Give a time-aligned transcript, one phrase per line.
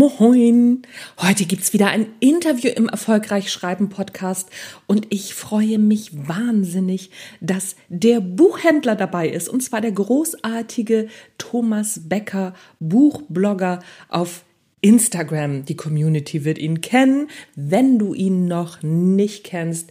[0.00, 0.82] Moin!
[1.20, 4.48] Heute gibt's wieder ein Interview im Erfolgreich Schreiben Podcast
[4.86, 7.10] und ich freue mich wahnsinnig,
[7.40, 14.44] dass der Buchhändler dabei ist und zwar der großartige Thomas Becker, Buchblogger auf
[14.82, 15.64] Instagram.
[15.64, 17.26] Die Community wird ihn kennen.
[17.56, 19.90] Wenn du ihn noch nicht kennst,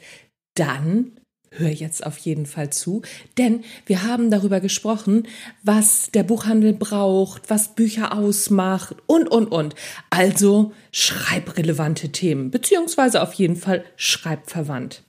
[0.54, 1.17] dann
[1.52, 3.02] hör jetzt auf jeden Fall zu,
[3.38, 5.28] denn wir haben darüber gesprochen,
[5.64, 9.76] was der Buchhandel braucht, was Bücher ausmacht und, und, und.
[10.10, 15.04] Also schreibrelevante Themen, beziehungsweise auf jeden Fall schreibverwandt.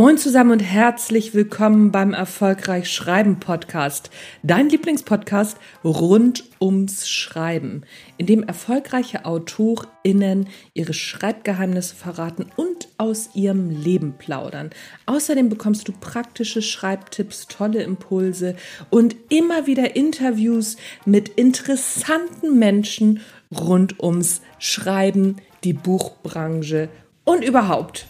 [0.00, 4.08] Moin zusammen und herzlich willkommen beim Erfolgreich Schreiben Podcast,
[4.42, 7.82] dein Lieblingspodcast rund ums Schreiben,
[8.16, 14.70] in dem erfolgreiche AutorInnen ihre Schreibgeheimnisse verraten und aus ihrem Leben plaudern.
[15.04, 18.56] Außerdem bekommst du praktische Schreibtipps, tolle Impulse
[18.88, 23.20] und immer wieder Interviews mit interessanten Menschen
[23.54, 26.88] rund ums Schreiben, die Buchbranche
[27.26, 28.06] und überhaupt.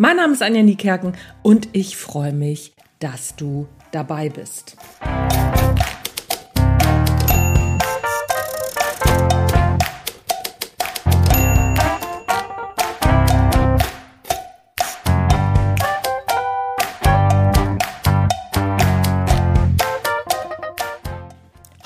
[0.00, 4.76] Mein Name ist Anja Niekerken und ich freue mich, dass du dabei bist.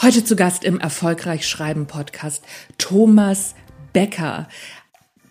[0.02, 2.44] Heute zu Gast im Erfolgreich Schreiben Podcast
[2.76, 3.54] Thomas
[3.94, 4.48] Becker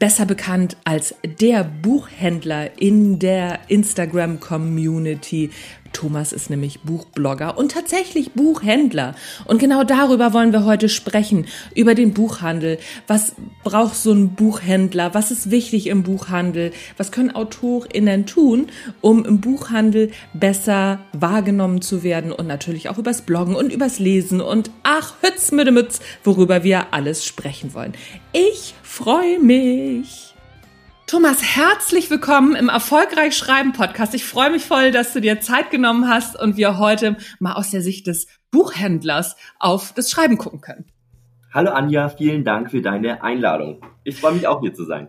[0.01, 5.51] besser bekannt als der Buchhändler in der Instagram-Community.
[5.93, 9.13] Thomas ist nämlich Buchblogger und tatsächlich Buchhändler.
[9.45, 12.79] Und genau darüber wollen wir heute sprechen, über den Buchhandel.
[13.05, 15.13] Was braucht so ein Buchhändler?
[15.13, 16.71] Was ist wichtig im Buchhandel?
[16.97, 18.69] Was können AutorInnen tun,
[19.01, 22.31] um im Buchhandel besser wahrgenommen zu werden?
[22.31, 27.23] Und natürlich auch übers Bloggen und übers Lesen und ach, Hütz, Mütze, worüber wir alles
[27.23, 27.93] sprechen wollen.
[28.33, 30.35] Ich freue mich.
[31.07, 34.13] Thomas, herzlich willkommen im Erfolgreich Schreiben Podcast.
[34.13, 37.71] Ich freue mich voll, dass du dir Zeit genommen hast und wir heute mal aus
[37.71, 40.91] der Sicht des Buchhändlers auf das Schreiben gucken können.
[41.53, 43.79] Hallo Anja, vielen Dank für deine Einladung.
[44.03, 45.07] Ich freue mich auch hier zu sein.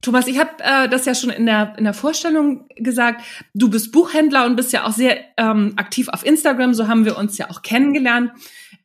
[0.00, 3.22] Thomas, ich habe äh, das ja schon in der, in der Vorstellung gesagt.
[3.54, 6.72] Du bist Buchhändler und bist ja auch sehr ähm, aktiv auf Instagram.
[6.72, 8.30] So haben wir uns ja auch kennengelernt.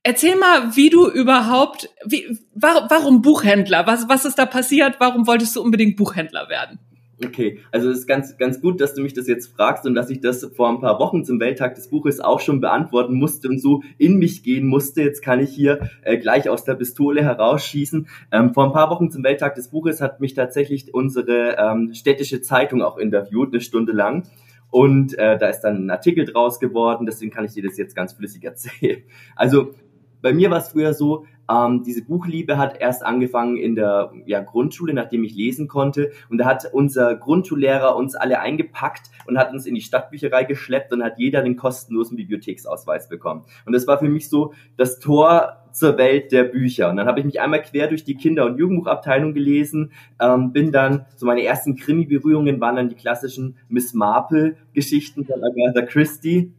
[0.02, 3.86] Erzähl mal, wie du überhaupt, wie, warum, warum Buchhändler?
[3.86, 4.96] Was, was ist da passiert?
[5.00, 6.80] Warum wolltest du unbedingt Buchhändler werden?
[7.26, 10.10] Okay, also es ist ganz, ganz gut, dass du mich das jetzt fragst und dass
[10.10, 13.60] ich das vor ein paar Wochen zum Welttag des Buches auch schon beantworten musste und
[13.60, 15.04] so in mich gehen musste.
[15.04, 18.08] Jetzt kann ich hier äh, gleich aus der Pistole herausschießen.
[18.32, 22.42] Ähm, vor ein paar Wochen zum Welttag des Buches hat mich tatsächlich unsere ähm, städtische
[22.42, 24.24] Zeitung auch interviewt, eine Stunde lang.
[24.70, 27.96] Und äh, da ist dann ein Artikel draus geworden, deswegen kann ich dir das jetzt
[27.96, 29.04] ganz flüssig erzählen.
[29.36, 29.76] Also
[30.24, 34.42] bei mir war es früher so, ähm, diese Buchliebe hat erst angefangen in der ja,
[34.42, 36.12] Grundschule, nachdem ich lesen konnte.
[36.30, 40.94] Und da hat unser Grundschullehrer uns alle eingepackt und hat uns in die Stadtbücherei geschleppt
[40.94, 43.44] und hat jeder den kostenlosen Bibliotheksausweis bekommen.
[43.66, 46.90] Und das war für mich so das Tor zur Welt der Bücher.
[46.90, 50.72] Und dann habe ich mich einmal quer durch die Kinder- und Jugendbuchabteilung gelesen, ähm, bin
[50.72, 56.54] dann, so meine ersten Krimi-Berührungen waren dann die klassischen Miss Marple-Geschichten von Agatha Christie.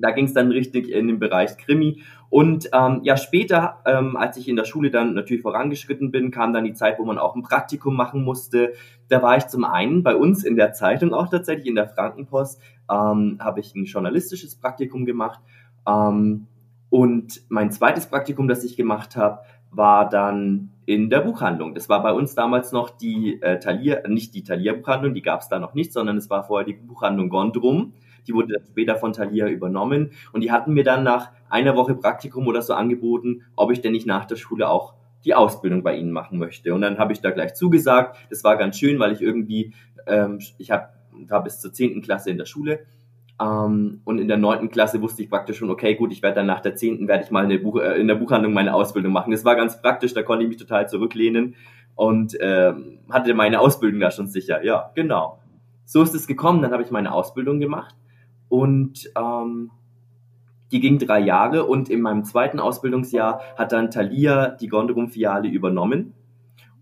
[0.00, 2.02] Da ging es dann richtig in den Bereich Krimi.
[2.28, 6.52] Und ähm, ja, später, ähm, als ich in der Schule dann natürlich vorangeschritten bin, kam
[6.52, 8.72] dann die Zeit, wo man auch ein Praktikum machen musste.
[9.08, 12.60] Da war ich zum einen bei uns in der Zeitung auch tatsächlich, in der Frankenpost,
[12.90, 15.40] ähm, habe ich ein journalistisches Praktikum gemacht.
[15.86, 16.46] Ähm,
[16.88, 19.40] und mein zweites Praktikum, das ich gemacht habe,
[19.70, 21.74] war dann in der Buchhandlung.
[21.74, 25.40] Das war bei uns damals noch die äh, Talier, nicht die Talier Buchhandlung, die gab
[25.40, 27.92] es da noch nicht, sondern es war vorher die Buchhandlung Gondrum.
[28.26, 32.46] Die wurde später von Thalia übernommen und die hatten mir dann nach einer Woche Praktikum
[32.46, 34.94] oder so angeboten, ob ich denn nicht nach der Schule auch
[35.24, 36.72] die Ausbildung bei ihnen machen möchte.
[36.72, 38.16] Und dann habe ich da gleich zugesagt.
[38.30, 39.74] Das war ganz schön, weil ich irgendwie,
[40.06, 40.94] ähm, ich hab,
[41.28, 42.86] war bis zur zehnten Klasse in der Schule
[43.40, 46.46] ähm, und in der neunten Klasse wusste ich praktisch schon, okay, gut, ich werde dann
[46.46, 49.30] nach der zehnten werde ich mal eine Buch, äh, in der Buchhandlung meine Ausbildung machen.
[49.30, 51.54] Das war ganz praktisch, da konnte ich mich total zurücklehnen
[51.94, 54.62] und ähm, hatte meine Ausbildung da schon sicher.
[54.64, 55.38] Ja, genau.
[55.86, 56.62] So ist es gekommen.
[56.62, 57.94] Dann habe ich meine Ausbildung gemacht
[58.50, 59.70] und ähm,
[60.72, 66.12] die ging drei Jahre und in meinem zweiten Ausbildungsjahr hat dann Thalia die Gondrum-Filiale übernommen.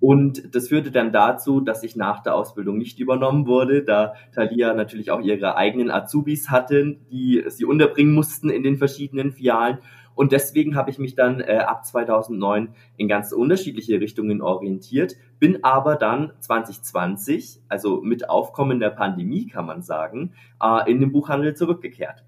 [0.00, 4.72] Und das führte dann dazu, dass ich nach der Ausbildung nicht übernommen wurde, da Thalia
[4.72, 9.78] natürlich auch ihre eigenen Azubis hatten, die sie unterbringen mussten in den verschiedenen Filialen.
[10.18, 15.62] Und deswegen habe ich mich dann äh, ab 2009 in ganz unterschiedliche Richtungen orientiert, bin
[15.62, 21.54] aber dann 2020, also mit Aufkommen der Pandemie kann man sagen, äh, in den Buchhandel
[21.54, 22.24] zurückgekehrt.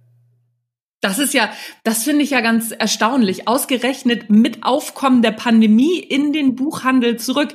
[1.00, 1.50] Das ist ja,
[1.82, 3.48] das finde ich ja ganz erstaunlich.
[3.48, 7.48] Ausgerechnet mit Aufkommen der Pandemie in den Buchhandel zurück.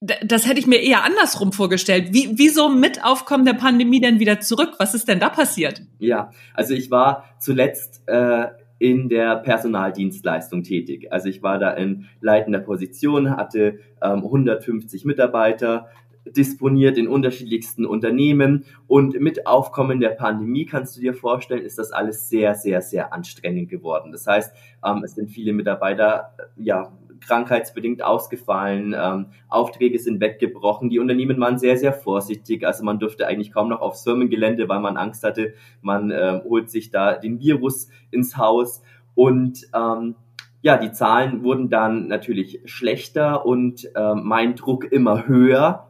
[0.00, 2.14] Das hätte ich mir eher andersrum vorgestellt.
[2.14, 4.76] Wie, wieso mit Aufkommen der Pandemie denn wieder zurück?
[4.78, 5.82] Was ist denn da passiert?
[5.98, 8.46] Ja, also ich war zuletzt äh,
[8.84, 11.10] in der Personaldienstleistung tätig.
[11.10, 15.88] Also ich war da in leitender Position, hatte ähm, 150 Mitarbeiter,
[16.26, 21.92] disponiert in unterschiedlichsten Unternehmen und mit Aufkommen der Pandemie kannst du dir vorstellen, ist das
[21.92, 24.12] alles sehr, sehr, sehr anstrengend geworden.
[24.12, 24.54] Das heißt,
[24.84, 31.58] ähm, es sind viele Mitarbeiter ja krankheitsbedingt ausgefallen, ähm, Aufträge sind weggebrochen, die Unternehmen waren
[31.58, 35.54] sehr, sehr vorsichtig, also man durfte eigentlich kaum noch aufs Firmengelände, weil man Angst hatte,
[35.80, 38.82] man äh, holt sich da den Virus ins Haus
[39.14, 40.16] und ähm,
[40.62, 45.88] ja, die Zahlen wurden dann natürlich schlechter und äh, mein Druck immer höher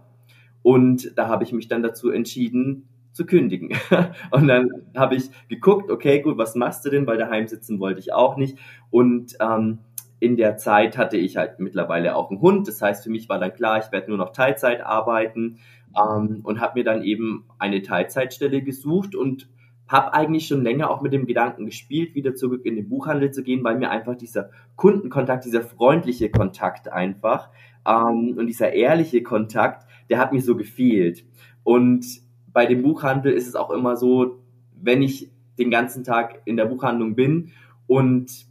[0.62, 3.70] und da habe ich mich dann dazu entschieden, zu kündigen.
[4.30, 7.06] und dann habe ich geguckt, okay, gut, was machst du denn?
[7.06, 8.58] Weil daheim sitzen wollte ich auch nicht.
[8.90, 9.78] Und ähm,
[10.20, 12.68] in der Zeit hatte ich halt mittlerweile auch einen Hund.
[12.68, 15.58] Das heißt, für mich war dann klar, ich werde nur noch Teilzeit arbeiten
[15.96, 19.48] ähm, und habe mir dann eben eine Teilzeitstelle gesucht und
[19.86, 23.42] habe eigentlich schon länger auch mit dem Gedanken gespielt, wieder zurück in den Buchhandel zu
[23.42, 27.50] gehen, weil mir einfach dieser Kundenkontakt, dieser freundliche Kontakt einfach
[27.86, 31.24] ähm, und dieser ehrliche Kontakt, der hat mir so gefehlt.
[31.64, 32.06] Und
[32.46, 34.42] bei dem Buchhandel ist es auch immer so,
[34.80, 37.52] wenn ich den ganzen Tag in der Buchhandlung bin
[37.86, 38.46] und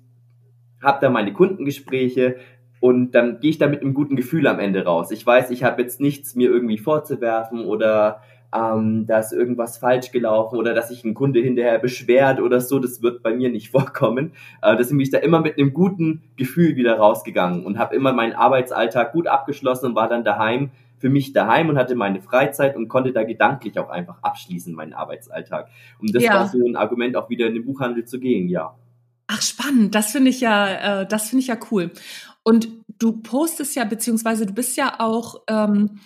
[0.84, 2.38] habe da meine Kundengespräche
[2.80, 5.12] und dann gehe ich da mit einem guten Gefühl am Ende raus.
[5.12, 8.22] Ich weiß, ich habe jetzt nichts mir irgendwie vorzuwerfen oder
[8.54, 12.80] ähm, da ist irgendwas falsch gelaufen oder dass sich ein Kunde hinterher beschwert oder so,
[12.80, 14.34] das wird bei mir nicht vorkommen.
[14.62, 18.14] Äh, deswegen bin ich da immer mit einem guten Gefühl wieder rausgegangen und habe immer
[18.14, 22.78] meinen Arbeitsalltag gut abgeschlossen und war dann daheim für mich daheim und hatte meine Freizeit
[22.78, 25.68] und konnte da gedanklich auch einfach abschließen, meinen Arbeitsalltag.
[26.00, 26.34] Und das ja.
[26.34, 28.74] war so ein Argument, auch wieder in den Buchhandel zu gehen, ja.
[29.28, 29.96] Ach, spannend.
[29.96, 31.92] Das finde ich ja, äh, das finde ich ja cool.
[32.44, 32.68] Und
[33.00, 36.02] du postest ja, beziehungsweise du bist ja auch ähm,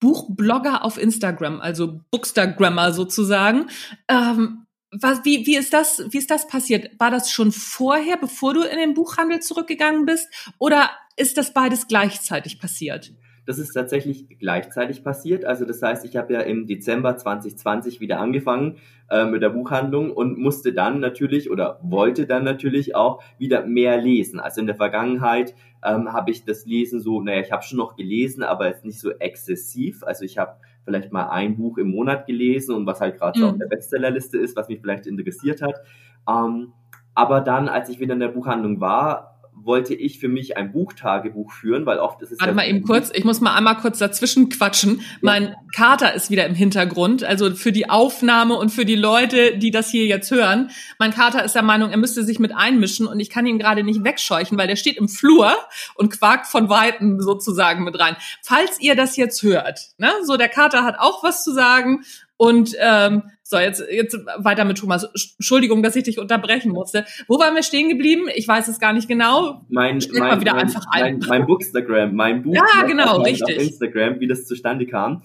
[0.00, 3.66] Buchblogger auf Instagram, also Bookstagrammer sozusagen.
[4.08, 6.90] Ähm, was, wie, wie ist das, wie ist das passiert?
[6.98, 10.28] War das schon vorher, bevor du in den Buchhandel zurückgegangen bist?
[10.58, 13.12] Oder ist das beides gleichzeitig passiert?
[13.46, 15.44] Das ist tatsächlich gleichzeitig passiert.
[15.44, 18.78] Also das heißt, ich habe ja im Dezember 2020 wieder angefangen
[19.08, 23.96] äh, mit der Buchhandlung und musste dann natürlich oder wollte dann natürlich auch wieder mehr
[23.98, 24.40] lesen.
[24.40, 25.54] Also in der Vergangenheit
[25.84, 28.98] ähm, habe ich das Lesen so, naja, ich habe schon noch gelesen, aber jetzt nicht
[28.98, 30.02] so exzessiv.
[30.02, 33.42] Also ich habe vielleicht mal ein Buch im Monat gelesen und was halt gerade mhm.
[33.42, 35.80] so auf der Bestsellerliste ist, was mich vielleicht interessiert hat.
[36.28, 36.72] Ähm,
[37.14, 39.35] aber dann, als ich wieder in der Buchhandlung war,
[39.66, 42.82] wollte ich für mich ein Buchtagebuch führen, weil oft ist es Warte ja mal eben
[42.84, 45.00] kurz, ich muss mal einmal kurz dazwischen quatschen.
[45.00, 45.04] Ja.
[45.20, 49.70] Mein Kater ist wieder im Hintergrund, also für die Aufnahme und für die Leute, die
[49.70, 50.70] das hier jetzt hören.
[50.98, 53.82] Mein Kater ist der Meinung, er müsste sich mit einmischen und ich kann ihn gerade
[53.82, 55.52] nicht wegscheuchen, weil der steht im Flur
[55.96, 58.16] und quakt von Weitem sozusagen mit rein.
[58.42, 62.04] Falls ihr das jetzt hört, ne, so der Kater hat auch was zu sagen
[62.36, 65.04] und ähm, so, jetzt, jetzt weiter mit Thomas.
[65.38, 67.04] Entschuldigung, dass ich dich unterbrechen musste.
[67.28, 68.24] Wo waren wir stehen geblieben?
[68.34, 69.64] Ich weiß es gar nicht genau.
[69.68, 71.18] Mein, mein, wieder mein, einfach ein.
[71.20, 72.56] mein, mein Bookstagram, mein Buch.
[72.56, 73.56] Ja, genau, richtig.
[73.56, 75.22] Auf Instagram, wie das zustande kam.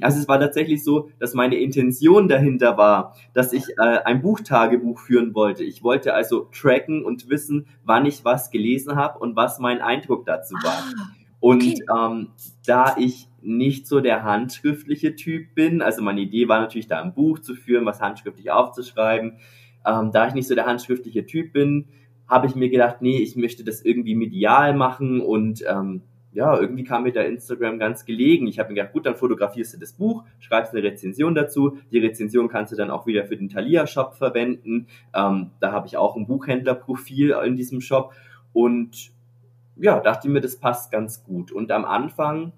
[0.00, 4.98] Also es war tatsächlich so, dass meine Intention dahinter war, dass ich äh, ein Buchtagebuch
[5.00, 5.64] führen wollte.
[5.64, 10.24] Ich wollte also tracken und wissen, wann ich was gelesen habe und was mein Eindruck
[10.24, 10.84] dazu war.
[10.84, 11.10] Ah,
[11.40, 11.78] und okay.
[11.96, 12.28] ähm,
[12.64, 15.80] da ich nicht so der handschriftliche Typ bin.
[15.80, 19.38] Also meine Idee war natürlich, da ein Buch zu führen, was handschriftlich aufzuschreiben.
[19.86, 21.86] Ähm, da ich nicht so der handschriftliche Typ bin,
[22.28, 26.84] habe ich mir gedacht, nee, ich möchte das irgendwie medial machen und ähm, ja, irgendwie
[26.84, 28.46] kam mir da Instagram ganz gelegen.
[28.46, 31.78] Ich habe mir gedacht, gut, dann fotografierst du das Buch, schreibst eine Rezension dazu.
[31.90, 34.88] Die Rezension kannst du dann auch wieder für den Thalia-Shop verwenden.
[35.14, 38.12] Ähm, da habe ich auch ein Buchhändlerprofil in diesem Shop
[38.52, 39.12] und
[39.76, 41.52] ja, dachte mir, das passt ganz gut.
[41.52, 42.52] Und am Anfang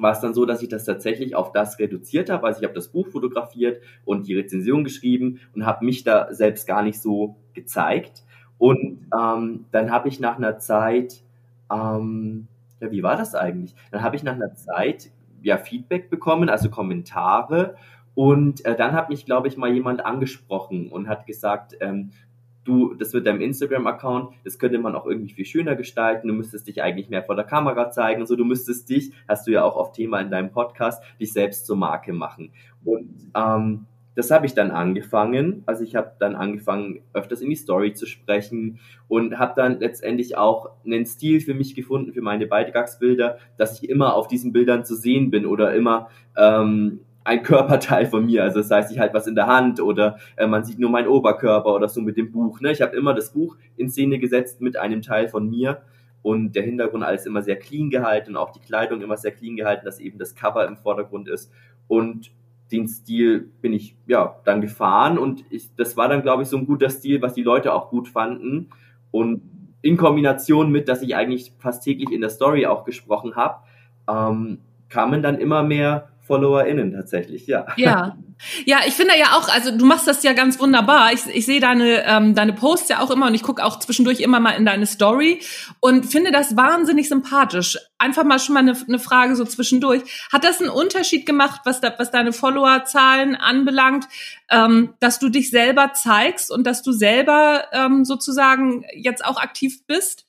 [0.00, 2.46] war es dann so, dass ich das tatsächlich auf das reduziert habe.
[2.46, 6.66] Also ich habe das Buch fotografiert und die Rezension geschrieben und habe mich da selbst
[6.66, 8.24] gar nicht so gezeigt.
[8.58, 11.22] Und ähm, dann habe ich nach einer Zeit,
[11.72, 12.48] ähm,
[12.80, 13.74] ja, wie war das eigentlich?
[13.90, 15.10] Dann habe ich nach einer Zeit
[15.42, 17.76] ja Feedback bekommen, also Kommentare.
[18.14, 22.10] Und äh, dann hat mich, glaube ich, mal jemand angesprochen und hat gesagt, ähm,
[22.68, 26.28] du, das mit deinem Instagram-Account, das könnte man auch irgendwie viel schöner gestalten.
[26.28, 28.36] Du müsstest dich eigentlich mehr vor der Kamera zeigen und so.
[28.36, 31.76] Du müsstest dich, hast du ja auch auf Thema in deinem Podcast, dich selbst zur
[31.76, 32.52] Marke machen.
[32.84, 35.62] Und ähm, das habe ich dann angefangen.
[35.66, 40.36] Also ich habe dann angefangen, öfters in die Story zu sprechen und habe dann letztendlich
[40.36, 44.84] auch einen Stil für mich gefunden, für meine Beitragsbilder, dass ich immer auf diesen Bildern
[44.84, 48.42] zu sehen bin oder immer ähm, ein Körperteil von mir.
[48.42, 51.08] Also das heißt, ich halte was in der Hand oder äh, man sieht nur meinen
[51.08, 52.60] Oberkörper oder so mit dem Buch.
[52.60, 52.72] Ne?
[52.72, 55.82] Ich habe immer das Buch in Szene gesetzt mit einem Teil von mir
[56.22, 59.84] und der Hintergrund alles immer sehr clean gehalten, auch die Kleidung immer sehr clean gehalten,
[59.84, 61.52] dass eben das Cover im Vordergrund ist.
[61.86, 62.32] Und
[62.72, 66.56] den Stil bin ich ja dann gefahren und ich, das war dann, glaube ich, so
[66.56, 68.70] ein guter Stil, was die Leute auch gut fanden.
[69.10, 69.42] Und
[69.82, 73.60] in Kombination mit, dass ich eigentlich fast täglich in der Story auch gesprochen habe,
[74.08, 74.58] ähm,
[74.88, 77.66] kamen dann immer mehr FollowerInnen tatsächlich, ja.
[77.76, 78.16] Ja.
[78.66, 81.12] Ja, ich finde ja auch, also du machst das ja ganz wunderbar.
[81.12, 84.20] Ich, ich sehe deine, ähm, deine Posts ja auch immer und ich gucke auch zwischendurch
[84.20, 85.40] immer mal in deine Story
[85.80, 87.76] und finde das wahnsinnig sympathisch.
[87.98, 90.28] Einfach mal schon mal eine, eine Frage so zwischendurch.
[90.32, 94.06] Hat das einen Unterschied gemacht, was, da, was deine Followerzahlen anbelangt,
[94.52, 99.84] ähm, dass du dich selber zeigst und dass du selber ähm, sozusagen jetzt auch aktiv
[99.88, 100.27] bist?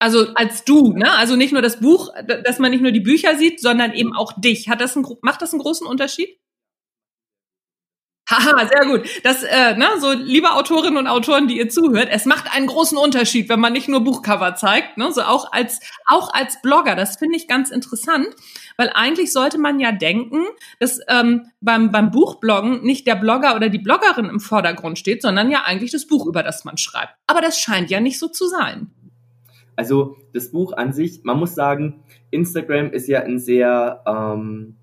[0.00, 1.12] Also als du, ne?
[1.12, 2.10] Also nicht nur das Buch,
[2.44, 4.68] dass man nicht nur die Bücher sieht, sondern eben auch dich.
[4.68, 6.38] Hat das einen, macht das einen großen Unterschied?
[8.30, 9.08] Haha, sehr gut.
[9.24, 12.98] Das, äh, ne, so liebe Autorinnen und Autoren, die ihr zuhört, es macht einen großen
[12.98, 16.94] Unterschied, wenn man nicht nur Buchcover zeigt, ne, so auch als auch als Blogger.
[16.94, 18.26] Das finde ich ganz interessant,
[18.76, 20.44] weil eigentlich sollte man ja denken,
[20.78, 25.50] dass ähm, beim beim Buchbloggen nicht der Blogger oder die Bloggerin im Vordergrund steht, sondern
[25.50, 27.14] ja eigentlich das Buch, über das man schreibt.
[27.26, 28.90] Aber das scheint ja nicht so zu sein.
[29.78, 34.74] Also das Buch an sich, man muss sagen, Instagram ist ja ein sehr ähm,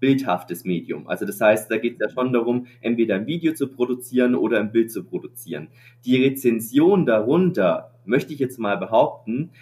[0.00, 1.08] bildhaftes Medium.
[1.08, 4.60] Also das heißt, da geht es ja schon darum, entweder ein Video zu produzieren oder
[4.60, 5.68] ein Bild zu produzieren.
[6.04, 9.52] Die Rezension darunter, möchte ich jetzt mal behaupten,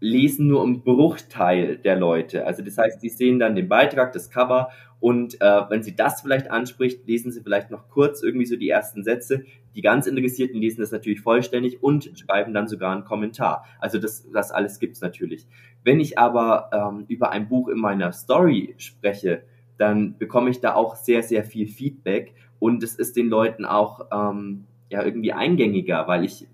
[0.00, 2.44] lesen nur einen Bruchteil der Leute.
[2.44, 6.22] Also das heißt, die sehen dann den Beitrag, das Cover und äh, wenn sie das
[6.22, 9.44] vielleicht anspricht, lesen sie vielleicht noch kurz irgendwie so die ersten Sätze.
[9.74, 13.64] Die ganz Interessierten lesen das natürlich vollständig und schreiben dann sogar einen Kommentar.
[13.78, 15.46] Also das, das alles gibt's natürlich.
[15.82, 19.42] Wenn ich aber ähm, über ein Buch in meiner Story spreche,
[19.76, 24.06] dann bekomme ich da auch sehr, sehr viel Feedback und es ist den Leuten auch
[24.12, 26.46] ähm, ja irgendwie eingängiger, weil ich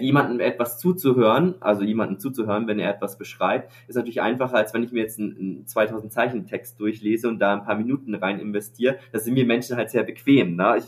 [0.00, 4.82] jemandem etwas zuzuhören, also jemandem zuzuhören, wenn er etwas beschreibt, ist natürlich einfacher, als wenn
[4.82, 8.38] ich mir jetzt einen, einen 2000 Zeichen Text durchlese und da ein paar Minuten rein
[8.38, 8.98] investiere.
[9.12, 10.56] Das sind mir Menschen halt sehr bequem.
[10.56, 10.76] Ne?
[10.78, 10.84] Ich,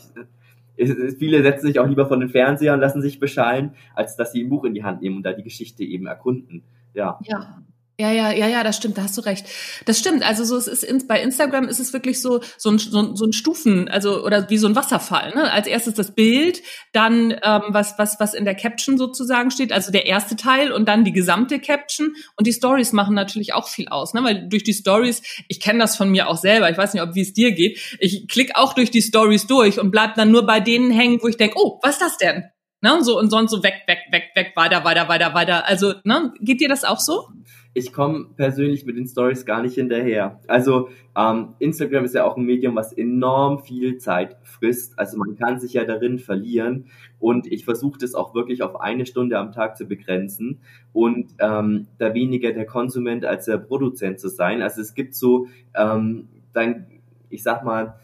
[0.75, 4.43] viele setzen sich auch lieber von den Fernseher und lassen sich beschallen, als dass sie
[4.43, 6.63] ein Buch in die Hand nehmen und da die Geschichte eben erkunden.
[6.93, 7.19] Ja.
[7.23, 7.63] Ja.
[8.01, 9.45] Ja, ja, ja, ja, das stimmt, da hast du recht.
[9.85, 10.27] Das stimmt.
[10.27, 13.25] Also so es ist bei Instagram ist es wirklich so so ein, so ein, so
[13.25, 15.35] ein Stufen, also oder wie so ein Wasserfall.
[15.35, 15.51] Ne?
[15.51, 19.91] Als erstes das Bild, dann ähm, was was was in der Caption sozusagen steht, also
[19.91, 23.87] der erste Teil und dann die gesamte Caption und die Stories machen natürlich auch viel
[23.87, 24.23] aus, ne?
[24.23, 26.71] Weil durch die Stories, ich kenne das von mir auch selber.
[26.71, 27.79] Ich weiß nicht, ob wie es dir geht.
[27.99, 31.27] Ich klicke auch durch die Stories durch und bleib dann nur bei denen hängen, wo
[31.27, 32.45] ich denke, oh, was ist das denn?
[32.81, 33.03] Ne?
[33.03, 35.67] So und sonst so weg, weg, weg, weg, weiter, weiter, weiter, weiter.
[35.67, 37.27] Also ne, geht dir das auch so?
[37.73, 40.41] Ich komme persönlich mit den Stories gar nicht hinterher.
[40.47, 44.99] Also ähm, Instagram ist ja auch ein Medium, was enorm viel Zeit frisst.
[44.99, 46.87] Also man kann sich ja darin verlieren.
[47.19, 50.59] Und ich versuche das auch wirklich auf eine Stunde am Tag zu begrenzen
[50.91, 54.61] und ähm, da weniger der Konsument als der Produzent zu sein.
[54.61, 56.87] Also es gibt so ähm, dann,
[57.29, 57.95] ich sag mal,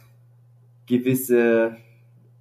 [0.86, 1.76] gewisse,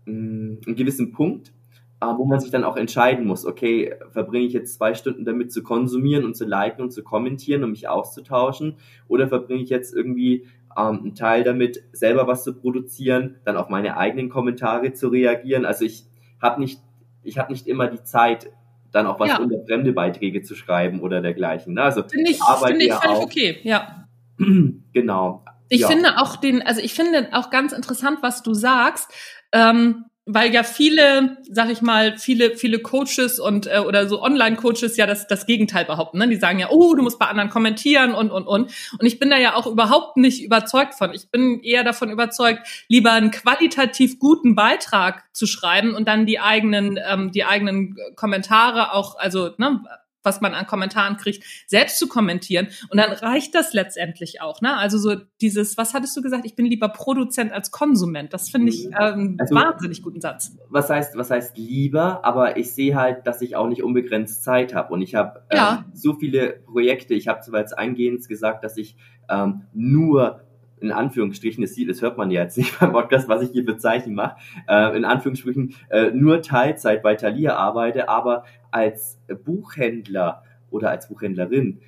[0.05, 1.53] mh, mm, einen gewissen Punkt,
[2.01, 5.53] äh, wo man sich dann auch entscheiden muss, okay, verbringe ich jetzt zwei Stunden damit
[5.53, 8.77] zu konsumieren und zu liken und zu kommentieren und mich auszutauschen
[9.09, 13.69] oder verbringe ich jetzt irgendwie ähm, einen Teil damit, selber was zu produzieren, dann auf
[13.69, 15.65] meine eigenen Kommentare zu reagieren.
[15.65, 16.05] Also ich
[16.41, 16.81] habe nicht,
[17.23, 18.51] ich habe nicht immer die Zeit,
[18.93, 19.39] dann auch was ja.
[19.39, 21.75] unter fremde Beiträge zu schreiben oder dergleichen.
[21.75, 21.83] Ne?
[21.83, 24.07] Also finde ich, finde ich völlig auch, okay, ja.
[24.93, 25.45] genau.
[25.69, 25.89] Ich ja.
[25.89, 29.11] finde auch den, also ich finde auch ganz interessant, was du sagst.
[29.53, 34.97] Ähm, weil ja viele, sag ich mal, viele, viele Coaches und äh, oder so Online-Coaches
[34.97, 36.19] ja das, das Gegenteil behaupten.
[36.19, 36.29] Ne?
[36.29, 38.73] Die sagen ja, oh, du musst bei anderen kommentieren und und und.
[38.99, 41.15] Und ich bin da ja auch überhaupt nicht überzeugt von.
[41.15, 46.41] Ich bin eher davon überzeugt, lieber einen qualitativ guten Beitrag zu schreiben und dann die
[46.41, 49.81] eigenen, ähm, die eigenen Kommentare auch, also ne,
[50.27, 52.69] was man an Kommentaren kriegt, selbst zu kommentieren.
[52.91, 54.61] Und dann reicht das letztendlich auch.
[54.61, 54.77] Ne?
[54.77, 56.45] Also so dieses, was hattest du gesagt?
[56.45, 58.35] Ich bin lieber Produzent als Konsument.
[58.35, 60.57] Das finde ich ähm, also, wahnsinnig guten Satz.
[60.69, 62.25] Was heißt, was heißt lieber?
[62.25, 64.93] Aber ich sehe halt, dass ich auch nicht unbegrenzt Zeit habe.
[64.93, 65.85] Und ich habe ähm, ja.
[65.95, 67.15] so viele Projekte.
[67.15, 68.97] Ich habe zwar jetzt eingehend gesagt, dass ich
[69.29, 70.46] ähm, nur
[70.81, 73.77] in Anführungsstrichen, das, das hört man ja jetzt nicht beim Podcast, was ich hier für
[73.77, 74.37] Zeichen mache,
[74.69, 81.81] äh, in Anführungsstrichen äh, nur Teilzeit bei Thalia arbeite, aber als Buchhändler oder als Buchhändlerin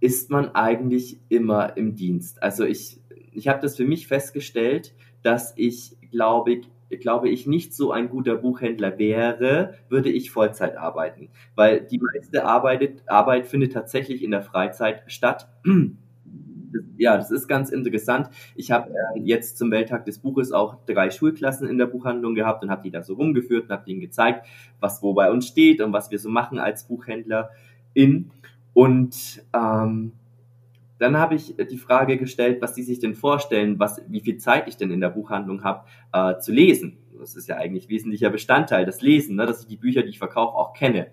[0.00, 2.42] ist man eigentlich immer im Dienst.
[2.42, 3.00] Also ich,
[3.32, 8.08] ich habe das für mich festgestellt, dass ich, glaube ich, glaube ich, nicht so ein
[8.08, 11.30] guter Buchhändler wäre, würde ich Vollzeit arbeiten.
[11.56, 15.48] Weil die meiste Arbeit, Arbeit findet tatsächlich in der Freizeit statt.
[16.98, 18.28] Ja, das ist ganz interessant.
[18.54, 22.62] Ich habe äh, jetzt zum Welttag des Buches auch drei Schulklassen in der Buchhandlung gehabt
[22.62, 24.46] und habe die da so rumgeführt und habe denen gezeigt,
[24.80, 27.50] was wo bei uns steht und was wir so machen als Buchhändler
[27.94, 28.30] in.
[28.74, 30.12] Und ähm,
[30.98, 34.68] dann habe ich die Frage gestellt, was Sie sich denn vorstellen, was, wie viel Zeit
[34.68, 36.98] ich denn in der Buchhandlung habe, äh, zu lesen.
[37.18, 40.18] Das ist ja eigentlich wesentlicher Bestandteil, das Lesen, ne, dass ich die Bücher, die ich
[40.18, 41.08] verkaufe, auch kenne.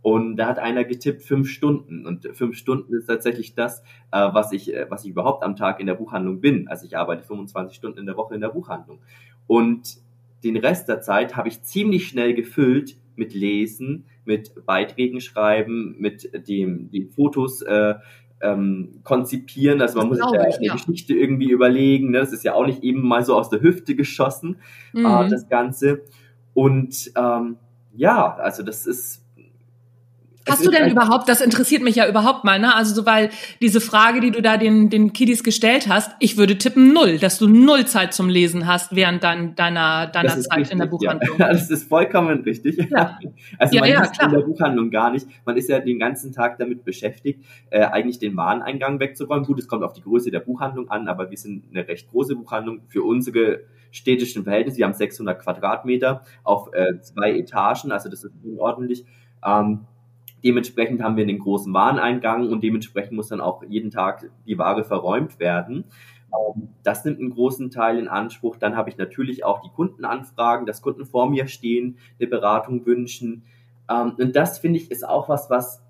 [0.00, 2.06] Und da hat einer getippt fünf Stunden.
[2.06, 3.80] Und fünf Stunden ist tatsächlich das,
[4.12, 6.68] äh, was ich, äh, was ich überhaupt am Tag in der Buchhandlung bin.
[6.68, 9.00] Also ich arbeite 25 Stunden in der Woche in der Buchhandlung.
[9.46, 9.98] Und
[10.44, 16.48] den Rest der Zeit habe ich ziemlich schnell gefüllt mit Lesen, mit Beiträgen schreiben, mit
[16.48, 17.94] dem, den Fotos äh,
[18.40, 19.80] ähm, konzipieren.
[19.82, 20.72] Also man das muss sich ja eine ja.
[20.74, 22.10] Geschichte irgendwie überlegen.
[22.10, 22.18] Ne?
[22.18, 24.58] Das ist ja auch nicht eben mal so aus der Hüfte geschossen,
[24.92, 25.04] mhm.
[25.04, 26.02] äh, das Ganze.
[26.54, 27.56] Und ähm,
[27.94, 29.24] ja, also das ist
[30.48, 32.74] Hast du denn überhaupt, das interessiert mich ja überhaupt mal, ne?
[32.74, 36.58] Also so, weil diese Frage, die du da den, den Kiddies gestellt hast, ich würde
[36.58, 40.72] tippen null, dass du null Zeit zum Lesen hast während dein, deiner, deiner Zeit richtig,
[40.72, 41.38] in der Buchhandlung.
[41.38, 41.48] Ja.
[41.58, 42.76] Das ist vollkommen richtig.
[42.90, 43.18] Ja.
[43.58, 45.26] Also ja, man ja, ist in der Buchhandlung gar nicht.
[45.44, 49.44] Man ist ja den ganzen Tag damit beschäftigt, äh, eigentlich den Wareneingang wegzuräumen.
[49.44, 52.36] Gut, es kommt auf die Größe der Buchhandlung an, aber wir sind eine recht große
[52.36, 54.78] Buchhandlung für unsere städtischen Verhältnisse.
[54.78, 59.04] Wir haben 600 Quadratmeter auf äh, zwei Etagen, also das ist unordentlich.
[59.44, 59.86] Ähm,
[60.44, 64.84] Dementsprechend haben wir einen großen Wareneingang und dementsprechend muss dann auch jeden Tag die Ware
[64.84, 65.84] verräumt werden.
[66.32, 68.56] Ähm, das nimmt einen großen Teil in Anspruch.
[68.56, 73.44] Dann habe ich natürlich auch die Kundenanfragen, dass Kunden vor mir stehen, eine Beratung wünschen.
[73.90, 75.82] Ähm, und das finde ich ist auch was, was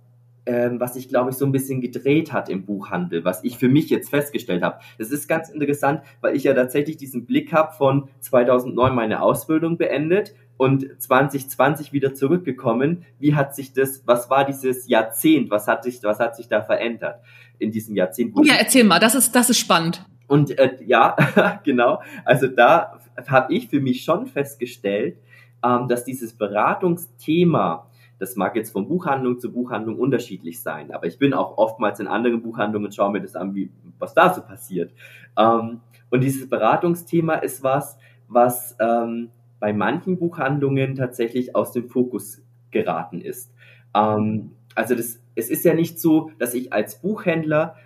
[0.49, 3.69] ähm, was sich, glaube ich, so ein bisschen gedreht hat im Buchhandel, was ich für
[3.69, 4.79] mich jetzt festgestellt habe.
[4.97, 9.77] Das ist ganz interessant, weil ich ja tatsächlich diesen Blick habe von 2009 meine Ausbildung
[9.77, 13.07] beendet und 2020 wieder zurückgekommen.
[13.19, 16.61] Wie hat sich das, was war dieses Jahrzehnt, was hat sich, was hat sich da
[16.61, 17.21] verändert
[17.59, 18.35] in diesem Jahrzehnt?
[18.45, 20.05] ja, erzähl mal, das ist, das ist spannend.
[20.27, 21.17] Und äh, ja,
[21.65, 25.17] genau, also da habe ich für mich schon festgestellt,
[25.65, 31.19] ähm, dass dieses Beratungsthema das mag jetzt von Buchhandlung zu Buchhandlung unterschiedlich sein, aber ich
[31.19, 34.43] bin auch oftmals in anderen Buchhandlungen und schaue mir das an, wie, was da so
[34.43, 34.93] passiert.
[35.37, 42.43] Ähm, und dieses Beratungsthema ist was, was ähm, bei manchen Buchhandlungen tatsächlich aus dem Fokus
[42.71, 43.53] geraten ist.
[43.95, 47.77] Ähm, also das, es ist ja nicht so, dass ich als Buchhändler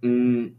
[0.00, 0.50] mh,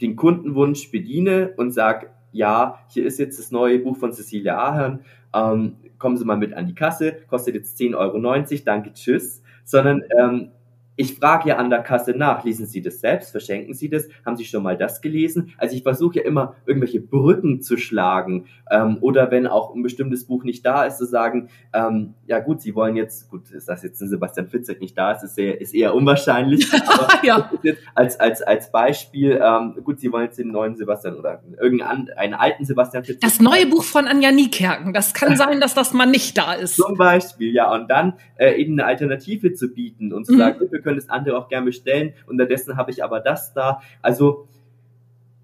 [0.00, 5.04] den Kundenwunsch bediene und sage, ja, hier ist jetzt das neue Buch von Cecilia Ahern,
[5.34, 10.02] ähm, kommen Sie mal mit an die Kasse, kostet jetzt 10,90 Euro, danke, tschüss, sondern
[10.18, 10.50] ähm,
[10.96, 14.36] ich frage ja an der Kasse nach, lesen Sie das selbst, verschenken Sie das, haben
[14.36, 15.52] Sie schon mal das gelesen?
[15.58, 20.26] Also ich versuche ja immer irgendwelche Brücken zu schlagen ähm, oder wenn auch ein bestimmtes
[20.26, 23.82] Buch nicht da ist, zu sagen, ähm, ja gut, Sie wollen jetzt, gut, ist das
[23.82, 27.50] jetzt ein Sebastian Fitzek nicht da ist, ist, sehr, ist eher unwahrscheinlich, aber ja.
[27.94, 32.34] als, als, als Beispiel, ähm, gut, Sie wollen jetzt den neuen Sebastian oder irgendeinen einen
[32.34, 33.20] alten Sebastian Fitzek.
[33.20, 36.76] Das neue Buch von Anja Niekerken, das kann sein, dass das mal nicht da ist.
[36.76, 40.38] Zum Beispiel, ja, und dann äh, eben eine Alternative zu bieten und zu mhm.
[40.38, 42.12] sagen, wir können das andere auch gerne bestellen.
[42.26, 43.80] Unterdessen habe ich aber das da.
[44.02, 44.46] Also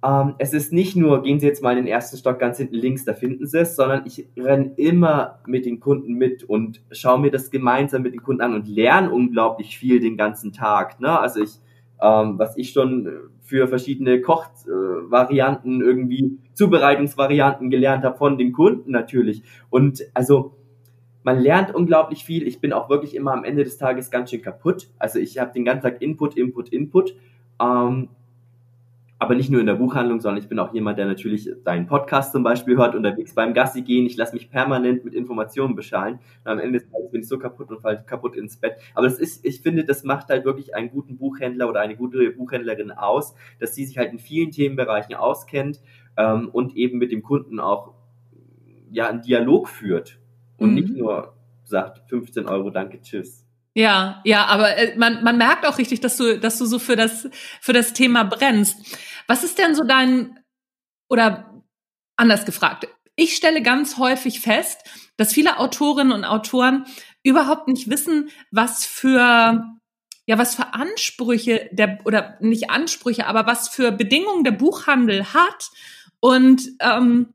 [0.02, 2.76] ähm, es ist nicht nur, gehen Sie jetzt mal in den ersten Stock ganz hinten
[2.76, 7.20] links, da finden Sie es, sondern ich renne immer mit den Kunden mit und schaue
[7.20, 11.00] mir das gemeinsam mit den Kunden an und lerne unglaublich viel den ganzen Tag.
[11.00, 11.18] Ne?
[11.18, 11.58] Also ich,
[12.00, 13.08] ähm, was ich schon
[13.42, 19.42] für verschiedene Kochvarianten, irgendwie Zubereitungsvarianten gelernt habe von den Kunden natürlich.
[19.68, 20.54] Und also
[21.22, 22.46] man lernt unglaublich viel.
[22.46, 24.88] Ich bin auch wirklich immer am Ende des Tages ganz schön kaputt.
[24.98, 27.14] Also ich habe den ganzen Tag Input, Input, Input.
[27.60, 28.08] Ähm,
[29.22, 32.32] aber nicht nur in der Buchhandlung, sondern ich bin auch jemand, der natürlich deinen Podcast
[32.32, 34.06] zum Beispiel hört, unterwegs beim Gassi gehen.
[34.06, 36.20] Ich lasse mich permanent mit Informationen beschallen.
[36.42, 38.76] Und am Ende des Tages bin ich so kaputt und falle kaputt ins Bett.
[38.94, 42.30] Aber das ist, ich finde, das macht halt wirklich einen guten Buchhändler oder eine gute
[42.30, 45.82] Buchhändlerin aus, dass sie sich halt in vielen Themenbereichen auskennt
[46.16, 47.92] ähm, und eben mit dem Kunden auch
[48.90, 50.19] ja einen Dialog führt
[50.60, 50.74] und mhm.
[50.76, 53.44] nicht nur sagt 15 Euro, danke, tschüss.
[53.74, 56.96] Ja, ja, aber äh, man, man merkt auch richtig, dass du, dass du so für
[56.96, 57.28] das,
[57.60, 58.98] für das Thema brennst.
[59.26, 60.38] Was ist denn so dein,
[61.08, 61.62] oder
[62.16, 64.80] anders gefragt, ich stelle ganz häufig fest,
[65.16, 66.86] dass viele Autorinnen und Autoren
[67.22, 69.64] überhaupt nicht wissen, was für
[70.26, 75.70] ja, was für Ansprüche der oder nicht Ansprüche, aber was für Bedingungen der Buchhandel hat
[76.20, 77.34] und ähm,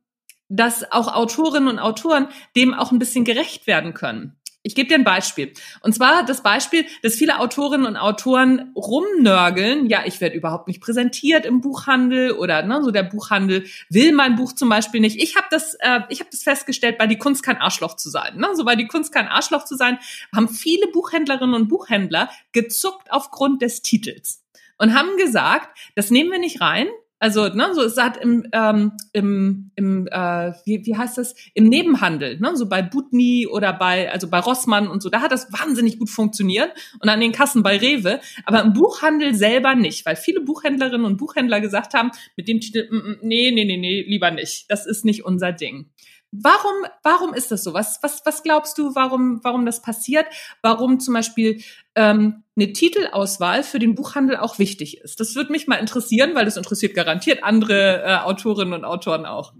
[0.55, 4.35] dass auch Autorinnen und Autoren dem auch ein bisschen gerecht werden können.
[4.65, 5.53] Ich gebe dir ein Beispiel.
[5.81, 9.85] Und zwar das Beispiel, dass viele Autorinnen und Autoren rumnörgeln.
[9.85, 14.35] Ja, ich werde überhaupt nicht präsentiert im Buchhandel oder ne, so der Buchhandel will mein
[14.37, 15.21] Buch zum Beispiel nicht.
[15.21, 18.37] Ich habe das, äh, ich habe das festgestellt, bei die Kunst kein Arschloch zu sein.
[18.37, 18.47] Ne?
[18.55, 19.99] So bei die Kunst kein Arschloch zu sein,
[20.35, 24.43] haben viele Buchhändlerinnen und Buchhändler gezuckt aufgrund des Titels
[24.79, 26.87] und haben gesagt, das nehmen wir nicht rein,
[27.19, 31.65] also, ne, so es hat im, ähm, im, im äh, wie, wie heißt das, im
[31.65, 35.51] Nebenhandel, ne, so bei Butni oder bei, also bei Rossmann und so, da hat das
[35.51, 40.17] wahnsinnig gut funktioniert und an den Kassen bei Rewe, aber im Buchhandel selber nicht, weil
[40.17, 44.01] viele Buchhändlerinnen und Buchhändler gesagt haben, mit dem Titel, mm, mm, nee, nee, nee, nee,
[44.05, 45.89] lieber nicht, das ist nicht unser Ding.
[46.41, 47.73] Warum, warum ist das so?
[47.73, 50.25] Was, was, was glaubst du, warum, warum das passiert?
[50.61, 51.61] Warum zum Beispiel
[51.95, 55.19] ähm, eine Titelauswahl für den Buchhandel auch wichtig ist?
[55.19, 59.53] Das würde mich mal interessieren, weil das interessiert garantiert andere äh, Autorinnen und Autoren auch.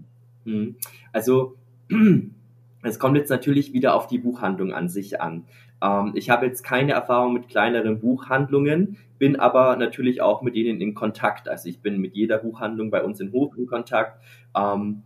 [0.44, 0.76] Hm.
[1.12, 1.56] Also
[2.82, 5.44] es kommt jetzt natürlich wieder auf die Buchhandlung an sich an.
[5.82, 10.80] Ähm, ich habe jetzt keine Erfahrung mit kleineren Buchhandlungen, bin aber natürlich auch mit denen
[10.80, 11.48] in Kontakt.
[11.48, 14.20] Also ich bin mit jeder Buchhandlung bei uns in Hof in Kontakt.
[14.56, 15.02] Ähm,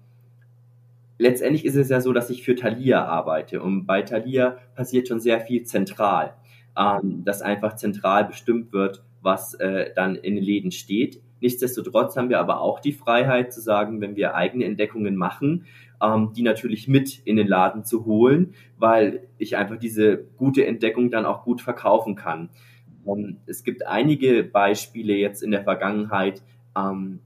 [1.21, 5.21] letztendlich ist es ja so, dass ich für Thalia arbeite und bei Thalia passiert schon
[5.21, 6.35] sehr viel zentral,
[6.77, 11.21] ähm, dass einfach zentral bestimmt wird, was äh, dann in den Läden steht.
[11.43, 15.67] Nichtsdestotrotz haben wir aber auch die Freiheit zu sagen, wenn wir eigene Entdeckungen machen,
[16.03, 21.11] ähm, die natürlich mit in den Laden zu holen, weil ich einfach diese gute Entdeckung
[21.11, 22.49] dann auch gut verkaufen kann.
[23.07, 26.43] Ähm, es gibt einige Beispiele jetzt in der Vergangenheit,
[26.75, 27.21] ähm,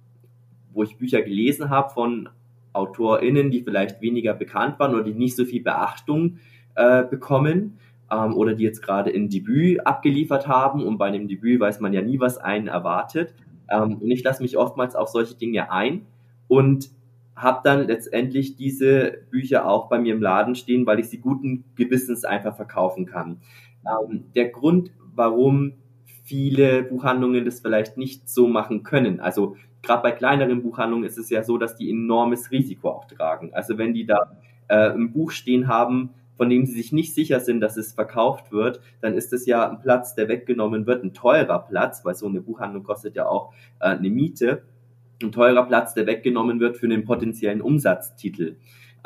[0.72, 2.28] wo ich Bücher gelesen habe von
[2.74, 6.38] AutorInnen, die vielleicht weniger bekannt waren oder die nicht so viel Beachtung
[6.74, 7.78] äh, bekommen
[8.10, 11.92] ähm, oder die jetzt gerade ein Debüt abgeliefert haben und bei einem Debüt weiß man
[11.92, 13.34] ja nie, was einen erwartet.
[13.70, 16.02] Ähm, und ich lasse mich oftmals auf solche Dinge ein
[16.48, 16.90] und
[17.36, 21.64] habe dann letztendlich diese Bücher auch bei mir im Laden stehen, weil ich sie guten
[21.74, 23.40] Gewissens einfach verkaufen kann.
[23.86, 25.72] Ähm, der Grund, warum
[26.22, 31.30] viele Buchhandlungen das vielleicht nicht so machen können, also gerade bei kleineren Buchhandlungen ist es
[31.30, 33.52] ja so, dass die enormes Risiko auch tragen.
[33.52, 34.36] Also wenn die da
[34.68, 38.50] äh, ein Buch stehen haben, von dem sie sich nicht sicher sind, dass es verkauft
[38.50, 42.26] wird, dann ist es ja ein Platz, der weggenommen wird, ein teurer Platz, weil so
[42.26, 44.62] eine Buchhandlung kostet ja auch äh, eine Miete,
[45.22, 48.56] ein teurer Platz, der weggenommen wird für einen potenziellen Umsatztitel.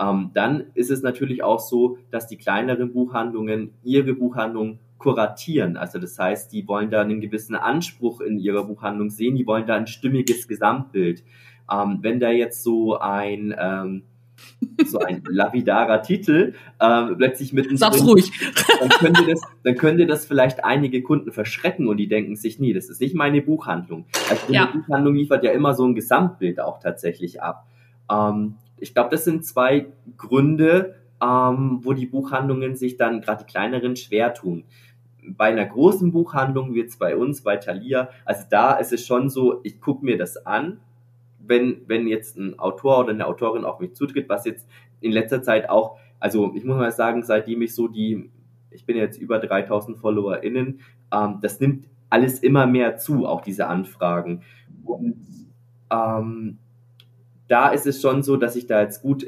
[0.01, 5.77] Ähm, dann ist es natürlich auch so, dass die kleineren Buchhandlungen ihre Buchhandlung kuratieren.
[5.77, 9.67] Also das heißt, die wollen da einen gewissen Anspruch in ihrer Buchhandlung sehen, die wollen
[9.67, 11.25] da ein stimmiges Gesamtbild.
[11.73, 14.03] Ähm, wenn da jetzt so ein ähm,
[14.85, 18.31] so ein lavidarer Titel ähm, plötzlich mitten Sag's ruhig.
[18.81, 22.73] dann könnte, das, dann könnte das vielleicht einige Kunden verschrecken und die denken sich, nee,
[22.73, 24.07] das ist nicht meine Buchhandlung.
[24.31, 24.67] Also ja.
[24.67, 27.67] Buchhandlung liefert ja immer so ein Gesamtbild auch tatsächlich ab.
[28.11, 33.51] Ähm, ich glaube, das sind zwei Gründe, ähm, wo die Buchhandlungen sich dann gerade die
[33.51, 34.65] kleineren schwer tun
[35.37, 39.29] bei einer großen Buchhandlung, wie jetzt bei uns, bei Thalia, also da ist es schon
[39.29, 40.81] so, ich gucke mir das an,
[41.39, 44.69] wenn, wenn jetzt ein Autor oder eine Autorin auf mich zutritt, was jetzt
[45.01, 48.31] in letzter Zeit auch, also ich muss mal sagen, seitdem ich so die,
[48.71, 50.81] ich bin jetzt über 3000 FollowerInnen,
[51.13, 54.43] ähm, das nimmt alles immer mehr zu, auch diese Anfragen.
[54.85, 55.17] Und
[55.91, 56.59] ähm,
[57.49, 59.27] da ist es schon so, dass ich da jetzt gut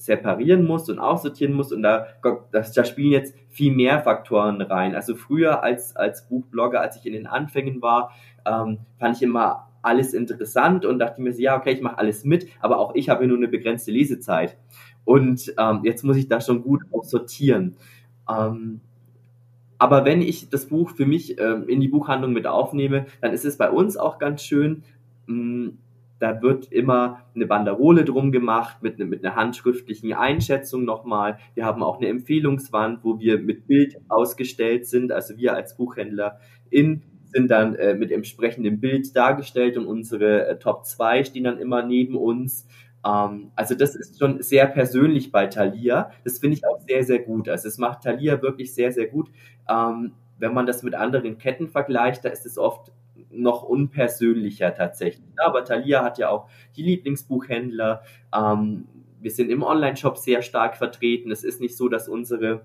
[0.00, 2.06] separieren muss und aussortieren muss und da,
[2.52, 4.94] das, da spielen jetzt viel mehr Faktoren rein.
[4.94, 8.12] Also früher als, als Buchblogger, als ich in den Anfängen war,
[8.46, 12.24] ähm, fand ich immer alles interessant und dachte mir so, ja, okay, ich mache alles
[12.24, 14.56] mit, aber auch ich habe nur eine begrenzte Lesezeit.
[15.04, 17.76] Und ähm, jetzt muss ich da schon gut aussortieren.
[18.28, 18.80] Ähm,
[19.78, 23.46] aber wenn ich das Buch für mich ähm, in die Buchhandlung mit aufnehme, dann ist
[23.46, 24.82] es bei uns auch ganz schön,
[25.26, 25.78] mh, mm,
[26.20, 31.38] da wird immer eine Banderole drum gemacht mit, ne, mit einer handschriftlichen Einschätzung nochmal.
[31.54, 35.10] Wir haben auch eine Empfehlungswand, wo wir mit Bild ausgestellt sind.
[35.10, 37.02] Also wir als Buchhändler in
[37.32, 41.84] sind dann äh, mit entsprechendem Bild dargestellt und unsere äh, Top 2 stehen dann immer
[41.84, 42.66] neben uns.
[43.06, 46.10] Ähm, also das ist schon sehr persönlich bei Thalia.
[46.24, 47.48] Das finde ich auch sehr, sehr gut.
[47.48, 49.30] Also es macht Thalia wirklich sehr, sehr gut.
[49.68, 52.92] Ähm, wenn man das mit anderen Ketten vergleicht, da ist es oft
[53.30, 55.26] noch unpersönlicher tatsächlich.
[55.36, 58.02] Aber Thalia hat ja auch die Lieblingsbuchhändler.
[58.34, 58.86] Ähm,
[59.20, 61.30] wir sind im Online-Shop sehr stark vertreten.
[61.30, 62.62] Es ist nicht so, dass unsere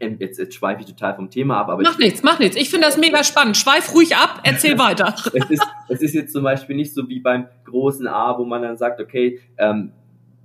[0.00, 1.68] ähm, Jetzt, jetzt schweife ich total vom Thema ab.
[1.68, 2.56] Aber mach nichts, mach nichts.
[2.56, 3.56] Ich finde das mega spannend.
[3.56, 5.14] Schweif ruhig ab, erzähl weiter.
[5.32, 8.62] es, ist, es ist jetzt zum Beispiel nicht so wie beim großen A, wo man
[8.62, 9.92] dann sagt, okay, ähm,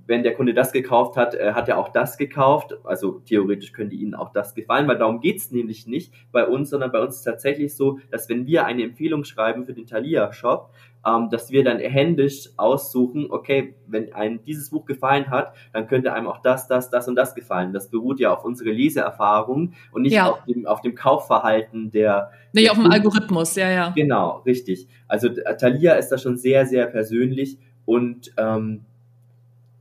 [0.10, 2.76] wenn der Kunde das gekauft hat, äh, hat er auch das gekauft.
[2.84, 6.92] Also theoretisch könnte Ihnen auch das gefallen, weil darum geht's nämlich nicht bei uns, sondern
[6.92, 10.72] bei uns ist tatsächlich so, dass wenn wir eine Empfehlung schreiben für den Thalia-Shop,
[11.06, 16.12] ähm, dass wir dann händisch aussuchen, okay, wenn einem dieses Buch gefallen hat, dann könnte
[16.12, 17.72] einem auch das, das, das und das gefallen.
[17.72, 20.32] Das beruht ja auf unsere Leseerfahrung und nicht ja.
[20.32, 22.32] auf, dem, auf dem Kaufverhalten der.
[22.54, 23.90] Nicht der auf dem Algorithmus, ja, ja.
[23.96, 24.88] Genau, richtig.
[25.08, 28.86] Also Thalia ist da schon sehr, sehr persönlich und ähm,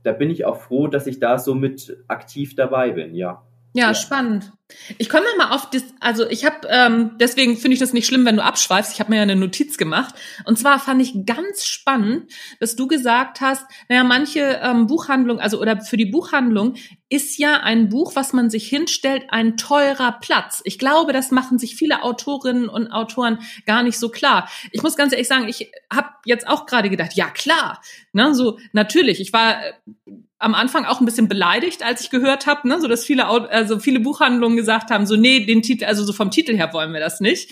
[0.03, 3.43] da bin ich auch froh, dass ich da so mit aktiv dabei bin, ja.
[3.73, 3.93] Ja, ja.
[3.93, 4.51] spannend.
[4.99, 8.25] Ich komme mal auf das, also ich habe, ähm, deswegen finde ich das nicht schlimm,
[8.25, 8.93] wenn du abschweifst.
[8.93, 10.13] Ich habe mir ja eine Notiz gemacht.
[10.45, 15.59] Und zwar fand ich ganz spannend, dass du gesagt hast, naja, manche ähm, Buchhandlung, also
[15.59, 16.75] oder für die Buchhandlung
[17.09, 20.61] ist ja ein Buch, was man sich hinstellt, ein teurer Platz.
[20.65, 24.49] Ich glaube, das machen sich viele Autorinnen und Autoren gar nicht so klar.
[24.71, 27.81] Ich muss ganz ehrlich sagen, ich habe jetzt auch gerade gedacht, ja klar,
[28.13, 29.19] ne, so natürlich.
[29.19, 29.73] Ich war äh,
[30.39, 33.79] am Anfang auch ein bisschen beleidigt, als ich gehört habe, ne, so dass viele, also
[33.79, 36.99] viele Buchhandlungen gesagt haben, so nee, den Titel, also so vom Titel her wollen wir
[36.99, 37.51] das nicht.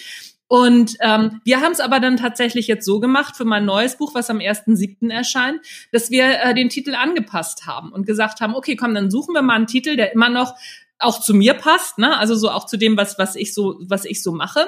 [0.50, 4.16] Und ähm, wir haben es aber dann tatsächlich jetzt so gemacht für mein neues Buch,
[4.16, 5.12] was am 1.7.
[5.12, 5.60] erscheint,
[5.92, 9.42] dass wir äh, den Titel angepasst haben und gesagt haben, okay, komm, dann suchen wir
[9.42, 10.56] mal einen Titel, der immer noch
[11.00, 12.18] auch zu mir passt, ne?
[12.18, 14.68] Also so auch zu dem, was, was ich so, was ich so mache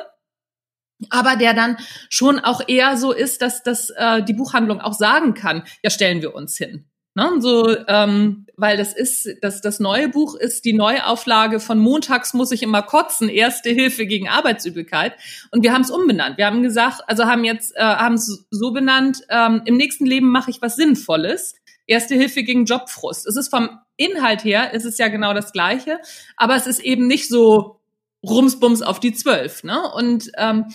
[1.09, 1.77] aber der dann
[2.09, 6.21] schon auch eher so ist, dass, dass äh, die Buchhandlung auch sagen kann, ja, stellen
[6.21, 6.88] wir uns hin.
[7.19, 7.41] Ne?
[7.41, 12.51] So, ähm, weil das ist, das, das neue Buch ist die Neuauflage von Montags muss
[12.51, 15.15] ich immer kotzen, Erste Hilfe gegen Arbeitsübelkeit.
[15.51, 16.37] Und wir haben es umbenannt.
[16.37, 20.29] Wir haben gesagt, also haben jetzt, äh, haben es so benannt, ähm, im nächsten Leben
[20.29, 21.55] mache ich was Sinnvolles.
[21.87, 23.27] Erste Hilfe gegen Jobfrust.
[23.27, 25.99] Es ist vom Inhalt her, ist es ja genau das Gleiche,
[26.37, 27.81] aber es ist eben nicht so
[28.23, 29.63] rumsbums auf die Zwölf.
[29.63, 29.81] Ne?
[29.93, 30.67] Und ähm,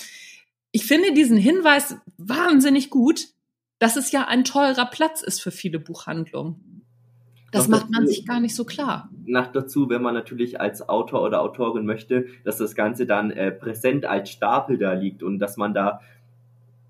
[0.73, 3.29] ich finde diesen Hinweis wahnsinnig gut,
[3.85, 6.83] dass es ja ein teurer Platz ist für viele Buchhandlungen.
[7.53, 9.11] Das macht man sich gar nicht so klar.
[9.27, 13.53] Nach dazu, wenn man natürlich als Autor oder Autorin möchte, dass das Ganze dann äh,
[13.53, 16.01] präsent als Stapel da liegt und dass man da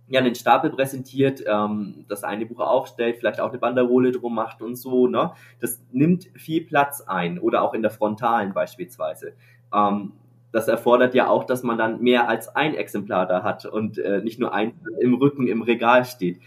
[0.06, 4.62] ja einen Stapel präsentiert, ähm, das eine Buch aufstellt, vielleicht auch eine Banderole drum macht
[4.62, 5.32] und so, ne?
[5.58, 9.32] Das nimmt viel Platz ein oder auch in der Frontalen beispielsweise.
[9.74, 10.12] Ähm,
[10.52, 14.20] das erfordert ja auch, dass man dann mehr als ein Exemplar da hat und äh,
[14.22, 16.38] nicht nur ein im Rücken im Regal steht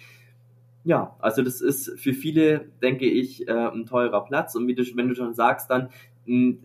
[0.87, 4.55] ja, also das ist für viele, denke ich, äh, ein teurer Platz.
[4.55, 5.89] Und wie du, wenn du schon sagst, dann,
[6.25, 6.59] hm,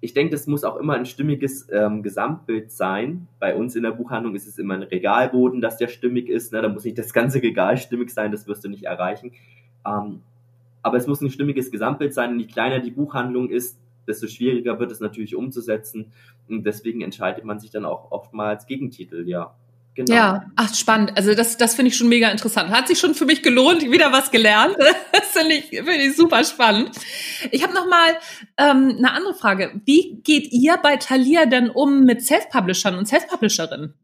[0.00, 3.26] ich denke, das muss auch immer ein stimmiges ähm, Gesamtbild sein.
[3.40, 6.52] Bei uns in der Buchhandlung ist es immer ein Regalboden, dass der stimmig ist.
[6.52, 6.62] Ne?
[6.62, 9.32] Da muss nicht das ganze Regal stimmig sein, das wirst du nicht erreichen.
[9.84, 10.22] Ähm,
[10.82, 12.30] aber es muss ein stimmiges Gesamtbild sein.
[12.30, 13.76] Und je kleiner die Buchhandlung ist,
[14.06, 16.12] desto schwieriger wird es natürlich umzusetzen.
[16.48, 19.52] Und deswegen entscheidet man sich dann auch oftmals Gegentitel, ja.
[19.94, 20.14] Genau.
[20.14, 21.12] Ja, ach spannend.
[21.16, 22.70] Also das, das finde ich schon mega interessant.
[22.70, 24.76] Hat sich schon für mich gelohnt, wieder was gelernt.
[25.12, 26.90] Das finde ich, finde ich super spannend.
[27.50, 28.10] Ich habe noch mal
[28.58, 29.80] ähm, eine andere Frage.
[29.84, 33.94] Wie geht ihr bei Thalia denn um mit Self-Publishern und Self-Publisherinnen?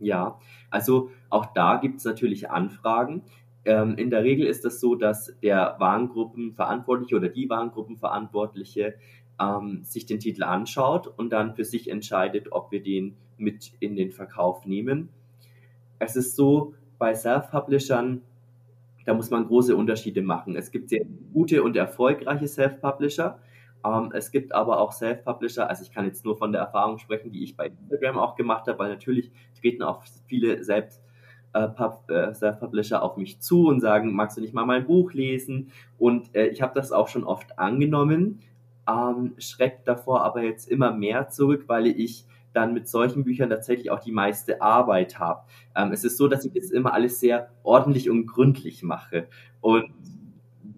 [0.00, 0.38] Ja,
[0.70, 3.24] also auch da gibt es natürlich Anfragen.
[3.64, 8.94] Ähm, in der Regel ist es das so, dass der Warengruppenverantwortliche oder die Warengruppenverantwortliche
[9.40, 13.96] ähm, sich den Titel anschaut und dann für sich entscheidet, ob wir den mit in
[13.96, 15.08] den Verkauf nehmen.
[15.98, 18.22] Es ist so, bei Self-Publishern,
[19.06, 20.56] da muss man große Unterschiede machen.
[20.56, 23.38] Es gibt sehr gute und erfolgreiche Self-Publisher.
[23.84, 27.30] Ähm, es gibt aber auch Self-Publisher, also ich kann jetzt nur von der Erfahrung sprechen,
[27.30, 31.00] die ich bei Instagram auch gemacht habe, weil natürlich treten auch viele selbst
[31.54, 31.68] äh,
[32.08, 35.70] äh, Self-Publisher auf mich zu und sagen, magst du nicht mal mein Buch lesen?
[35.98, 38.40] Und äh, ich habe das auch schon oft angenommen,
[38.88, 42.26] ähm, schreckt davor aber jetzt immer mehr zurück, weil ich
[42.58, 45.42] dann mit solchen Büchern tatsächlich auch die meiste Arbeit habe.
[45.76, 49.28] Ähm, es ist so, dass ich das immer alles sehr ordentlich und gründlich mache.
[49.60, 49.92] Und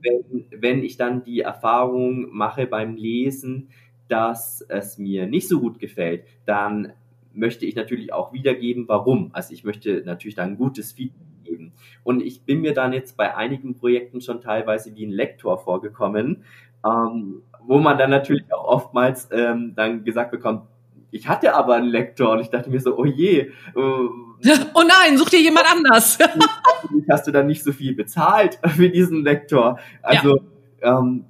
[0.02, 3.70] wenn, wenn ich dann die Erfahrung mache beim Lesen,
[4.08, 6.92] dass es mir nicht so gut gefällt, dann
[7.32, 9.30] möchte ich natürlich auch wiedergeben, warum.
[9.32, 11.72] Also ich möchte natürlich dann ein gutes Feedback geben.
[12.04, 16.44] Und ich bin mir dann jetzt bei einigen Projekten schon teilweise wie ein Lektor vorgekommen,
[16.84, 20.62] ähm, wo man dann natürlich auch oftmals ähm, dann gesagt bekommt,
[21.10, 23.38] ich hatte aber einen Lektor und ich dachte mir so, oh je.
[23.40, 26.18] Äh, oh nein, such dir jemand anders.
[27.10, 29.78] hast du dann nicht so viel bezahlt für diesen Lektor.
[30.02, 30.40] Also
[30.80, 30.98] ja.
[30.98, 31.24] ähm,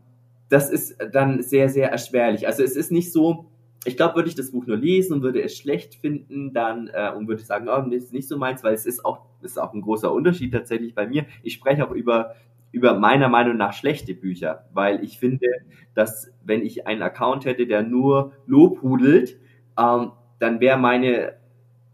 [0.48, 2.46] das ist dann sehr, sehr erschwerlich.
[2.46, 3.46] Also es ist nicht so,
[3.84, 7.12] ich glaube, würde ich das Buch nur lesen und würde es schlecht finden, dann äh,
[7.16, 9.72] und würde sagen, oh, das ist nicht so meins, weil es ist auch, ist auch
[9.72, 11.24] ein großer Unterschied tatsächlich bei mir.
[11.42, 12.34] Ich spreche auch über
[12.72, 15.48] über meiner Meinung nach schlechte Bücher, weil ich finde,
[15.94, 19.38] dass wenn ich einen Account hätte, der nur lobhudelt,
[19.80, 21.34] ähm, dann wäre meine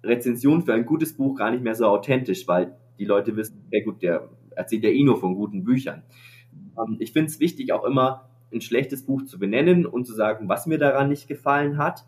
[0.03, 3.85] Rezension für ein gutes Buch gar nicht mehr so authentisch, weil die Leute wissen, ja
[3.85, 6.03] gut, der erzählt ja eh nur von guten Büchern.
[6.79, 10.49] Ähm, ich finde es wichtig, auch immer ein schlechtes Buch zu benennen und zu sagen,
[10.49, 12.05] was mir daran nicht gefallen hat,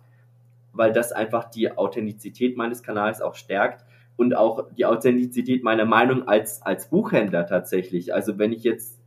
[0.72, 3.84] weil das einfach die Authentizität meines Kanals auch stärkt
[4.16, 8.14] und auch die Authentizität meiner Meinung als, als Buchhändler tatsächlich.
[8.14, 8.98] Also wenn ich jetzt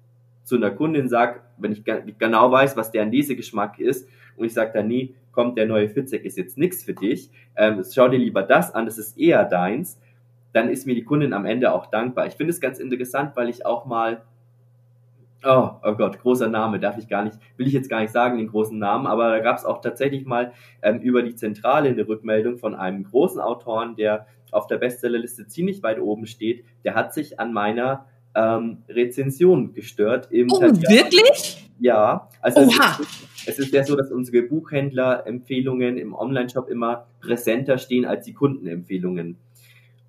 [0.43, 1.83] zu einer Kundin sage, wenn ich
[2.17, 6.25] genau weiß, was deren Lesegeschmack ist und ich sage dann, nee, kommt, der neue Fitzek
[6.25, 9.99] ist jetzt nichts für dich, ähm, schau dir lieber das an, das ist eher deins,
[10.53, 12.27] dann ist mir die Kundin am Ende auch dankbar.
[12.27, 14.21] Ich finde es ganz interessant, weil ich auch mal
[15.43, 18.37] Oh, oh Gott, großer Name, darf ich gar nicht, will ich jetzt gar nicht sagen,
[18.37, 22.07] den großen Namen, aber da gab es auch tatsächlich mal ähm, über die Zentrale eine
[22.07, 26.63] Rückmeldung von einem großen Autoren, der auf der Bestsellerliste ziemlich weit oben steht.
[26.83, 30.31] Der hat sich an meiner ähm, Rezension gestört.
[30.31, 31.69] Im oh, wirklich?
[31.79, 32.91] Ja, also Oha.
[32.93, 38.25] Es, ist, es ist ja so, dass unsere Buchhändler-Empfehlungen im Online-Shop immer präsenter stehen als
[38.25, 39.37] die Kundenempfehlungen.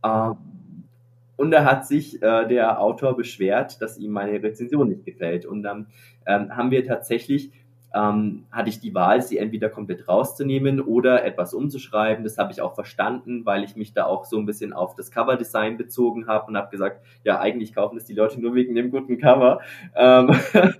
[0.04, 0.36] Ähm,
[1.36, 5.46] und da hat sich äh, der Autor beschwert, dass ihm meine Rezension nicht gefällt.
[5.46, 5.86] Und dann
[6.26, 7.50] ähm, haben wir tatsächlich,
[7.94, 12.24] ähm, hatte ich die Wahl, sie entweder komplett rauszunehmen oder etwas umzuschreiben.
[12.24, 15.10] Das habe ich auch verstanden, weil ich mich da auch so ein bisschen auf das
[15.10, 18.90] Coverdesign bezogen habe und habe gesagt, ja, eigentlich kaufen das die Leute nur wegen dem
[18.90, 19.60] guten Cover.
[19.94, 20.30] Ähm,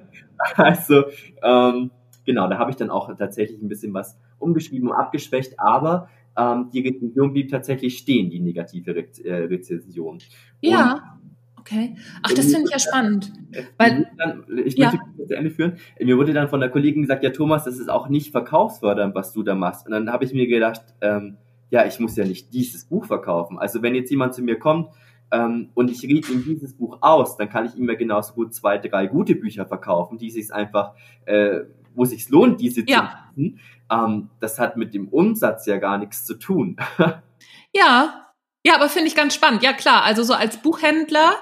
[0.57, 1.05] also,
[1.42, 1.90] ähm,
[2.25, 6.70] genau, da habe ich dann auch tatsächlich ein bisschen was umgeschrieben und abgeschwächt, aber ähm,
[6.72, 10.18] die Rezension blieb tatsächlich stehen, die negative Re äh, Rezension.
[10.61, 10.92] Ja.
[10.92, 11.22] Und
[11.62, 11.94] Okay.
[12.25, 13.33] Ach, das finde ich ja spannend.
[13.79, 15.27] Weil, dann, ich möchte ja.
[15.27, 15.79] zu Ende führen.
[16.01, 19.33] Mir wurde dann von der Kollegin gesagt, ja Thomas, das ist auch nicht verkaufsfördernd, was
[19.33, 19.87] du da machst.
[19.87, 21.37] Und dann habe ich mir gedacht, ähm,
[21.70, 23.61] ja, ich muss ja nicht dieses Buch verkaufen.
[23.61, 24.88] Also wenn jetzt jemand zu mir kommt
[25.31, 28.53] ähm, und ich rede ihm dieses Buch aus, dann kann ich ihm ja genauso gut
[28.53, 30.94] zwei, drei gute Bücher verkaufen, die sich einfach,
[31.27, 31.61] äh,
[31.94, 33.29] wo sich lohnt, diese ja.
[33.35, 33.61] zu lesen.
[33.88, 36.77] Ähm, das hat mit dem Umsatz ja gar nichts zu tun.
[37.72, 38.22] ja,
[38.64, 39.62] ja, aber finde ich ganz spannend.
[39.62, 40.05] Ja, klar.
[40.05, 41.37] Also so als Buchhändler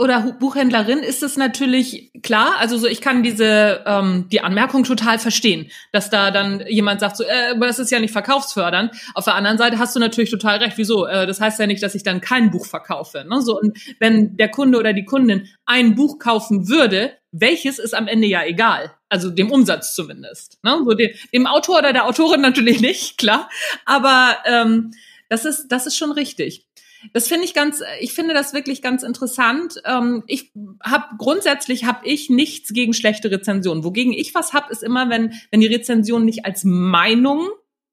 [0.00, 2.54] oder Buchhändlerin ist es natürlich klar.
[2.58, 7.16] Also so, ich kann diese ähm, die Anmerkung total verstehen, dass da dann jemand sagt,
[7.16, 8.92] so, äh, aber das ist ja nicht verkaufsfördernd.
[9.14, 10.78] Auf der anderen Seite hast du natürlich total recht.
[10.78, 11.04] Wieso?
[11.06, 13.24] Äh, das heißt ja nicht, dass ich dann kein Buch verkaufe.
[13.28, 13.42] Ne?
[13.42, 18.06] So und wenn der Kunde oder die Kundin ein Buch kaufen würde, welches ist am
[18.06, 18.92] Ende ja egal.
[19.08, 20.58] Also dem Umsatz zumindest.
[20.62, 20.78] Ne?
[20.84, 23.48] So dem, dem Autor oder der Autorin natürlich nicht, klar.
[23.84, 24.92] Aber ähm,
[25.28, 26.66] das ist, das ist schon richtig.
[27.12, 29.80] Das finde ich ganz, ich finde das wirklich ganz interessant.
[29.84, 33.84] Ähm, ich habe grundsätzlich habe ich nichts gegen schlechte Rezensionen.
[33.84, 37.48] Wogegen ich was habe, ist immer, wenn wenn die Rezensionen nicht als Meinung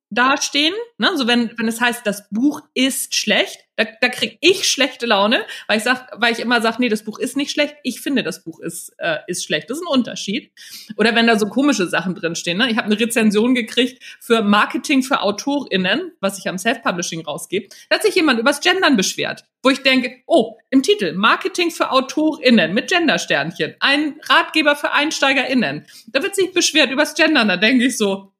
[0.09, 0.73] dastehen.
[0.97, 1.11] Ne?
[1.15, 5.45] So wenn, wenn es heißt, das Buch ist schlecht, da, da kriege ich schlechte Laune,
[5.67, 8.23] weil ich sag, weil ich immer sage, nee, das Buch ist nicht schlecht, ich finde,
[8.23, 9.69] das Buch ist, äh, ist schlecht.
[9.69, 10.51] Das ist ein Unterschied.
[10.97, 12.57] Oder wenn da so komische Sachen drinstehen.
[12.57, 12.69] Ne?
[12.69, 17.67] Ich habe eine Rezension gekriegt für Marketing für AutorInnen, was ich am Self-Publishing rausgebe.
[17.89, 21.91] Da hat sich jemand übers Gendern beschwert, wo ich denke, oh, im Titel, Marketing für
[21.91, 25.85] AutorInnen mit Gendersternchen, ein Ratgeber für EinsteigerInnen.
[26.07, 28.31] Da wird sich beschwert übers Gendern, da denke ich so,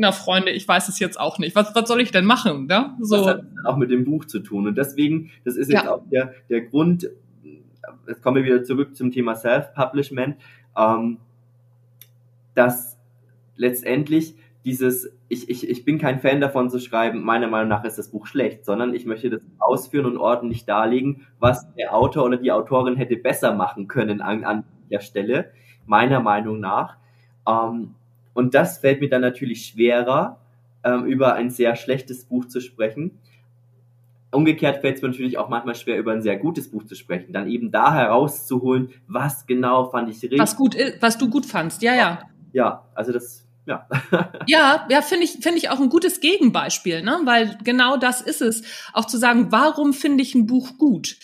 [0.00, 1.54] na Freunde, ich weiß es jetzt auch nicht.
[1.54, 2.66] Was, was soll ich denn machen?
[2.66, 2.96] Ne?
[3.00, 3.16] So.
[3.16, 4.66] Das hat auch mit dem Buch zu tun.
[4.66, 5.94] Und deswegen, das ist jetzt ja.
[5.94, 7.10] auch der, der Grund,
[8.08, 10.36] jetzt kommen wir wieder zurück zum Thema Self-Publishment,
[10.76, 11.18] ähm,
[12.54, 12.98] dass
[13.56, 14.34] letztendlich
[14.64, 18.10] dieses, ich, ich, ich bin kein Fan davon zu schreiben, meiner Meinung nach ist das
[18.10, 22.52] Buch schlecht, sondern ich möchte das ausführen und ordentlich darlegen, was der Autor oder die
[22.52, 25.52] Autorin hätte besser machen können an, an der Stelle,
[25.86, 26.96] meiner Meinung nach.
[27.46, 27.94] Ähm,
[28.40, 30.40] und das fällt mir dann natürlich schwerer,
[30.82, 33.18] ähm, über ein sehr schlechtes Buch zu sprechen.
[34.30, 37.34] Umgekehrt fällt es mir natürlich auch manchmal schwer, über ein sehr gutes Buch zu sprechen.
[37.34, 40.38] Dann eben da herauszuholen, was genau fand ich richtig.
[40.38, 42.22] Was gut was du gut fandst, ja, ja.
[42.54, 43.86] Ja, also das, ja.
[44.46, 47.20] ja, ja, finde ich, finde ich auch ein gutes Gegenbeispiel, ne?
[47.24, 48.62] Weil genau das ist es.
[48.94, 51.18] Auch zu sagen, warum finde ich ein Buch gut?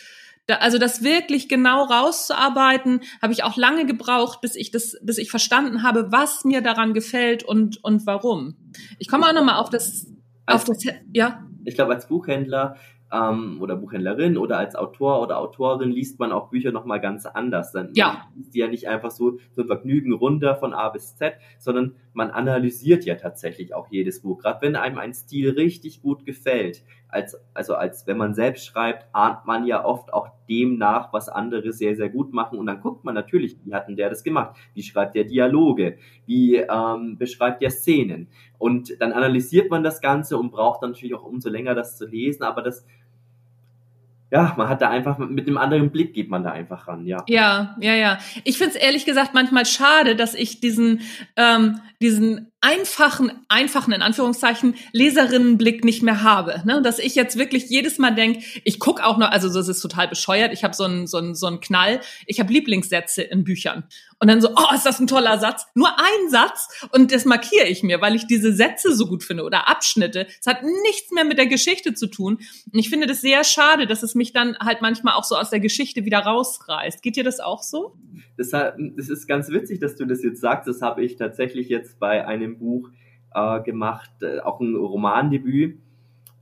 [0.47, 5.19] Da, also das wirklich genau rauszuarbeiten, habe ich auch lange gebraucht, bis ich das, bis
[5.19, 8.57] ich verstanden habe, was mir daran gefällt und und warum.
[8.99, 10.07] Ich komme auch noch mal auf das,
[10.47, 11.43] auf das, ja.
[11.65, 12.77] Ich glaube, als Buchhändler
[13.13, 17.73] ähm, oder Buchhändlerin oder als Autor oder Autorin liest man auch Bücher nochmal ganz anders.
[17.73, 18.29] Dann ja.
[18.35, 21.97] liest die ja nicht einfach so, so ein Vergnügen runter von A bis Z, sondern
[22.17, 24.39] man analysiert ja tatsächlich auch jedes Buch.
[24.39, 29.07] Gerade wenn einem ein Stil richtig gut gefällt, als, also als wenn man selbst schreibt,
[29.13, 32.59] ahnt man ja oft auch dem nach, was andere sehr, sehr gut machen.
[32.59, 34.57] Und dann guckt man natürlich, wie hat denn der das gemacht?
[34.75, 35.99] Wie schreibt der Dialoge?
[36.27, 38.29] Wie ähm, beschreibt der Szenen?
[38.59, 42.07] Und dann analysiert man das Ganze und braucht dann natürlich auch umso länger das zu
[42.07, 42.87] lesen, aber das
[44.37, 47.25] ja, man hat da einfach mit einem anderen Blick geht man da einfach ran, ja.
[47.27, 48.19] Ja, ja, ja.
[48.45, 51.01] Ich finde es ehrlich gesagt manchmal schade, dass ich diesen
[51.37, 56.63] ähm, diesen einfachen, einfachen in Anführungszeichen Leserinnenblick nicht mehr habe.
[56.65, 56.83] Ne?
[56.83, 60.09] Dass ich jetzt wirklich jedes Mal denke, ich guck auch noch, also das ist total
[60.09, 63.85] bescheuert, ich habe so einen so einen, so einen Knall, ich habe Lieblingssätze in Büchern.
[64.19, 65.67] Und dann so, oh, ist das ein toller Satz?
[65.75, 69.45] Nur ein Satz und das markiere ich mir, weil ich diese Sätze so gut finde
[69.45, 70.27] oder Abschnitte.
[70.41, 72.39] Es hat nichts mehr mit der Geschichte zu tun.
[72.73, 75.51] Und ich finde das sehr schade, dass es mich dann halt manchmal auch so aus
[75.51, 77.01] der Geschichte wieder rausreißt.
[77.03, 77.95] Geht dir das auch so?
[78.37, 80.67] Das, das ist ganz witzig, dass du das jetzt sagst.
[80.67, 82.91] Das habe ich tatsächlich jetzt bei einem Buch
[83.35, 85.79] äh, gemacht, äh, auch ein Romandebüt.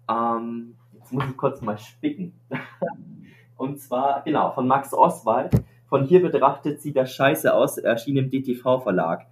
[0.09, 2.35] Ähm, jetzt muss ich kurz mal spicken.
[3.57, 5.51] und zwar, genau, von Max Oswald
[5.95, 9.27] von hier betrachtet sieht das scheiße aus, erschien im DTV-Verlag.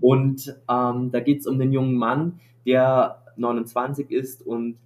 [0.00, 4.78] Und ähm, da geht es um den jungen Mann, der 29 ist und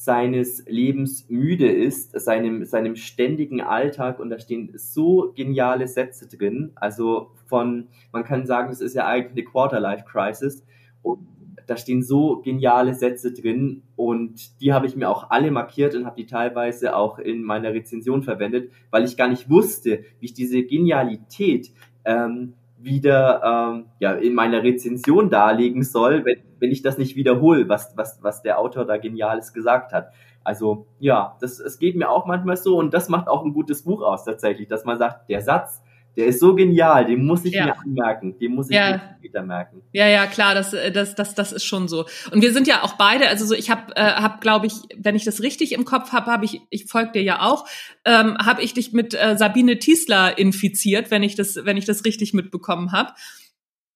[0.00, 6.70] seines Lebens müde ist, seinem, seinem ständigen Alltag und da stehen so geniale Sätze drin.
[6.76, 10.64] Also von, man kann sagen, das ist ja eigentlich eine Quarter-Life-Crisis.
[11.02, 11.26] Und
[11.66, 16.06] da stehen so geniale Sätze drin und die habe ich mir auch alle markiert und
[16.06, 20.32] habe die teilweise auch in meiner Rezension verwendet, weil ich gar nicht wusste, wie ich
[20.32, 21.72] diese Genialität
[22.04, 27.68] ähm, wieder ähm, ja, in meiner Rezension darlegen soll, wenn, wenn ich das nicht wiederhole,
[27.68, 30.12] was, was, was der Autor da Geniales gesagt hat.
[30.44, 33.82] Also ja, das, es geht mir auch manchmal so und das macht auch ein gutes
[33.82, 35.82] Buch aus tatsächlich, dass man sagt, der Satz,
[36.18, 37.66] der ist so genial, den muss ich ja.
[37.66, 38.90] mir anmerken, den muss ich ja.
[38.90, 39.82] mir später merken.
[39.92, 42.06] Ja, ja, klar, das, äh, das, das, das ist schon so.
[42.32, 45.14] Und wir sind ja auch beide, also so, ich habe, äh, hab, glaube ich, wenn
[45.14, 47.68] ich das richtig im Kopf habe, habe ich, ich folge dir ja auch,
[48.04, 52.04] ähm, habe ich dich mit äh, Sabine Tiesler infiziert, wenn ich das, wenn ich das
[52.04, 53.12] richtig mitbekommen habe.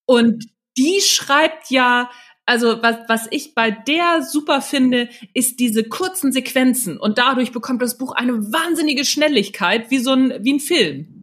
[0.06, 0.46] Und
[0.78, 2.08] die schreibt ja
[2.46, 7.82] also was, was ich bei der super finde, ist diese kurzen Sequenzen und dadurch bekommt
[7.82, 11.21] das Buch eine wahnsinnige Schnelligkeit, wie so ein, wie ein Film.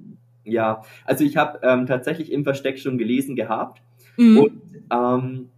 [0.50, 3.82] Ja, also ich habe ähm, tatsächlich im Versteck schon gelesen gehabt
[4.18, 4.38] mhm.
[4.38, 5.50] und ähm,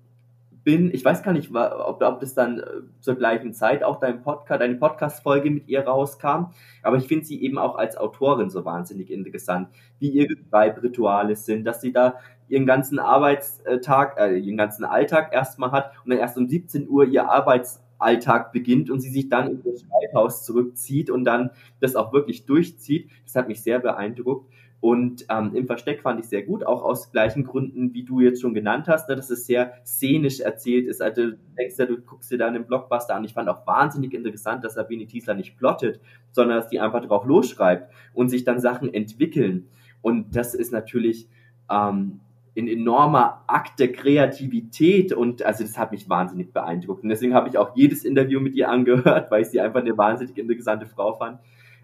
[0.63, 2.65] bin, ich weiß gar nicht, ob, ob das dann äh,
[2.99, 6.51] zur gleichen Zeit auch dein Podcast, deine Podcast-Folge mit ihr rauskam,
[6.83, 9.69] aber ich finde sie eben auch als Autorin so wahnsinnig interessant,
[9.99, 12.15] wie ihre Schreibrituale sind, dass sie da
[12.47, 17.05] ihren ganzen Arbeitstag, äh, ihren ganzen Alltag erstmal hat und dann erst um 17 Uhr
[17.05, 22.13] ihr Arbeitsalltag beginnt und sie sich dann in das Schreibhaus zurückzieht und dann das auch
[22.13, 23.09] wirklich durchzieht.
[23.25, 24.51] Das hat mich sehr beeindruckt.
[24.82, 28.41] Und ähm, im Versteck fand ich sehr gut, auch aus gleichen Gründen, wie du jetzt
[28.41, 31.03] schon genannt hast, ne, dass es sehr szenisch erzählt ist.
[31.03, 33.23] Also du denkst ja, du guckst dir da einen Blockbuster an.
[33.23, 36.01] Ich fand auch wahnsinnig interessant, dass Sabine Tiesler nicht plottet,
[36.32, 39.67] sondern dass die einfach drauf losschreibt und sich dann Sachen entwickeln.
[40.01, 41.29] Und das ist natürlich
[41.69, 42.21] ähm,
[42.57, 47.03] ein enormer Akt der Kreativität und also das hat mich wahnsinnig beeindruckt.
[47.03, 49.95] Und deswegen habe ich auch jedes Interview mit ihr angehört, weil ich sie einfach eine
[49.95, 51.39] wahnsinnig interessante Frau fand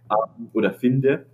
[0.10, 1.28] ähm, oder finde.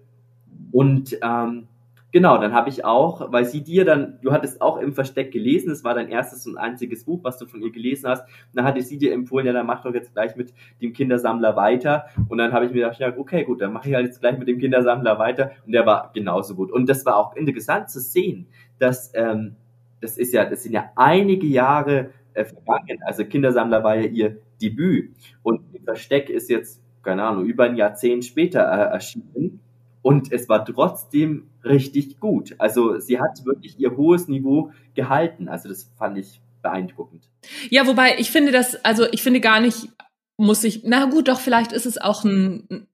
[0.74, 1.68] Und ähm,
[2.12, 5.72] genau, dann habe ich auch, weil sie dir dann, du hattest auch im Versteck gelesen,
[5.72, 8.24] es war dein erstes und einziges Buch, was du von ihr gelesen hast.
[8.24, 10.52] Und dann hatte sie dir empfohlen, ja, dann mach doch jetzt gleich mit
[10.82, 12.08] dem Kindersammler weiter.
[12.28, 14.38] Und dann habe ich mir gedacht, ja, okay, gut, dann mache ich halt jetzt gleich
[14.38, 15.52] mit dem Kindersammler weiter.
[15.66, 16.72] Und der war genauso gut.
[16.72, 18.48] Und das war auch interessant zu sehen,
[18.80, 19.56] dass ähm,
[20.02, 23.00] das ist ja, das sind ja einige Jahre äh, vergangen.
[23.06, 25.16] Also Kindersammler war ja ihr Debüt.
[25.44, 29.60] Und Versteck ist jetzt, keine Ahnung, über ein Jahrzehnt später äh, erschienen.
[30.04, 32.56] Und es war trotzdem richtig gut.
[32.60, 35.48] Also sie hat wirklich ihr hohes Niveau gehalten.
[35.48, 37.30] Also das fand ich beeindruckend.
[37.70, 39.88] Ja, wobei ich finde das, also ich finde gar nicht,
[40.38, 42.88] muss ich, na gut, doch vielleicht ist es auch ein,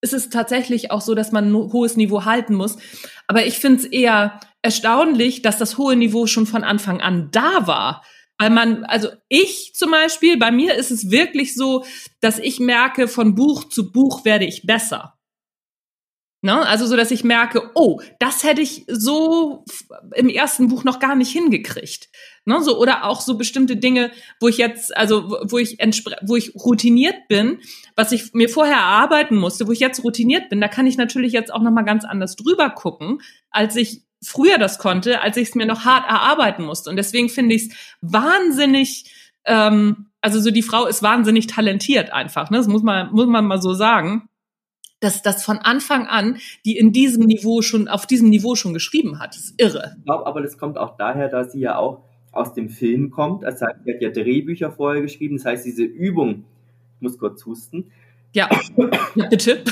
[0.00, 2.78] ist es tatsächlich auch so, dass man ein hohes Niveau halten muss.
[3.26, 7.66] Aber ich finde es eher erstaunlich, dass das hohe Niveau schon von Anfang an da
[7.66, 8.02] war.
[8.38, 11.84] Weil man, also ich zum Beispiel, bei mir ist es wirklich so,
[12.20, 15.15] dass ich merke, von Buch zu Buch werde ich besser.
[16.46, 16.64] Ne?
[16.64, 19.64] Also so, dass ich merke, oh, das hätte ich so
[20.14, 22.08] im ersten Buch noch gar nicht hingekriegt.
[22.44, 22.62] Ne?
[22.62, 25.78] So, oder auch so bestimmte Dinge, wo ich jetzt, also wo ich
[26.22, 27.58] wo ich routiniert bin,
[27.96, 31.32] was ich mir vorher erarbeiten musste, wo ich jetzt routiniert bin, da kann ich natürlich
[31.32, 33.18] jetzt auch noch mal ganz anders drüber gucken,
[33.50, 36.90] als ich früher das konnte, als ich es mir noch hart erarbeiten musste.
[36.90, 39.12] Und deswegen finde ich es wahnsinnig,
[39.46, 42.50] ähm, also so die Frau ist wahnsinnig talentiert einfach.
[42.50, 42.58] Ne?
[42.58, 44.28] Das muss man muss man mal so sagen
[45.00, 49.18] dass das von Anfang an die in diesem Niveau schon, auf diesem Niveau schon geschrieben
[49.18, 49.30] hat.
[49.30, 49.96] Das ist irre.
[49.98, 53.42] Ich glaube aber, das kommt auch daher, dass sie ja auch aus dem Film kommt.
[53.42, 55.36] Das heißt, sie hat ja Drehbücher vorher geschrieben.
[55.36, 56.44] Das heißt, diese Übung,
[56.96, 57.90] ich muss kurz husten.
[58.34, 58.48] Ja,
[59.30, 59.64] bitte.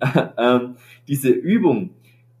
[0.38, 1.90] ähm, diese Übung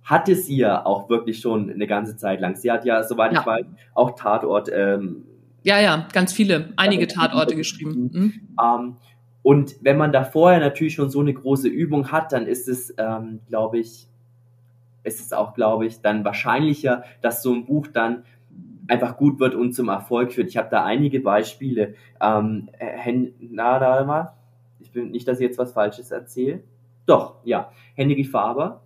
[0.02, 2.56] hatte sie ja auch wirklich schon eine ganze Zeit lang.
[2.56, 3.40] Sie hat ja, soweit ja.
[3.40, 4.68] ich weiß, auch Tatort.
[4.72, 5.24] Ähm,
[5.62, 8.10] ja, ja, ganz viele, einige Tatorte geschrieben.
[8.12, 8.32] Mhm.
[8.62, 8.96] Ähm,
[9.44, 12.94] und wenn man da vorher natürlich schon so eine große Übung hat, dann ist es,
[12.96, 14.08] ähm, glaube ich,
[15.02, 18.24] ist es auch, glaube ich, dann wahrscheinlicher, dass so ein Buch dann
[18.88, 20.48] einfach gut wird und zum Erfolg führt.
[20.48, 21.94] Ich habe da einige Beispiele.
[22.22, 22.70] Ähm,
[23.38, 24.32] na, da mal.
[24.80, 26.62] Ich bin nicht, dass ich jetzt was Falsches erzähle.
[27.04, 27.70] Doch, ja.
[27.94, 28.80] Henry Faber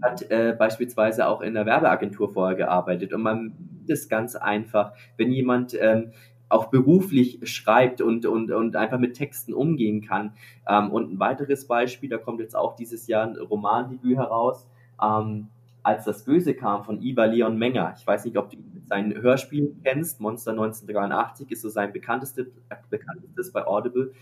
[0.00, 3.52] hat äh, beispielsweise auch in der Werbeagentur vorher gearbeitet und man
[3.86, 6.12] ist ganz einfach, wenn jemand ähm,
[6.48, 10.32] auch beruflich schreibt und, und, und einfach mit Texten umgehen kann.
[10.68, 14.66] Ähm, und ein weiteres Beispiel, da kommt jetzt auch dieses Jahr ein Romandebüt heraus,
[15.02, 15.48] ähm,
[15.82, 17.94] als das Böse kam von Iva Leon Menger.
[17.96, 20.20] Ich weiß nicht, ob du sein Hörspiel kennst.
[20.20, 22.46] Monster 1983 ist so sein bekanntestes,
[22.90, 24.12] bekanntestes bei Audible.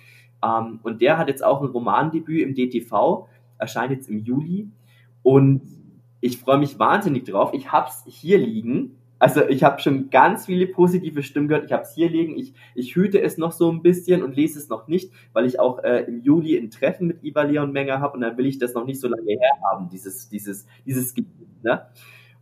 [0.43, 4.69] Ähm, und der hat jetzt auch ein Romandebüt im DTV, erscheint jetzt im Juli.
[5.23, 5.63] Und
[6.21, 7.53] ich freue mich wahnsinnig drauf.
[7.55, 8.97] Ich hab's hier liegen.
[9.25, 11.65] Also ich habe schon ganz viele positive Stimmen gehört.
[11.65, 12.37] Ich habe es hier liegen.
[12.37, 15.59] Ich, ich hüte es noch so ein bisschen und lese es noch nicht, weil ich
[15.59, 18.59] auch äh, im Juli ein Treffen mit Iva Leon Menger habe und dann will ich
[18.59, 21.65] das noch nicht so lange her haben, dieses, dieses, dieses Gebiet.
[21.65, 21.87] Ne?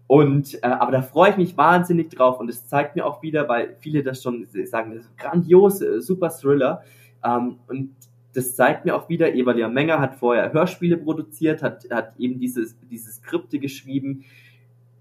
[0.08, 3.48] Und äh, aber da freue ich mich wahnsinnig drauf und es zeigt mir auch wieder,
[3.48, 6.82] weil viele das schon sagen, das ist grandios, äh, super Thriller.
[7.24, 7.94] Ähm, und
[8.34, 12.40] das zeigt mir auch wieder, Eva Leon Menger hat vorher Hörspiele produziert, hat, hat eben
[12.40, 14.24] dieses, diese Skripte geschrieben.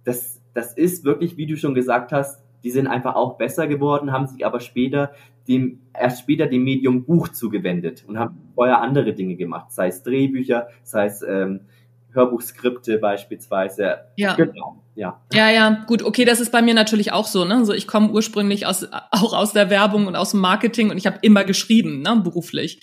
[0.03, 4.11] Das, das ist wirklich, wie du schon gesagt hast, die sind einfach auch besser geworden,
[4.11, 5.11] haben sich aber später
[5.47, 10.03] dem, erst später dem Medium Buch zugewendet und haben vorher andere Dinge gemacht, sei es
[10.03, 11.61] Drehbücher, sei es ähm,
[12.13, 14.01] Hörbuchskripte beispielsweise.
[14.15, 14.35] Ja.
[14.35, 14.77] Genau.
[14.93, 15.21] Ja.
[15.31, 17.45] ja, ja, gut, okay, das ist bei mir natürlich auch so.
[17.45, 17.63] Ne?
[17.65, 21.07] So, ich komme ursprünglich aus, auch aus der Werbung und aus dem Marketing und ich
[21.07, 22.81] habe immer geschrieben, ne, beruflich.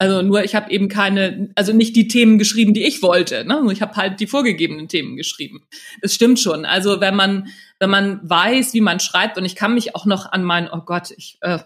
[0.00, 3.44] Also nur ich habe eben keine, also nicht die Themen geschrieben, die ich wollte.
[3.44, 3.62] Ne?
[3.70, 5.60] Ich habe halt die vorgegebenen Themen geschrieben.
[6.00, 6.64] Das stimmt schon.
[6.64, 7.48] Also wenn man
[7.80, 10.82] wenn man weiß, wie man schreibt und ich kann mich auch noch an meinen, oh
[10.84, 11.58] Gott, ich äh,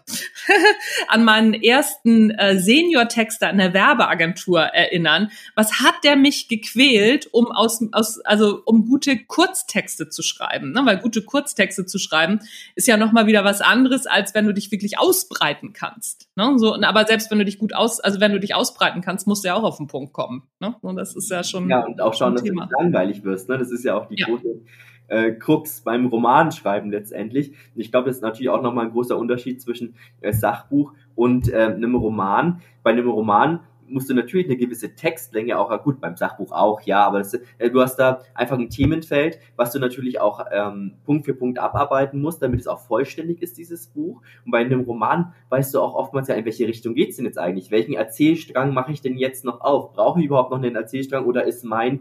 [1.08, 5.32] an meinen ersten äh, Senior-Texter in der Werbeagentur erinnern.
[5.56, 10.70] Was hat der mich gequält, um aus, aus also um gute Kurztexte zu schreiben?
[10.70, 10.82] Ne?
[10.84, 12.38] Weil gute Kurztexte zu schreiben
[12.76, 16.28] ist ja noch mal wieder was anderes, als wenn du dich wirklich ausbreiten kannst.
[16.36, 16.52] Ne?
[16.58, 19.42] So, aber selbst wenn du dich gut aus, also wenn du dich ausbreiten kannst, musst
[19.42, 20.44] du ja auch auf den Punkt kommen.
[20.60, 20.76] Ne?
[20.80, 23.48] Und das ist ja schon ja und auch schauen, dass du nicht langweilig wirst.
[23.48, 23.58] Ne?
[23.58, 24.26] Das ist ja auch die ja.
[24.26, 24.60] große
[25.08, 27.50] äh, Krux beim Romanschreiben letztendlich.
[27.74, 31.52] Und ich glaube, das ist natürlich auch nochmal ein großer Unterschied zwischen äh, Sachbuch und
[31.52, 32.60] äh, einem Roman.
[32.82, 37.04] Bei einem Roman musst du natürlich eine gewisse Textlänge auch, gut, beim Sachbuch auch, ja,
[37.04, 41.24] aber das, äh, du hast da einfach ein Themenfeld, was du natürlich auch ähm, Punkt
[41.24, 44.22] für Punkt abarbeiten musst, damit es auch vollständig ist, dieses Buch.
[44.44, 47.38] Und bei einem Roman weißt du auch oftmals ja, in welche Richtung geht's denn jetzt
[47.38, 47.70] eigentlich?
[47.70, 49.92] Welchen Erzählstrang mache ich denn jetzt noch auf?
[49.92, 52.00] Brauche ich überhaupt noch einen Erzählstrang oder ist mein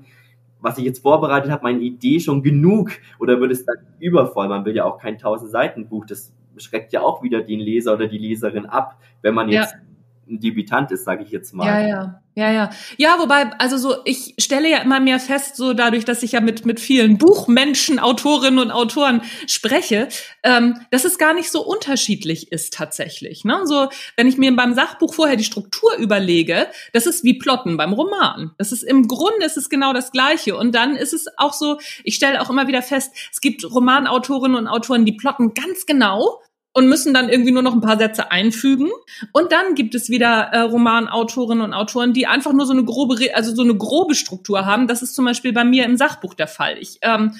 [0.63, 4.47] was ich jetzt vorbereitet habe, meine Idee schon genug oder wird es dann übervoll?
[4.47, 7.93] Man will ja auch kein 1000 Seiten Buch, das schreckt ja auch wieder den Leser
[7.93, 9.79] oder die Leserin ab, wenn man jetzt ja
[10.27, 11.67] ein Debütant ist, sage ich jetzt mal.
[11.67, 12.19] Ja, ja.
[12.35, 12.69] Ja, ja.
[12.97, 16.41] Ja, wobei, also so, ich stelle ja immer mehr fest, so dadurch, dass ich ja
[16.41, 20.07] mit, mit vielen Buchmenschen, Autorinnen und Autoren spreche,
[20.41, 23.45] ähm, dass es gar nicht so unterschiedlich ist tatsächlich.
[23.45, 23.61] Ne?
[23.65, 27.93] So, wenn ich mir beim Sachbuch vorher die Struktur überlege, das ist wie Plotten beim
[27.93, 28.51] Roman.
[28.57, 30.57] Das ist im Grunde ist es genau das Gleiche.
[30.57, 34.57] Und dann ist es auch so, ich stelle auch immer wieder fest, es gibt Romanautorinnen
[34.57, 36.41] und Autoren, die plotten ganz genau
[36.73, 38.89] und müssen dann irgendwie nur noch ein paar Sätze einfügen.
[39.31, 43.15] Und dann gibt es wieder äh, Romanautorinnen und Autoren, die einfach nur so eine grobe,
[43.33, 44.87] also so eine grobe Struktur haben.
[44.87, 46.77] Das ist zum Beispiel bei mir im Sachbuch der Fall.
[46.79, 47.35] Ich ähm,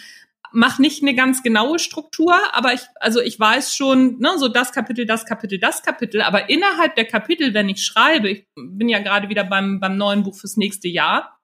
[0.51, 4.71] mache nicht eine ganz genaue Struktur, aber ich, also ich weiß schon, ne, so das
[4.71, 6.21] Kapitel, das Kapitel, das Kapitel.
[6.21, 10.23] Aber innerhalb der Kapitel, wenn ich schreibe, ich bin ja gerade wieder beim beim neuen
[10.23, 11.39] Buch fürs nächste Jahr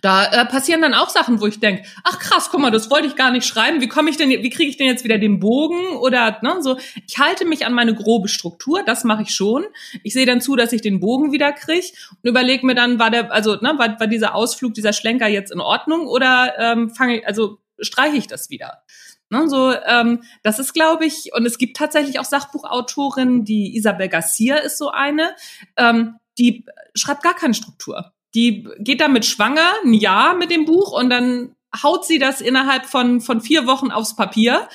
[0.00, 3.06] da äh, passieren dann auch Sachen, wo ich denke, ach krass, guck mal, das wollte
[3.06, 3.80] ich gar nicht schreiben.
[3.80, 5.96] Wie komme ich denn, wie kriege ich denn jetzt wieder den Bogen?
[5.96, 9.64] Oder ne, so, ich halte mich an meine grobe Struktur, das mache ich schon.
[10.02, 11.86] Ich sehe dann zu, dass ich den Bogen wieder kriege
[12.22, 15.52] und überlege mir dann, war der, also ne, war, war dieser Ausflug, dieser Schlenker jetzt
[15.52, 18.82] in Ordnung oder ähm, fange ich, also streiche ich das wieder?
[19.30, 24.08] Ne, so, ähm, das ist, glaube ich, und es gibt tatsächlich auch Sachbuchautorinnen, die Isabel
[24.08, 25.34] Garcia ist so eine,
[25.76, 30.92] ähm, die schreibt gar keine Struktur die geht damit schwanger, ein Jahr mit dem Buch
[30.92, 34.68] und dann haut sie das innerhalb von, von vier Wochen aufs Papier.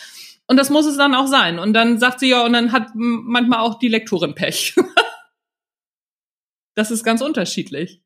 [0.47, 1.59] Und das muss es dann auch sein.
[1.59, 4.75] Und dann sagt sie ja, und dann hat manchmal auch die Lektorin Pech.
[6.75, 8.01] das ist ganz unterschiedlich.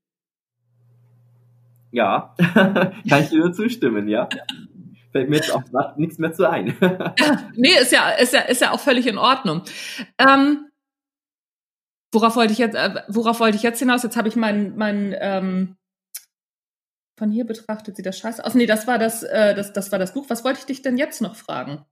[1.92, 4.28] Ja, kann ich dir nur zustimmen, ja.
[5.12, 5.62] Fällt mir jetzt auch
[5.96, 6.76] nichts mehr zu ein.
[7.56, 9.62] nee, ist ja, ist ja, ist ja auch völlig in Ordnung.
[10.18, 10.66] Ähm,
[12.14, 14.04] worauf wollte ich jetzt, äh, worauf wollte ich jetzt hinaus?
[14.04, 15.76] Jetzt habe ich mein, mein ähm,
[17.18, 18.56] von hier betrachtet sieht das scheiße aus.
[18.56, 20.26] Nee, das war das, äh, das, das war das Buch.
[20.30, 21.86] Was wollte ich dich denn jetzt noch fragen?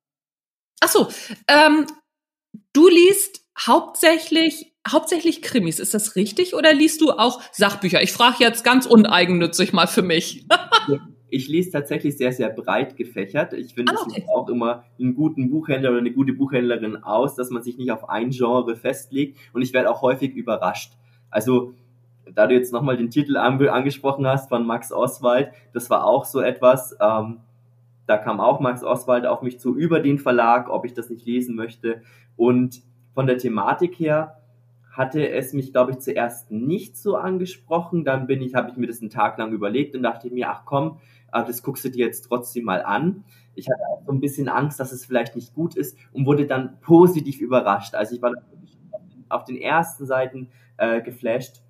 [0.79, 1.09] Ach so,
[1.47, 1.85] ähm,
[2.73, 6.55] du liest hauptsächlich hauptsächlich Krimis, ist das richtig?
[6.55, 8.01] Oder liest du auch Sachbücher?
[8.01, 10.47] Ich frage jetzt ganz uneigennützig mal für mich.
[11.31, 13.53] ich lese tatsächlich sehr, sehr breit gefächert.
[13.53, 14.21] Ich finde, ah, okay.
[14.21, 17.91] es auch immer einen guten Buchhändler oder eine gute Buchhändlerin aus, dass man sich nicht
[17.91, 19.39] auf ein Genre festlegt.
[19.53, 20.91] Und ich werde auch häufig überrascht.
[21.29, 21.73] Also,
[22.35, 26.41] da du jetzt nochmal den Titel angesprochen hast von Max Oswald, das war auch so
[26.41, 27.39] etwas, ähm,
[28.07, 31.25] da kam auch Max Oswald auf mich zu über den Verlag, ob ich das nicht
[31.25, 32.01] lesen möchte.
[32.35, 32.81] Und
[33.13, 34.40] von der Thematik her
[34.91, 38.03] hatte es mich, glaube ich, zuerst nicht so angesprochen.
[38.03, 40.63] Dann bin ich, habe ich mir das einen Tag lang überlegt und dachte mir, ach
[40.65, 40.99] komm,
[41.31, 43.23] ah, das guckst du dir jetzt trotzdem mal an.
[43.55, 46.45] Ich hatte auch so ein bisschen Angst, dass es vielleicht nicht gut ist und wurde
[46.45, 47.95] dann positiv überrascht.
[47.95, 48.33] Also ich war
[49.29, 51.61] auf den ersten Seiten äh, geflasht.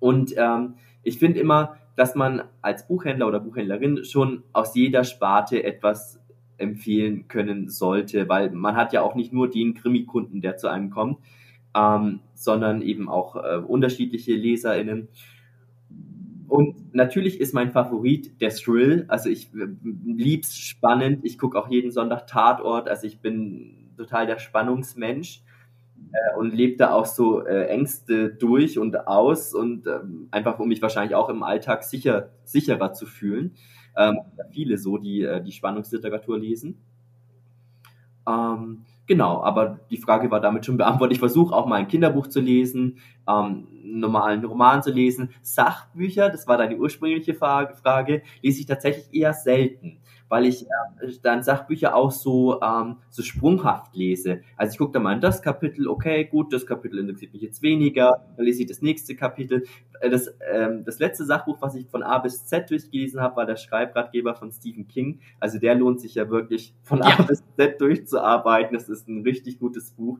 [0.00, 0.74] Und ähm,
[1.04, 6.20] ich finde immer, dass man als Buchhändler oder Buchhändlerin schon aus jeder Sparte etwas
[6.58, 10.90] empfehlen können sollte, weil man hat ja auch nicht nur den Krimi-Kunden, der zu einem
[10.90, 11.18] kommt,
[11.74, 15.08] ähm, sondern eben auch äh, unterschiedliche LeserInnen.
[16.48, 19.06] Und natürlich ist mein Favorit der Thrill.
[19.08, 19.68] Also ich äh,
[20.04, 21.24] lieb's spannend.
[21.24, 22.88] Ich gucke auch jeden Sonntag Tatort.
[22.88, 25.42] Also ich bin total der Spannungsmensch
[26.12, 30.68] äh, und lebe da auch so äh, Ängste durch und aus und ähm, einfach um
[30.68, 33.54] mich wahrscheinlich auch im Alltag sicher sicherer zu fühlen.
[33.96, 34.18] Ähm,
[34.50, 36.82] viele so, die äh, die Spannungsliteratur lesen.
[38.28, 41.14] Ähm, Genau, aber die Frage war damit schon beantwortet.
[41.14, 42.98] Ich versuche auch mal ein Kinderbuch zu lesen,
[43.28, 45.30] ähm, normalen Roman zu lesen.
[45.42, 49.98] Sachbücher, das war deine ursprüngliche Frage, lese ich tatsächlich eher selten
[50.32, 54.40] weil ich äh, dann Sachbücher auch so, ähm, so sprunghaft lese.
[54.56, 57.60] Also ich gucke da mal in das Kapitel, okay, gut, das Kapitel interessiert mich jetzt
[57.60, 59.64] weniger, dann lese ich das nächste Kapitel.
[60.00, 63.44] Äh, das, ähm, das letzte Sachbuch, was ich von A bis Z durchgelesen habe, war
[63.44, 65.20] der Schreibratgeber von Stephen King.
[65.38, 67.22] Also der lohnt sich ja wirklich von A ja.
[67.24, 68.72] bis Z durchzuarbeiten.
[68.72, 70.18] Das ist ein richtig gutes Buch.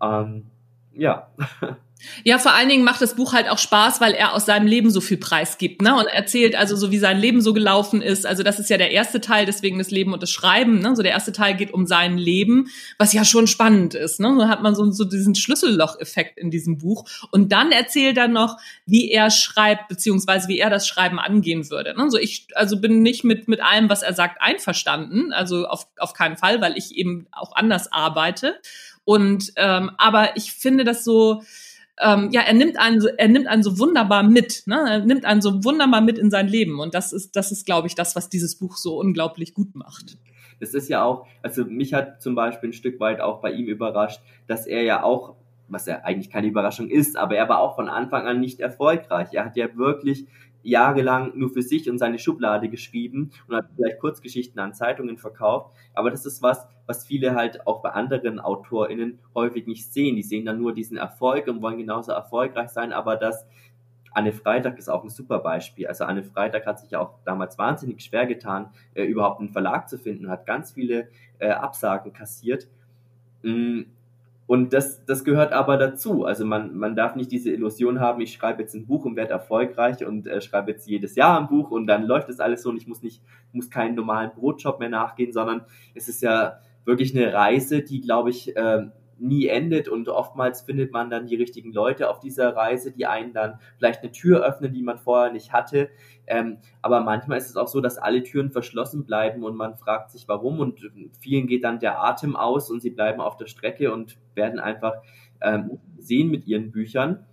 [0.00, 0.46] Ähm,
[0.94, 1.28] ja.
[2.24, 4.90] Ja, vor allen Dingen macht das Buch halt auch Spaß, weil er aus seinem Leben
[4.90, 5.94] so viel preisgibt, ne?
[5.96, 8.26] Und erzählt also so, wie sein Leben so gelaufen ist.
[8.26, 10.94] Also das ist ja der erste Teil, deswegen das Leben und das Schreiben, ne?
[10.96, 14.34] So der erste Teil geht um sein Leben, was ja schon spannend ist, ne?
[14.36, 17.04] So hat man so, so diesen Schlüsselloch-Effekt in diesem Buch.
[17.30, 21.94] Und dann erzählt er noch, wie er schreibt, beziehungsweise wie er das Schreiben angehen würde.
[21.96, 22.10] Ne?
[22.10, 25.32] So ich, also bin nicht mit, mit allem, was er sagt, einverstanden.
[25.32, 28.60] Also auf, auf keinen Fall, weil ich eben auch anders arbeite.
[29.04, 31.42] Und ähm, aber ich finde das so,
[32.02, 34.84] ähm, ja, er nimmt einen, er nimmt einen so wunderbar mit, ne?
[34.88, 36.80] Er nimmt einen so wunderbar mit in sein Leben.
[36.80, 40.18] Und das ist, das ist, glaube ich, das, was dieses Buch so unglaublich gut macht.
[40.60, 43.66] Das ist ja auch, also mich hat zum Beispiel ein Stück weit auch bei ihm
[43.66, 45.34] überrascht, dass er ja auch,
[45.68, 49.28] was ja eigentlich keine Überraschung ist, aber er war auch von Anfang an nicht erfolgreich.
[49.32, 50.26] Er hat ja wirklich
[50.62, 55.74] jahrelang nur für sich und seine Schublade geschrieben und hat vielleicht Kurzgeschichten an Zeitungen verkauft.
[55.94, 60.14] Aber das ist was, was viele halt auch bei anderen AutorInnen häufig nicht sehen.
[60.14, 63.46] Die sehen dann nur diesen Erfolg und wollen genauso erfolgreich sein, aber das
[64.12, 65.86] Anne Freitag ist auch ein super Beispiel.
[65.86, 69.88] Also Anne Freitag hat sich ja auch damals wahnsinnig schwer getan, äh, überhaupt einen Verlag
[69.88, 72.68] zu finden, hat ganz viele äh, Absagen kassiert.
[73.42, 73.84] Mm,
[74.46, 76.26] und das, das gehört aber dazu.
[76.26, 79.30] Also man, man darf nicht diese Illusion haben, ich schreibe jetzt ein Buch und werde
[79.30, 82.68] erfolgreich und äh, schreibe jetzt jedes Jahr ein Buch und dann läuft das alles so
[82.68, 83.22] und ich muss nicht,
[83.54, 85.64] muss keinen normalen Brotjob mehr nachgehen, sondern
[85.94, 88.86] es ist ja wirklich eine Reise, die, glaube ich, äh,
[89.22, 93.32] nie endet und oftmals findet man dann die richtigen Leute auf dieser Reise, die einen
[93.32, 95.90] dann vielleicht eine Tür öffnen, die man vorher nicht hatte.
[96.26, 100.10] Ähm, aber manchmal ist es auch so, dass alle Türen verschlossen bleiben und man fragt
[100.10, 103.92] sich warum und vielen geht dann der Atem aus und sie bleiben auf der Strecke
[103.92, 104.94] und werden einfach
[105.40, 107.24] ähm, sehen mit ihren Büchern,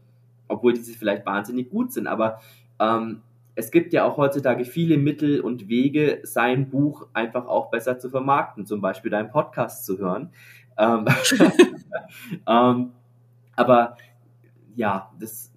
[0.47, 2.06] obwohl diese vielleicht wahnsinnig gut sind.
[2.06, 2.39] Aber
[2.80, 3.24] ähm,
[3.60, 8.10] es gibt ja auch heutzutage viele Mittel und Wege, sein Buch einfach auch besser zu
[8.10, 10.32] vermarkten, zum Beispiel deinen Podcast zu hören.
[10.78, 11.05] Ähm,
[12.47, 12.91] ähm,
[13.57, 13.97] aber
[14.76, 15.51] ja, das.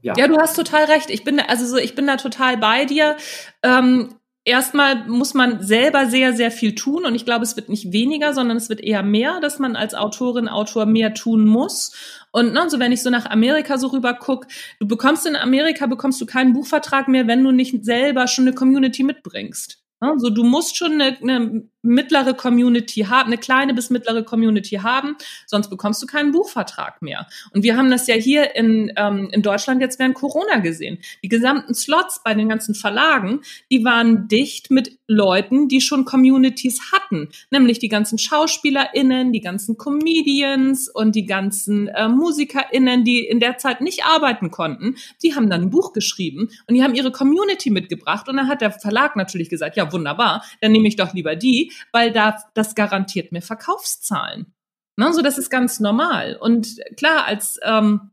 [0.00, 0.14] Ja.
[0.16, 1.10] ja, du hast total recht.
[1.10, 3.16] Ich bin also so, ich bin da total bei dir.
[3.62, 4.14] Ähm,
[4.44, 8.34] erstmal muss man selber sehr, sehr viel tun und ich glaube, es wird nicht weniger,
[8.34, 11.94] sondern es wird eher mehr, dass man als Autorin, Autor mehr tun muss.
[12.30, 14.46] Und ne, so wenn ich so nach Amerika so rüber guck,
[14.80, 18.54] du bekommst in Amerika bekommst du keinen Buchvertrag mehr, wenn du nicht selber schon eine
[18.54, 19.80] Community mitbringst.
[20.16, 25.16] So, du musst schon eine, eine mittlere Community haben, eine kleine bis mittlere Community haben,
[25.46, 27.26] sonst bekommst du keinen Buchvertrag mehr.
[27.52, 30.98] Und wir haben das ja hier in, ähm, in Deutschland jetzt während Corona gesehen.
[31.22, 36.92] Die gesamten Slots bei den ganzen Verlagen, die waren dicht mit Leuten, die schon Communities
[36.92, 43.38] hatten, nämlich die ganzen SchauspielerInnen, die ganzen Comedians und die ganzen äh, MusikerInnen, die in
[43.38, 47.12] der Zeit nicht arbeiten konnten, die haben dann ein Buch geschrieben und die haben ihre
[47.12, 51.12] Community mitgebracht und dann hat der Verlag natürlich gesagt, ja wunderbar, dann nehme ich doch
[51.12, 54.54] lieber die, weil da, das garantiert mir Verkaufszahlen.
[54.96, 56.36] Ne, so das ist ganz normal.
[56.40, 58.10] Und klar, als ähm,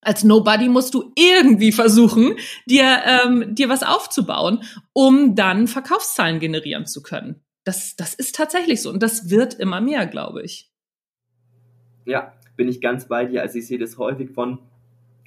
[0.00, 4.62] Als Nobody musst du irgendwie versuchen, dir, ähm, dir was aufzubauen,
[4.92, 7.42] um dann Verkaufszahlen generieren zu können.
[7.64, 10.70] Das, das ist tatsächlich so und das wird immer mehr, glaube ich.
[12.06, 13.42] Ja, bin ich ganz bei dir.
[13.42, 14.60] Also ich sehe das häufig von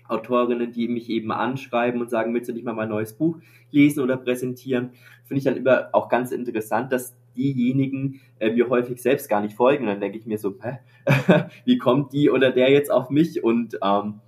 [0.08, 3.38] Autorinnen, die mich eben anschreiben und sagen, willst du nicht mal mein neues Buch
[3.72, 4.92] lesen oder präsentieren?
[5.26, 9.56] Finde ich dann immer auch ganz interessant, dass diejenigen äh, mir häufig selbst gar nicht
[9.56, 9.84] folgen.
[9.84, 10.80] Und dann denke ich mir so, hä?
[11.66, 13.44] wie kommt die oder der jetzt auf mich?
[13.44, 14.20] Und ähm,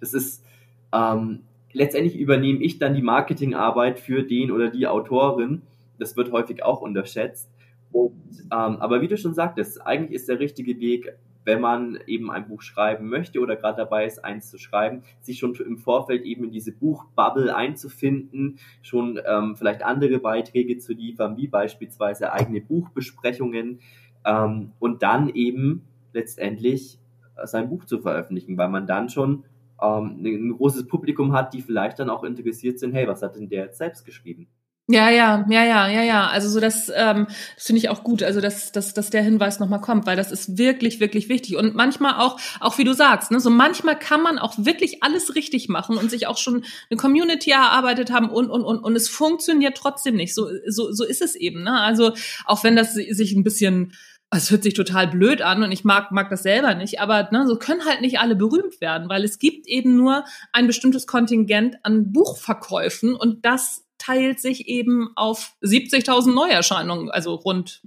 [0.00, 0.44] das ist
[0.92, 1.40] ähm,
[1.72, 5.62] letztendlich übernehme ich dann die Marketingarbeit für den oder die Autorin.
[5.98, 7.50] Das wird häufig auch unterschätzt.
[7.92, 8.12] Und,
[8.50, 11.12] ähm, aber wie du schon sagtest, eigentlich ist der richtige Weg,
[11.44, 15.38] wenn man eben ein Buch schreiben möchte oder gerade dabei ist, eins zu schreiben, sich
[15.38, 21.36] schon im Vorfeld eben in diese Buchbubble einzufinden, schon ähm, vielleicht andere Beiträge zu liefern,
[21.36, 23.80] wie beispielsweise eigene Buchbesprechungen
[24.24, 25.82] ähm, und dann eben
[26.12, 26.98] letztendlich
[27.44, 29.44] sein Buch zu veröffentlichen, weil man dann schon
[29.80, 33.48] ähm, ein großes Publikum hat, die vielleicht dann auch interessiert sind, hey, was hat denn
[33.48, 34.48] der jetzt selbst geschrieben?
[34.88, 36.26] Ja, ja, ja, ja, ja, ja.
[36.26, 38.22] Also so das, ähm, das finde ich auch gut.
[38.24, 41.56] Also dass, dass, dass der Hinweis nochmal kommt, weil das ist wirklich, wirklich wichtig.
[41.56, 45.36] Und manchmal auch, auch wie du sagst, ne, so manchmal kann man auch wirklich alles
[45.36, 49.08] richtig machen und sich auch schon eine Community erarbeitet haben und und und und es
[49.08, 50.34] funktioniert trotzdem nicht.
[50.34, 51.62] So so so ist es eben.
[51.62, 51.80] Ne?
[51.80, 52.12] Also
[52.44, 53.92] auch wenn das sich ein bisschen
[54.34, 57.46] es hört sich total blöd an und ich mag, mag das selber nicht, aber ne,
[57.46, 61.76] so können halt nicht alle berühmt werden, weil es gibt eben nur ein bestimmtes Kontingent
[61.82, 67.82] an Buchverkäufen und das teilt sich eben auf 70.000 Neuerscheinungen, also rund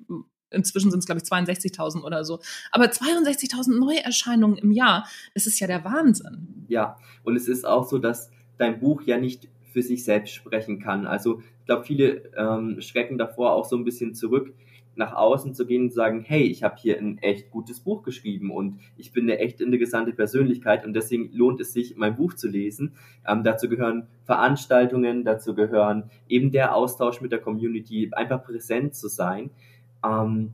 [0.52, 2.40] inzwischen sind es glaube ich 62.000 oder so.
[2.72, 6.66] Aber 62.000 Neuerscheinungen im Jahr, das ist ja der Wahnsinn.
[6.70, 10.80] Ja, und es ist auch so, dass dein Buch ja nicht für sich selbst sprechen
[10.80, 11.06] kann.
[11.06, 14.54] Also ich glaube, viele ähm, schrecken davor auch so ein bisschen zurück,
[14.96, 18.04] nach außen zu gehen und zu sagen, hey, ich habe hier ein echt gutes Buch
[18.04, 22.34] geschrieben und ich bin eine echt interessante Persönlichkeit und deswegen lohnt es sich, mein Buch
[22.34, 22.94] zu lesen.
[23.28, 29.08] Ähm, dazu gehören Veranstaltungen, dazu gehören eben der Austausch mit der Community, einfach präsent zu
[29.08, 29.50] sein.
[30.04, 30.54] Ähm,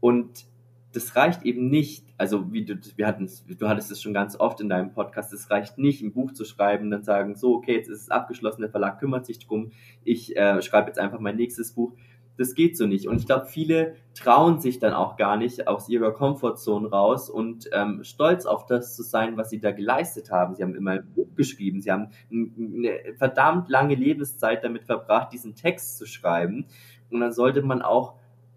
[0.00, 0.46] und
[0.92, 4.60] das reicht eben nicht, also wie du, wir hatten, du hattest es schon ganz oft
[4.60, 7.88] in deinem Podcast, es reicht nicht, ein Buch zu schreiben, dann sagen, so, okay, jetzt
[7.88, 9.72] ist es abgeschlossen, der Verlag kümmert sich drum,
[10.04, 11.92] ich äh, schreibe jetzt einfach mein nächstes Buch
[12.38, 13.08] das geht so nicht.
[13.08, 17.68] Und ich glaube, viele trauen sich dann auch gar nicht aus ihrer Komfortzone raus und
[17.72, 20.54] ähm, stolz auf das zu sein, was sie da geleistet haben.
[20.54, 25.56] Sie haben immer ein Buch geschrieben, sie haben eine verdammt lange Lebenszeit damit verbracht, diesen
[25.56, 26.66] Text zu schreiben.
[27.10, 28.14] Und dann sollte man auch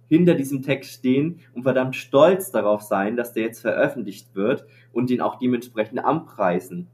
[0.07, 5.09] hinter diesem Text stehen und verdammt stolz darauf sein, dass der jetzt veröffentlicht wird und
[5.09, 6.87] ihn auch dementsprechend anpreisen.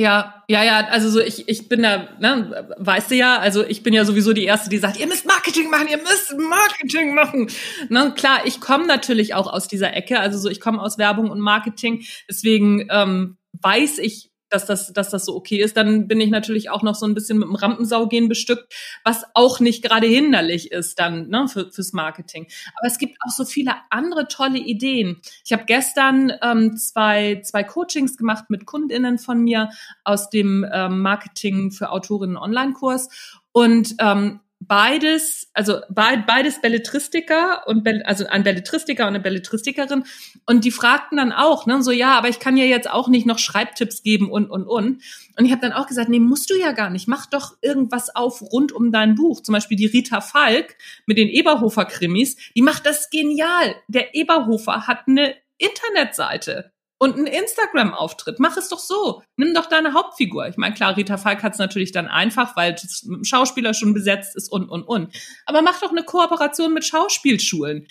[0.00, 3.82] Ja, ja, ja, also so ich, ich bin da, ne, weißt du ja, also ich
[3.82, 7.50] bin ja sowieso die Erste, die sagt, ihr müsst Marketing machen, ihr müsst Marketing machen.
[7.88, 11.32] Ne, klar, ich komme natürlich auch aus dieser Ecke, also so ich komme aus Werbung
[11.32, 16.20] und Marketing, deswegen ähm, weiß ich dass das, dass das so okay ist, dann bin
[16.20, 18.72] ich natürlich auch noch so ein bisschen mit dem Rampensaugen bestückt,
[19.04, 22.46] was auch nicht gerade hinderlich ist dann ne, für, fürs Marketing.
[22.76, 25.20] Aber es gibt auch so viele andere tolle Ideen.
[25.44, 29.70] Ich habe gestern ähm, zwei, zwei Coachings gemacht mit KundInnen von mir
[30.04, 33.08] aus dem ähm, Marketing für Autorinnen Online-Kurs.
[33.52, 40.04] Und ähm, beides, also beides Belletristiker und also ein Belletristiker und eine Belletristikerin.
[40.46, 43.26] Und die fragten dann auch, ne, so ja, aber ich kann ja jetzt auch nicht
[43.26, 45.02] noch Schreibtipps geben und und und.
[45.36, 48.14] Und ich habe dann auch gesagt, nee, musst du ja gar nicht, mach doch irgendwas
[48.14, 52.62] auf rund um dein Buch, zum Beispiel die Rita Falk mit den Eberhofer Krimis, die
[52.62, 53.76] macht das genial.
[53.86, 58.40] Der Eberhofer hat eine Internetseite und einen Instagram-Auftritt.
[58.40, 59.22] Mach es doch so.
[59.36, 60.48] Nimm doch deine Hauptfigur.
[60.48, 64.36] Ich meine, klar, Rita Falk hat es natürlich dann einfach, weil das Schauspieler schon besetzt
[64.36, 65.14] ist und, und, und.
[65.46, 67.86] Aber mach doch eine Kooperation mit Schauspielschulen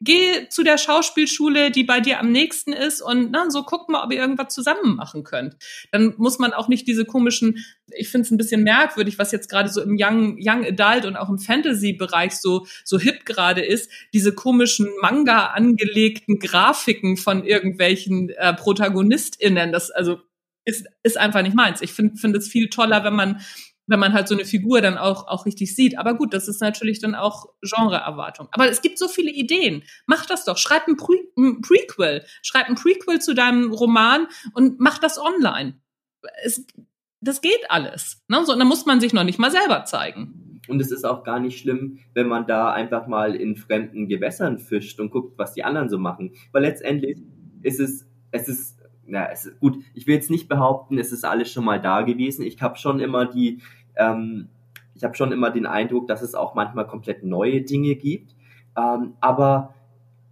[0.00, 4.04] geh zu der Schauspielschule, die bei dir am nächsten ist und na, so guck mal,
[4.04, 5.56] ob ihr irgendwas zusammen machen könnt.
[5.92, 7.64] Dann muss man auch nicht diese komischen,
[7.96, 11.16] ich finde es ein bisschen merkwürdig, was jetzt gerade so im Young, Young Adult und
[11.16, 18.30] auch im Fantasy-Bereich so, so hip gerade ist, diese komischen Manga angelegten Grafiken von irgendwelchen
[18.30, 19.72] äh, ProtagonistInnen.
[19.72, 20.18] Das also
[20.64, 21.80] ist, ist einfach nicht meins.
[21.80, 23.40] Ich finde finde es viel toller, wenn man
[23.86, 25.98] wenn man halt so eine Figur dann auch, auch richtig sieht.
[25.98, 28.48] Aber gut, das ist natürlich dann auch Genreerwartung.
[28.52, 29.82] Aber es gibt so viele Ideen.
[30.06, 30.58] Mach das doch.
[30.58, 32.24] Schreib ein, Pre ein Prequel.
[32.42, 35.80] Schreib ein Prequel zu deinem Roman und mach das online.
[36.42, 36.66] Es,
[37.20, 38.24] das geht alles.
[38.28, 38.44] Ne?
[38.44, 40.60] So, und dann muss man sich noch nicht mal selber zeigen.
[40.68, 44.58] Und es ist auch gar nicht schlimm, wenn man da einfach mal in fremden Gewässern
[44.58, 46.32] fischt und guckt, was die anderen so machen.
[46.52, 47.18] Weil letztendlich
[47.62, 48.75] ist es, es ist
[49.08, 52.44] ja, es gut, ich will jetzt nicht behaupten, es ist alles schon mal da gewesen.
[52.44, 53.60] Ich habe schon immer die,
[53.96, 54.48] ähm,
[54.94, 58.34] ich habe schon immer den Eindruck, dass es auch manchmal komplett neue Dinge gibt.
[58.76, 59.74] Ähm, aber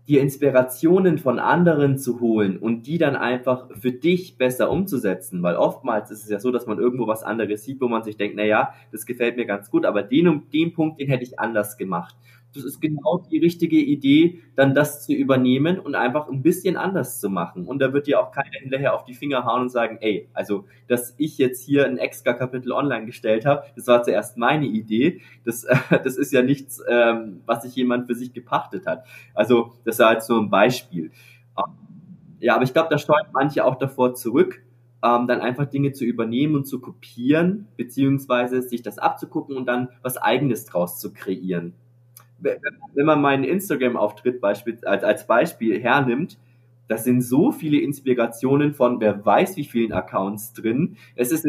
[0.07, 5.57] dir Inspirationen von anderen zu holen und die dann einfach für dich besser umzusetzen, weil
[5.57, 8.37] oftmals ist es ja so, dass man irgendwo was anderes sieht, wo man sich denkt,
[8.37, 11.79] na ja, das gefällt mir ganz gut, aber den den Punkt, den hätte ich anders
[11.79, 12.17] gemacht
[12.55, 17.21] das ist genau die richtige Idee, dann das zu übernehmen und einfach ein bisschen anders
[17.21, 17.67] zu machen.
[17.67, 20.67] Und da wird dir auch keiner hinterher auf die Finger hauen und sagen, ey, also,
[20.87, 25.21] dass ich jetzt hier ein extra Kapitel online gestellt habe, das war zuerst meine Idee.
[25.45, 29.05] Das, äh, das ist ja nichts, ähm, was sich jemand für sich gepachtet hat.
[29.35, 31.11] Also, das war jetzt nur ein Beispiel.
[32.41, 34.63] Ja, aber ich glaube, da steuert manche auch davor zurück,
[35.03, 39.89] ähm, dann einfach Dinge zu übernehmen und zu kopieren, beziehungsweise sich das abzugucken und dann
[40.03, 41.73] was eigenes draus zu kreieren
[42.45, 46.39] wenn man meinen Instagram-Auftritt als, als Beispiel hernimmt,
[46.89, 50.97] das sind so viele Inspirationen von wer weiß wie vielen Accounts drin.
[51.17, 51.47] Es ist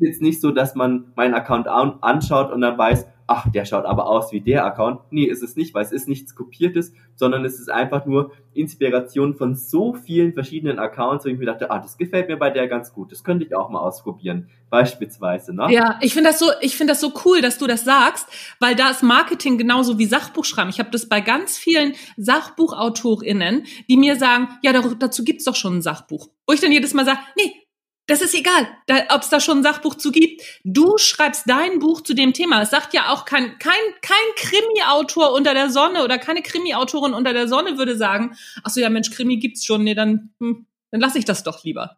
[0.00, 4.06] jetzt nicht so, dass man meinen Account anschaut und dann weiß, ach, der schaut aber
[4.06, 5.00] aus wie der Account.
[5.10, 9.34] Nee, ist es nicht, weil es ist nichts kopiertes, sondern es ist einfach nur Inspiration
[9.34, 12.68] von so vielen verschiedenen Accounts, wo ich mir dachte, ah, das gefällt mir bei der
[12.68, 13.12] ganz gut.
[13.12, 15.54] Das könnte ich auch mal ausprobieren, beispielsweise.
[15.54, 15.68] Ne?
[15.70, 18.26] Ja, ich finde das so, ich das so cool, dass du das sagst,
[18.60, 20.70] weil da ist Marketing genauso wie Sachbuchschreiben.
[20.70, 25.78] Ich habe das bei ganz vielen SachbuchautorInnen, die mir sagen, ja, dazu gibt's doch schon
[25.78, 26.28] ein Sachbuch.
[26.46, 27.63] Wo ich dann jedes Mal sage, nee,
[28.06, 28.68] das ist egal,
[29.10, 30.42] ob es da schon ein Sachbuch zu gibt.
[30.62, 32.60] Du schreibst dein Buch zu dem Thema.
[32.60, 37.32] Es sagt ja auch kein, kein, kein Krimi-Autor unter der Sonne oder keine Krimi-Autorin unter
[37.32, 41.00] der Sonne würde sagen, ach so, ja Mensch, Krimi gibt's schon, nee, dann, hm, dann
[41.00, 41.96] lass ich das doch lieber.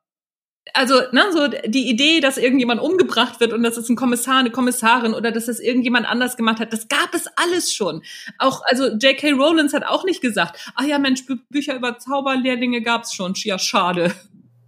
[0.75, 4.51] Also, ne, so die Idee, dass irgendjemand umgebracht wird und das ist ein Kommissar, eine
[4.51, 8.03] Kommissarin oder dass das irgendjemand anders gemacht hat, das gab es alles schon.
[8.39, 9.33] Auch, also J.K.
[9.33, 13.35] Rowlands hat auch nicht gesagt, ach ja Mensch, Bücher über Zauberlehrlinge gab's schon.
[13.37, 14.13] Ja, schade.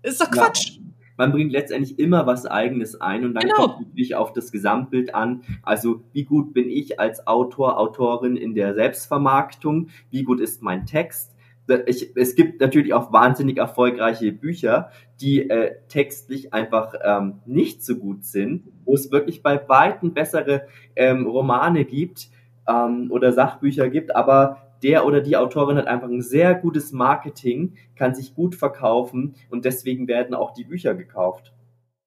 [0.03, 0.71] Ist doch Quatsch.
[0.71, 0.78] Ja
[1.19, 3.57] man bringt letztendlich immer was Eigenes ein und dann genau.
[3.57, 5.43] kommt natürlich auf das Gesamtbild an.
[5.63, 9.89] Also wie gut bin ich als Autor, Autorin in der Selbstvermarktung?
[10.11, 11.35] Wie gut ist mein Text?
[11.87, 14.91] Ich, es gibt natürlich auch wahnsinnig erfolgreiche Bücher,
[15.21, 20.63] die äh, textlich einfach ähm, nicht so gut sind, wo es wirklich bei weitem bessere
[20.97, 22.29] ähm, Romane gibt
[22.67, 27.77] ähm, oder Sachbücher gibt, aber der oder die Autorin hat einfach ein sehr gutes Marketing,
[27.97, 31.53] kann sich gut verkaufen und deswegen werden auch die Bücher gekauft.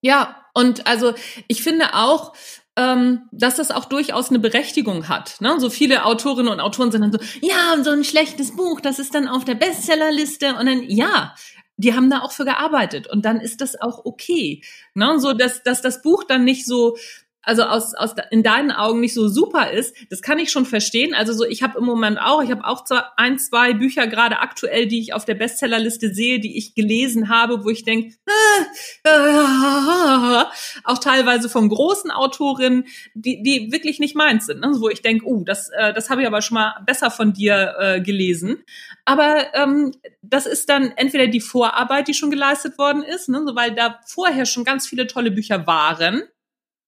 [0.02, 1.14] Ja, und also
[1.48, 2.34] ich finde auch,
[2.76, 5.40] ähm, dass das auch durchaus eine Berechtigung hat.
[5.42, 5.60] Ne?
[5.60, 9.14] So viele Autorinnen und Autoren sind dann so, ja, so ein schlechtes Buch, das ist
[9.14, 11.36] dann auf der Bestsellerliste und dann, ja,
[11.78, 14.62] die haben da auch für gearbeitet und dann ist das auch okay.
[14.94, 15.20] Ne?
[15.20, 16.96] So, dass, dass das Buch dann nicht so
[17.44, 21.14] also aus, aus in deinen Augen nicht so super ist, das kann ich schon verstehen.
[21.14, 22.86] Also so, ich habe im Moment auch, ich habe auch
[23.18, 27.64] ein, zwei Bücher gerade aktuell, die ich auf der Bestsellerliste sehe, die ich gelesen habe,
[27.64, 28.16] wo ich denke,
[29.04, 30.46] äh, äh,
[30.84, 32.86] auch teilweise von großen Autorinnen,
[33.16, 34.72] die, die wirklich nicht meins sind, ne?
[34.78, 37.76] wo ich denke, uh, das, äh, das habe ich aber schon mal besser von dir
[37.80, 38.64] äh, gelesen.
[39.06, 43.44] Aber ähm, das ist dann entweder die Vorarbeit, die schon geleistet worden ist, ne?
[43.46, 46.24] so, weil da vorher schon ganz viele tolle Bücher waren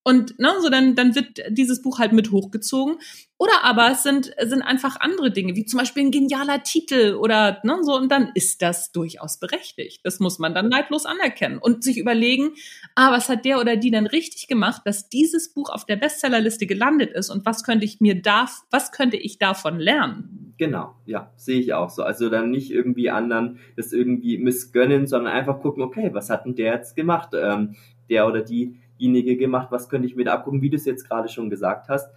[0.04, 2.98] und ne, so dann, dann wird dieses Buch halt mit hochgezogen.
[3.38, 7.58] Oder aber es sind, sind einfach andere Dinge, wie zum Beispiel ein genialer Titel oder
[7.64, 10.00] ne, so, und dann ist das durchaus berechtigt.
[10.04, 12.50] Das muss man dann neidlos anerkennen und sich überlegen,
[12.94, 16.66] ah, was hat der oder die denn richtig gemacht, dass dieses Buch auf der Bestsellerliste
[16.66, 20.54] gelandet ist und was könnte ich mir da, was könnte ich davon lernen?
[20.58, 22.02] Genau, ja, sehe ich auch so.
[22.02, 26.54] Also dann nicht irgendwie anderen das irgendwie missgönnen, sondern einfach gucken, okay, was hat denn
[26.54, 27.30] der jetzt gemacht?
[27.34, 27.74] Ähm,
[28.10, 31.08] der oder die diejenige gemacht, was könnte ich mir da abgucken, wie du es jetzt
[31.08, 32.10] gerade schon gesagt hast.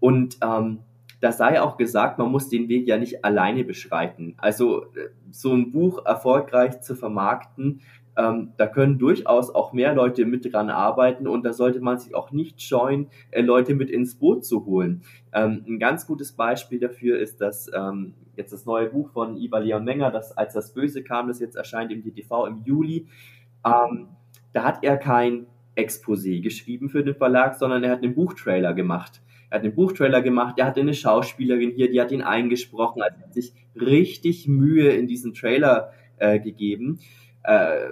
[0.00, 0.80] Und ähm,
[1.20, 4.34] da sei auch gesagt, man muss den Weg ja nicht alleine beschreiten.
[4.38, 7.82] Also äh, so ein Buch erfolgreich zu vermarkten,
[8.16, 12.14] ähm, da können durchaus auch mehr Leute mit dran arbeiten und da sollte man sich
[12.14, 15.02] auch nicht scheuen, äh, Leute mit ins Boot zu holen.
[15.32, 19.58] Ähm, ein ganz gutes Beispiel dafür ist das ähm, jetzt das neue Buch von Iva
[19.58, 23.06] Leon Menger, das als das Böse kam, das jetzt erscheint im DTV im Juli.
[23.64, 24.08] Ähm,
[24.52, 25.46] da hat er kein
[25.76, 29.22] Exposé geschrieben für den Verlag, sondern er hat einen Buchtrailer gemacht.
[29.50, 33.16] Er hat einen Buchtrailer gemacht, er hatte eine Schauspielerin hier, die hat ihn eingesprochen, also
[33.18, 37.00] er hat sich richtig Mühe in diesen Trailer äh, gegeben,
[37.42, 37.88] äh,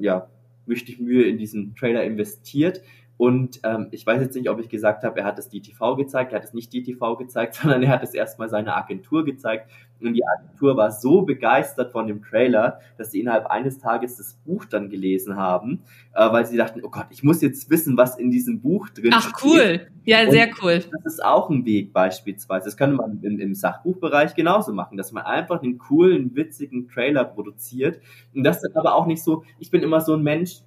[0.00, 0.28] ja,
[0.68, 2.82] richtig Mühe in diesen Trailer investiert
[3.16, 6.32] und ähm, ich weiß jetzt nicht, ob ich gesagt habe, er hat es DTV gezeigt,
[6.32, 9.70] er hat es nicht DTV gezeigt, sondern er hat es erstmal seiner Agentur gezeigt.
[10.00, 14.34] Und die Agentur war so begeistert von dem Trailer, dass sie innerhalb eines Tages das
[14.44, 15.82] Buch dann gelesen haben,
[16.14, 19.12] äh, weil sie dachten, oh Gott, ich muss jetzt wissen, was in diesem Buch drin
[19.12, 19.32] steht.
[19.34, 20.80] Ach cool, ja, sehr cool.
[20.90, 22.66] Das ist auch ein Weg beispielsweise.
[22.66, 27.24] Das könnte man im, im Sachbuchbereich genauso machen, dass man einfach einen coolen, witzigen Trailer
[27.24, 28.00] produziert.
[28.34, 30.60] Und das ist aber auch nicht so, ich bin immer so ein Mensch,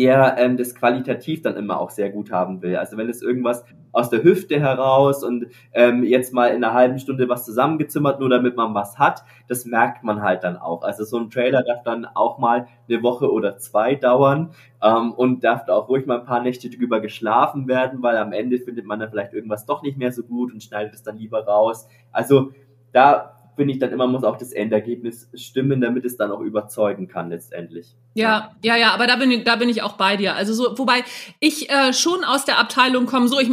[0.00, 2.76] der ähm, das qualitativ dann immer auch sehr gut haben will.
[2.76, 6.98] Also wenn es irgendwas aus der Hüfte heraus und ähm, jetzt mal in einer halben
[6.98, 10.82] Stunde was zusammengezimmert, nur damit man was hat, das merkt man halt dann auch.
[10.84, 15.44] Also so ein Trailer darf dann auch mal eine Woche oder zwei dauern ähm, und
[15.44, 19.00] darf auch ruhig mal ein paar Nächte drüber geschlafen werden, weil am Ende findet man
[19.00, 21.86] dann vielleicht irgendwas doch nicht mehr so gut und schneidet es dann lieber raus.
[22.10, 22.52] Also
[22.92, 27.08] da finde ich dann immer muss auch das Endergebnis stimmen, damit es dann auch überzeugen
[27.08, 27.94] kann letztendlich.
[28.14, 30.34] Ja, ja, ja, aber da bin ich, da bin ich auch bei dir.
[30.34, 31.04] Also so, wobei
[31.40, 33.50] ich äh, schon aus der Abteilung komme, so ich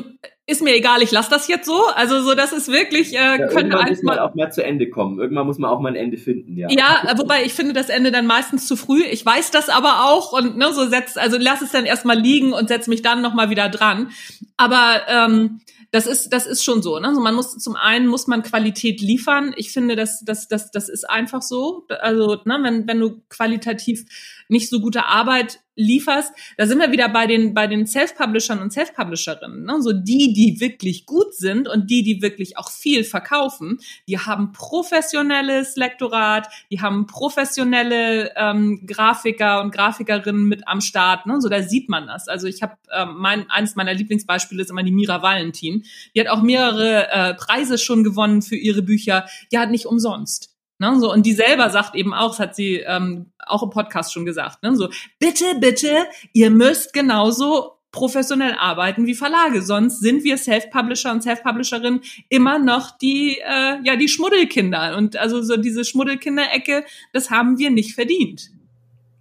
[0.50, 1.88] ist mir egal, ich lasse das jetzt so.
[1.96, 4.90] Also so, das ist wirklich äh, ja, könnte irgendwann muss man auch mehr zu Ende
[4.90, 5.20] kommen.
[5.20, 6.56] Irgendwann muss man auch mal ein Ende finden.
[6.56, 6.70] Ja.
[6.70, 9.04] Ja, wobei ich finde das Ende dann meistens zu früh.
[9.04, 12.54] Ich weiß das aber auch und ne, so setzt, also lass es dann erstmal liegen
[12.54, 14.10] und setz mich dann noch mal wieder dran.
[14.56, 15.60] Aber ähm,
[15.92, 17.00] das ist, das ist schon so.
[17.00, 17.08] Ne?
[17.08, 19.54] Also man muss zum einen muss man Qualität liefern.
[19.56, 21.86] Ich finde, das, das, das, das ist einfach so.
[22.00, 24.06] Also ne, wenn, wenn du qualitativ
[24.50, 28.74] nicht so gute Arbeit lieferst, da sind wir wieder bei den bei den Self-Publishern und
[28.74, 29.64] Self-Publisherinnen.
[29.64, 29.82] Ne?
[29.82, 34.52] So die, die wirklich gut sind und die, die wirklich auch viel verkaufen, die haben
[34.52, 41.28] professionelles Lektorat, die haben professionelle ähm, Grafiker und Grafikerinnen mit am Start.
[41.28, 41.40] Ne?
[41.40, 42.28] So da sieht man das.
[42.28, 45.84] Also ich habe ähm, mein eines meiner Lieblingsbeispiele ist immer die Mira Valentin.
[46.16, 49.28] Die hat auch mehrere äh, Preise schon gewonnen für ihre Bücher.
[49.52, 50.57] Die hat nicht umsonst.
[50.80, 54.14] Ne, so, und die selber sagt eben auch, das hat sie ähm, auch im Podcast
[54.14, 60.24] schon gesagt, ne, so, bitte, bitte, ihr müsst genauso professionell arbeiten wie Verlage, sonst sind
[60.24, 64.96] wir Self-Publisher und Self-Publisherinnen immer noch die, äh, ja, die Schmuddelkinder.
[64.98, 68.52] Und also so diese Schmuddelkinder-Ecke, das haben wir nicht verdient.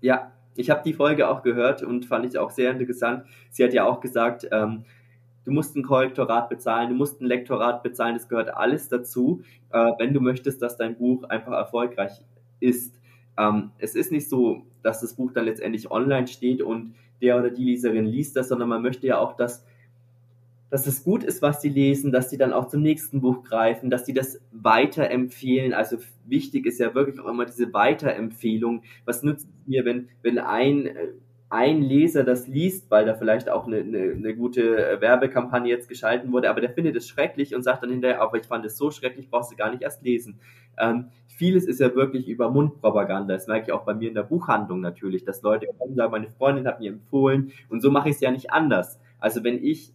[0.02, 3.24] Ja, ich habe die Folge auch gehört und fand ich auch sehr interessant.
[3.50, 4.84] Sie hat ja auch gesagt, ähm,
[5.47, 9.42] du musst ein Korrektorat bezahlen, du musst ein Lektorat bezahlen, das gehört alles dazu,
[9.72, 12.20] äh, wenn du möchtest, dass dein Buch einfach erfolgreich
[12.61, 13.01] ist.
[13.38, 17.51] Ähm, es ist nicht so, dass das Buch dann letztendlich online steht und der oder
[17.51, 19.64] die Leserin liest das, sondern man möchte ja auch, dass,
[20.68, 23.88] dass es gut ist, was sie lesen, dass sie dann auch zum nächsten Buch greifen,
[23.88, 25.72] dass sie das weiterempfehlen.
[25.72, 28.82] Also wichtig ist ja wirklich auch immer diese Weiterempfehlung.
[29.05, 31.09] Was nützt mir, wenn, wenn ein äh,
[31.49, 35.88] ein Leser das liest, weil da vielleicht auch eine, eine, eine gute äh, Werbekampagne jetzt
[35.88, 38.76] geschalten wurde, aber der findet es schrecklich und sagt dann hinterher, aber ich fand es
[38.76, 40.40] so schrecklich, brauchst du gar nicht erst lesen.
[40.78, 43.34] Ähm, vieles ist ja wirklich über Mundpropaganda.
[43.34, 46.30] Das merke ich auch bei mir in der Buchhandlung natürlich, dass Leute kommen, sagen, meine
[46.30, 48.99] Freundin hat mir empfohlen und so mache ich es ja nicht anders.
[49.20, 49.92] Also wenn ich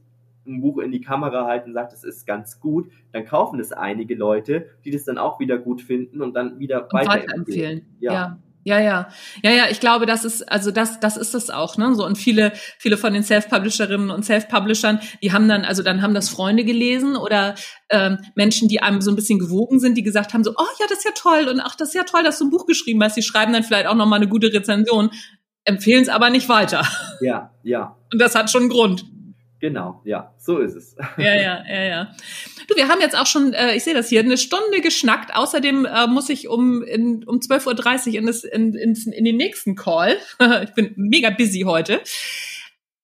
[0.47, 3.73] ein Buch in die Kamera halte und sage, das ist ganz gut, dann kaufen es
[3.73, 7.27] einige Leute, die das dann auch wieder gut finden und dann wieder weiterempfehlen.
[7.27, 7.85] weiterempfehlen.
[7.99, 8.13] Ja.
[8.13, 8.39] ja.
[8.63, 9.09] Ja, ja.
[9.43, 11.95] Ja, ja, ich glaube, das ist, also das, das ist es auch, ne?
[11.95, 16.13] So, und viele, viele von den Self-Publisherinnen und Self-Publishern, die haben dann, also dann haben
[16.13, 17.55] das Freunde gelesen oder
[17.89, 20.85] ähm, Menschen, die einem so ein bisschen gewogen sind, die gesagt haben, so, oh ja,
[20.87, 23.03] das ist ja toll und ach, das ist ja toll, dass du ein Buch geschrieben
[23.03, 23.17] hast.
[23.17, 25.09] Die schreiben dann vielleicht auch nochmal eine gute Rezension,
[25.63, 26.87] empfehlen es aber nicht weiter.
[27.21, 27.97] Ja, ja.
[28.11, 29.05] Und das hat schon einen Grund.
[29.61, 30.95] Genau, ja, so ist es.
[31.17, 32.15] Ja, ja, ja, ja.
[32.67, 35.35] Du, wir haben jetzt auch schon, äh, ich sehe das hier, eine Stunde geschnackt.
[35.35, 39.37] Außerdem äh, muss ich um, in, um 12.30 Uhr in, das, in, in, in den
[39.37, 40.17] nächsten Call.
[40.63, 42.01] ich bin mega busy heute.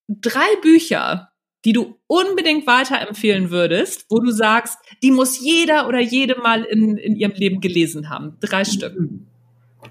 [0.08, 1.30] Drei Bücher,
[1.64, 6.98] die du unbedingt weiterempfehlen würdest, wo du sagst, die muss jeder oder jede mal in,
[6.98, 8.38] in ihrem Leben gelesen haben.
[8.40, 8.98] Drei Stück.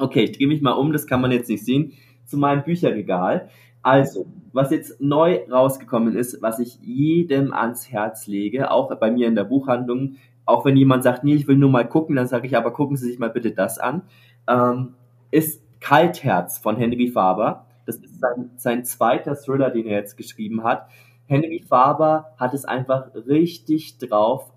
[0.01, 1.93] Okay, ich drehe mich mal um, das kann man jetzt nicht sehen,
[2.25, 3.51] zu meinem Bücherregal.
[3.87, 9.29] Also, was jetzt neu rausgekommen ist, was ich jedem ans Herz lege, auch bei mir
[9.29, 12.49] in der Buchhandlung, auch wenn jemand sagt, nee, ich will nur mal gucken, dann sage
[12.49, 14.03] ich, aber gucken Sie sich mal bitte das an,
[14.49, 14.95] ähm,
[15.31, 17.67] ist Kaltherz von Henry Faber.
[17.87, 20.89] Das ist sein, sein zweiter Thriller, den er jetzt geschrieben hat.
[21.27, 24.51] Henry Faber hat es einfach richtig drauf,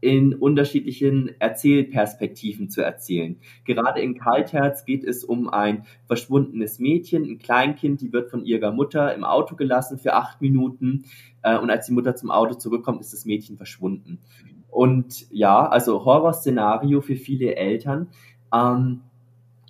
[0.00, 3.36] in unterschiedlichen Erzählperspektiven zu erzählen.
[3.64, 8.72] Gerade in Kaltherz geht es um ein verschwundenes Mädchen, ein Kleinkind, die wird von ihrer
[8.72, 11.04] Mutter im Auto gelassen für acht Minuten
[11.42, 14.20] äh, und als die Mutter zum Auto zurückkommt, ist das Mädchen verschwunden.
[14.68, 18.08] Und ja, also Horrorszenario für viele Eltern.
[18.54, 19.00] Ähm,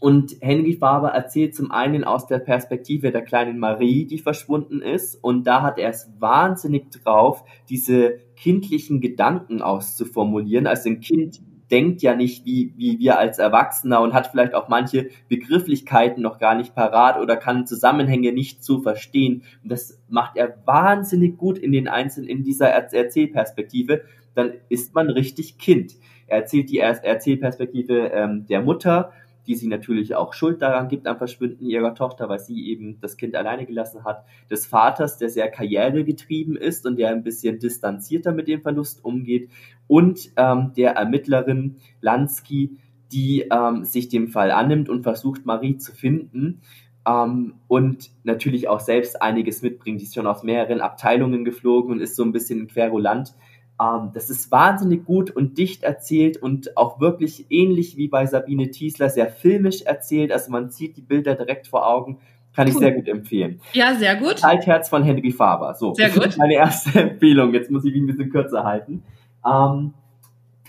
[0.01, 5.17] und Henry Faber erzählt zum einen aus der Perspektive der kleinen Marie, die verschwunden ist.
[5.17, 10.69] Und da hat er es wahnsinnig drauf, diese kindlichen Gedanken auszuformulieren.
[10.69, 11.41] Also ein Kind
[11.71, 16.39] denkt ja nicht wie, wie wir als Erwachsener und hat vielleicht auch manche Begrifflichkeiten noch
[16.39, 19.43] gar nicht parat oder kann Zusammenhänge nicht so verstehen.
[19.63, 24.03] Und das macht er wahnsinnig gut in den einzelnen, in dieser Erzählperspektive.
[24.35, 25.95] Dann ist man richtig Kind.
[26.27, 29.13] Er erzählt die Erzählperspektive ähm, der Mutter,
[29.49, 33.17] die sie natürlich auch Schuld daran gibt am Verschwinden ihrer Tochter, weil sie eben das
[33.17, 38.33] Kind alleine gelassen hat, des Vaters, der sehr karrieregetrieben ist und der ein bisschen distanzierter
[38.33, 39.51] mit dem Verlust umgeht
[39.87, 42.77] und ähm, der Ermittlerin Lansky,
[43.11, 46.61] die ähm, sich dem Fall annimmt und versucht, Marie zu finden.
[47.09, 50.01] ähm, und natürlich auch selbst einiges mitbringt.
[50.01, 53.35] Die ist schon aus mehreren Abteilungen geflogen und ist so ein bisschen querulant.
[53.81, 58.71] Ähm, das ist wahnsinnig gut und dicht erzählt und auch wirklich ähnlich wie bei Sabine
[58.71, 60.33] Thiesler sehr filmisch erzählt.
[60.33, 62.19] Also man sieht die Bilder direkt vor Augen.
[62.55, 63.61] Kann ich sehr gut empfehlen.
[63.73, 64.43] Ja, sehr gut.
[64.43, 65.75] Altherz von Henry Faber.
[65.75, 66.25] So, sehr gut.
[66.25, 67.55] Das ist meine erste Empfehlung.
[67.55, 69.05] Jetzt muss ich mich ein bisschen kürzer halten.
[69.47, 69.95] Ähm,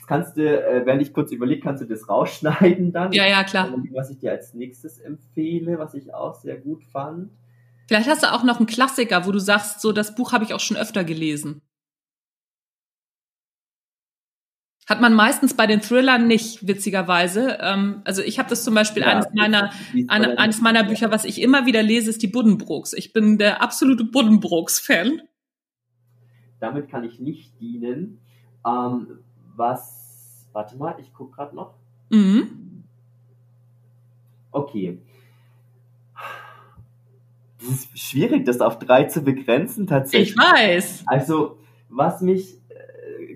[0.05, 3.11] kannst du, äh, wenn ich kurz überlege, kannst du das rausschneiden dann?
[3.11, 3.73] Ja, ja, klar.
[3.93, 7.31] Was ich dir als nächstes empfehle, was ich auch sehr gut fand.
[7.87, 10.53] Vielleicht hast du auch noch einen Klassiker, wo du sagst, so das Buch habe ich
[10.53, 11.63] auch schon öfter gelesen.
[14.89, 17.59] Hat man meistens bei den Thrillern nicht, witzigerweise.
[17.61, 19.71] Ähm, also ich habe das zum Beispiel ja, eines meiner
[20.07, 22.93] eine, eines meiner Bücher, was ich immer wieder lese, ist die Buddenbrooks.
[22.93, 25.21] Ich bin der absolute Buddenbrooks-Fan.
[26.59, 28.19] Damit kann ich nicht dienen.
[28.65, 29.19] Ähm,
[29.55, 31.75] was, warte mal, ich gucke gerade noch.
[32.09, 32.83] Mhm.
[34.51, 34.97] Okay.
[37.61, 40.31] Es ist schwierig, das auf drei zu begrenzen, tatsächlich.
[40.31, 41.03] Ich weiß.
[41.05, 41.59] Also,
[41.89, 42.58] was mich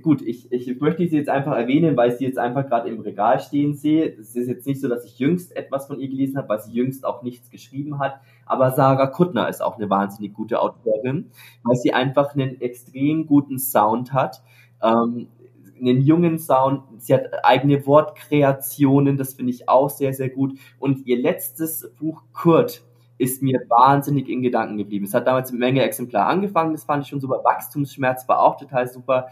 [0.04, 3.00] gut, ich, ich möchte sie jetzt einfach erwähnen, weil ich sie jetzt einfach gerade im
[3.02, 4.16] Regal stehen sehe.
[4.20, 6.74] Es ist jetzt nicht so, dass ich jüngst etwas von ihr gelesen habe, weil sie
[6.74, 8.20] jüngst auch nichts geschrieben hat.
[8.46, 11.32] Aber Sarah Kuttner ist auch eine wahnsinnig gute Autorin,
[11.64, 14.44] weil sie einfach einen extrem guten Sound hat.
[14.84, 15.30] Ähm,
[15.80, 20.58] einen jungen Sound, sie hat eigene Wortkreationen, das finde ich auch sehr, sehr gut.
[20.80, 22.84] Und ihr letztes Buch, Kurt,
[23.18, 25.06] ist mir wahnsinnig in Gedanken geblieben.
[25.06, 27.42] Es hat damals mit Menge Exemplar angefangen, das fand ich schon super.
[27.44, 29.30] Wachstumsschmerz war auch total super.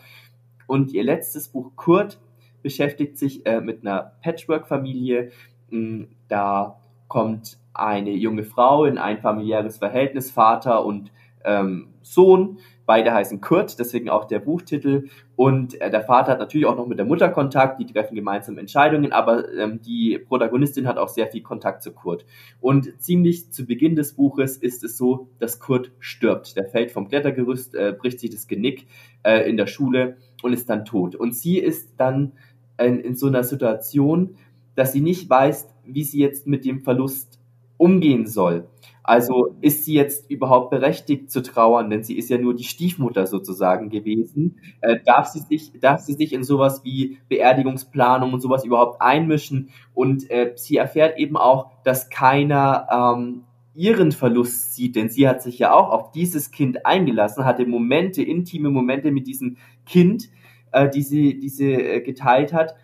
[0.71, 2.17] Und ihr letztes Buch Kurt
[2.61, 5.33] beschäftigt sich äh, mit einer Patchwork-Familie.
[5.69, 11.11] Mm, da kommt eine junge Frau in ein familiäres Verhältnis, Vater und
[11.45, 12.57] ähm, Sohn.
[12.85, 15.07] Beide heißen Kurt, deswegen auch der Buchtitel.
[15.35, 18.57] Und äh, der Vater hat natürlich auch noch mit der Mutter Kontakt, die treffen gemeinsam
[18.57, 22.25] Entscheidungen, aber ähm, die Protagonistin hat auch sehr viel Kontakt zu Kurt.
[22.59, 26.57] Und ziemlich zu Beginn des Buches ist es so, dass Kurt stirbt.
[26.57, 28.87] Der fällt vom Klettergerüst, äh, bricht sich das Genick
[29.23, 31.15] äh, in der Schule und ist dann tot.
[31.15, 32.33] Und sie ist dann
[32.79, 34.35] in, in so einer Situation,
[34.75, 37.40] dass sie nicht weiß, wie sie jetzt mit dem Verlust
[37.81, 38.67] umgehen soll.
[39.03, 43.25] Also ist sie jetzt überhaupt berechtigt zu trauern, denn sie ist ja nur die Stiefmutter
[43.25, 44.59] sozusagen gewesen.
[44.81, 49.71] Äh, darf sie sich, darf sie sich in sowas wie Beerdigungsplanung und sowas überhaupt einmischen?
[49.95, 55.41] Und äh, sie erfährt eben auch, dass keiner ähm, ihren Verlust sieht, denn sie hat
[55.41, 59.57] sich ja auch auf dieses Kind eingelassen, hatte Momente, intime Momente mit diesem
[59.87, 60.29] Kind,
[60.71, 62.75] äh, die sie, die sie äh, geteilt hat.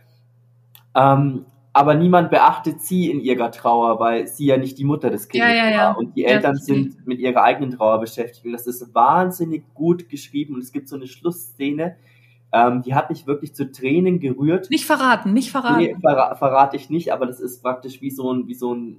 [0.96, 1.46] Ähm,
[1.78, 5.48] aber niemand beachtet sie in ihrer Trauer, weil sie ja nicht die Mutter des Kindes
[5.48, 5.98] ja, ja, war.
[6.00, 8.48] Und die Eltern sind mit ihrer eigenen Trauer beschäftigt.
[8.48, 10.56] Und das ist wahnsinnig gut geschrieben.
[10.56, 11.96] Und es gibt so eine Schlussszene,
[12.52, 14.72] ähm, die hat mich wirklich zu Tränen gerührt.
[14.72, 15.78] Nicht verraten, nicht verraten.
[15.78, 18.98] Nee, ver verrate ich nicht, aber das ist praktisch wie so ein, wie so ein,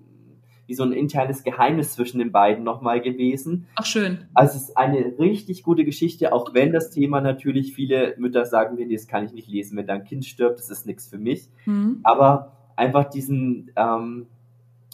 [0.69, 3.67] wie so ein internes Geheimnis zwischen den beiden nochmal gewesen.
[3.75, 4.29] Ach schön.
[4.35, 8.77] Also es ist eine richtig gute Geschichte, auch wenn das Thema natürlich viele Mütter sagen
[8.77, 11.49] mir, das kann ich nicht lesen, wenn dein Kind stirbt, das ist nichts für mich.
[11.67, 11.99] Mhm.
[12.05, 14.27] Aber einfach diesen, ähm,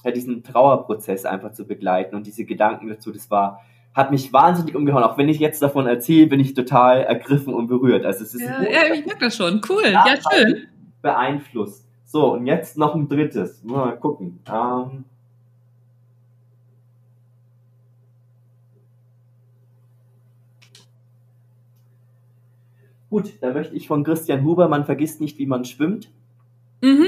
[0.02, 3.60] ja, diesen Trauerprozess einfach zu begleiten und diese Gedanken dazu, das war,
[3.94, 5.04] hat mich wahnsinnig umgehauen.
[5.04, 8.04] Auch wenn ich jetzt davon erzähle, bin ich total ergriffen und berührt.
[8.04, 9.60] Also es ist ja, ja ich merke das schon.
[9.68, 9.84] Cool.
[9.84, 10.66] Ja, schön.
[11.00, 11.86] Beeinflusst.
[12.04, 13.62] So, und jetzt noch ein drittes.
[13.62, 14.40] Mal gucken.
[14.50, 15.04] Ähm,
[23.10, 26.10] Gut, da möchte ich von Christian Huber, man vergisst nicht, wie man schwimmt.
[26.82, 27.06] Mhm.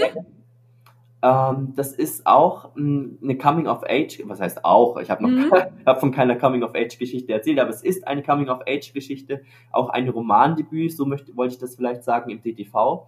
[1.23, 5.51] Ähm, das ist auch mh, hm, eine Coming-of-Age, was heißt auch, ich habe noch mhm.
[5.87, 9.43] hab von keiner Coming-of-Age-Geschichte erzählt, aber es ist eine Coming-of-Age-Geschichte,
[9.73, 13.07] auch ein Romandebüt, so möchte, wollte ich das vielleicht sagen, im DTV.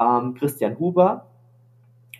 [0.00, 1.26] Ähm, Christian Huber,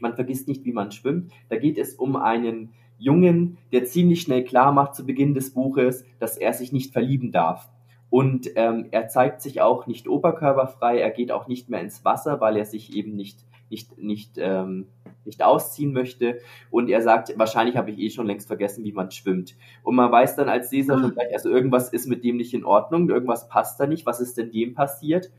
[0.00, 1.32] man vergisst nicht, wie man schwimmt.
[1.48, 6.04] Da geht es um einen Jungen, der ziemlich schnell klar macht zu Beginn des Buches,
[6.18, 7.70] dass er sich nicht verlieben darf.
[8.08, 12.40] Und ähm, er zeigt sich auch nicht oberkörperfrei, er geht auch nicht mehr ins Wasser,
[12.40, 14.86] weil er sich eben nicht nicht, nicht, ähm,
[15.26, 16.38] nicht ausziehen möchte.
[16.70, 19.56] Und er sagt, wahrscheinlich habe ich eh schon längst vergessen, wie man schwimmt.
[19.82, 22.64] Und man weiß dann als Leser schon gleich, also irgendwas ist mit dem nicht in
[22.64, 25.30] Ordnung, irgendwas passt da nicht, was ist denn dem passiert?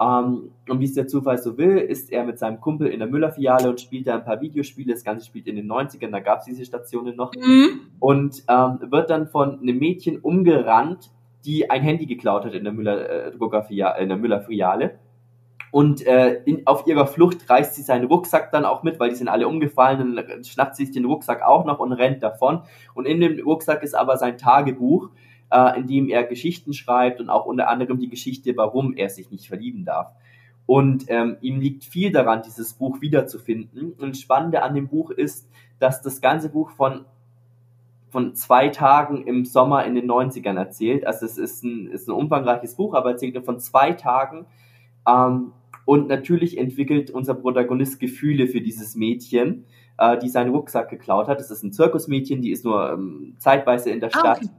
[0.00, 3.08] Ähm, und wie es der Zufall so will, ist er mit seinem Kumpel in der
[3.08, 4.92] Müller-Filiale und spielt da ein paar Videospiele.
[4.92, 7.32] Das Ganze spielt in den 90ern, da gab es diese Stationen noch.
[7.34, 7.80] Mhm.
[8.00, 11.10] Und ähm, wird dann von einem Mädchen umgerannt,
[11.44, 13.98] die ein Handy geklaut hat in der Müller-Filiale.
[13.98, 14.98] Äh, in der Müller-Filiale.
[15.74, 19.16] Und äh, in, auf ihrer Flucht reißt sie seinen Rucksack dann auch mit, weil die
[19.16, 20.14] sind alle umgefallen.
[20.14, 22.62] Dann schnappt sie sich den Rucksack auch noch und rennt davon.
[22.94, 25.10] Und in dem Rucksack ist aber sein Tagebuch,
[25.50, 29.32] äh, in dem er Geschichten schreibt und auch unter anderem die Geschichte, warum er sich
[29.32, 30.12] nicht verlieben darf.
[30.64, 33.94] Und ähm, ihm liegt viel daran, dieses Buch wiederzufinden.
[33.98, 37.04] Und Spannende an dem Buch ist, dass das ganze Buch von
[38.10, 41.04] von zwei Tagen im Sommer in den 90ern erzählt.
[41.04, 44.46] Also es ist ein, ist ein umfangreiches Buch, aber erzählt nur von zwei Tagen.
[45.04, 45.50] Ähm,
[45.84, 49.64] und natürlich entwickelt unser Protagonist Gefühle für dieses Mädchen,
[49.98, 51.38] äh, die seinen Rucksack geklaut hat.
[51.38, 54.38] Das ist ein Zirkusmädchen, die ist nur ähm, zeitweise in der ah, Stadt.
[54.38, 54.50] Okay.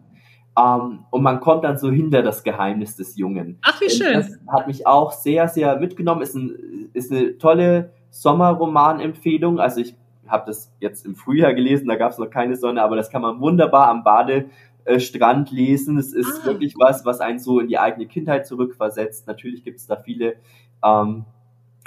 [0.57, 3.57] Ähm, und man kommt dann so hinter das Geheimnis des Jungen.
[3.61, 4.13] Ach, wie schön.
[4.13, 6.21] Das hat mich auch sehr, sehr mitgenommen.
[6.21, 9.59] Ist, ein, ist eine tolle Sommerroman-Empfehlung.
[9.59, 9.95] Also ich
[10.27, 13.21] habe das jetzt im Frühjahr gelesen, da gab es noch keine Sonne, aber das kann
[13.21, 15.97] man wunderbar am Badestrand lesen.
[15.97, 16.45] Es ist ah.
[16.45, 19.27] wirklich was, was einen so in die eigene Kindheit zurückversetzt.
[19.27, 20.37] Natürlich gibt es da viele
[20.83, 21.25] ähm,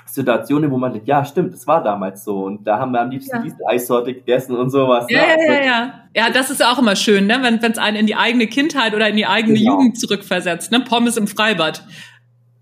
[0.06, 2.44] Situationen, wo man denkt, ja, stimmt, das war damals so.
[2.44, 3.42] Und da haben wir am liebsten ja.
[3.42, 5.06] diese Eissorte gegessen und sowas.
[5.08, 5.26] Ja, ne?
[5.26, 5.94] ja, ja, also ja.
[6.16, 7.38] Ja, das ist auch immer schön, ne?
[7.42, 9.72] wenn es einen in die eigene Kindheit oder in die eigene genau.
[9.72, 10.72] Jugend zurückversetzt.
[10.72, 10.80] Ne?
[10.80, 11.84] Pommes im Freibad.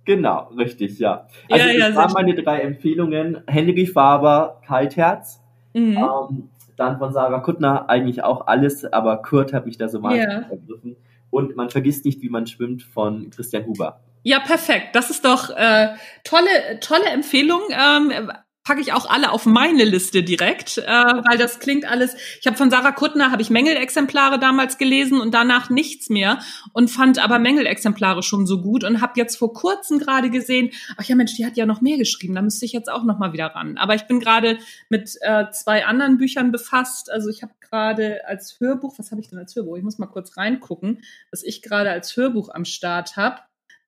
[0.05, 1.27] Genau, richtig, ja.
[1.51, 3.43] Also ja, das waren meine drei Empfehlungen.
[3.47, 5.40] Henry Faber, Kaltherz.
[5.74, 5.97] Mhm.
[5.97, 10.28] Ähm, dann von Sarah Kuttner eigentlich auch alles, aber Kurt hat mich da so wahnsinnig
[10.28, 10.51] ja.
[10.51, 10.97] ergriffen.
[11.31, 14.01] Und man vergisst nicht, wie man schwimmt von Christian Huber.
[14.27, 14.97] Ja, perfekt.
[14.97, 15.94] Das ist doch äh,
[16.24, 17.61] tolle, tolle Empfehlung.
[17.70, 18.32] Ähm,
[18.65, 22.16] packe ich auch alle auf meine Liste direkt, äh, weil das klingt alles.
[22.40, 26.40] Ich habe von Sarah Kuttner habe ich Mängelexemplare damals gelesen und danach nichts mehr
[26.73, 31.05] und fand aber Mängelexemplare schon so gut und habe jetzt vor kurzem gerade gesehen, ach
[31.05, 33.32] ja Mensch, die hat ja noch mehr geschrieben, da müsste ich jetzt auch noch mal
[33.32, 33.78] wieder ran.
[33.78, 34.59] Aber ich bin gerade
[34.89, 37.12] mit äh, zwei anderen Büchern befasst.
[37.12, 39.77] Also ich habe gerade als Hörbuch, was habe ich denn als Hörbuch?
[39.77, 43.39] Ich muss mal kurz reingucken, was ich gerade als Hörbuch am Start habe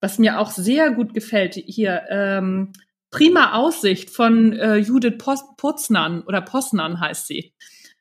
[0.01, 2.73] was mir auch sehr gut gefällt, hier ähm,
[3.11, 5.19] Prima Aussicht von äh, Judith
[5.57, 7.53] Poznan oder Posnan heißt sie.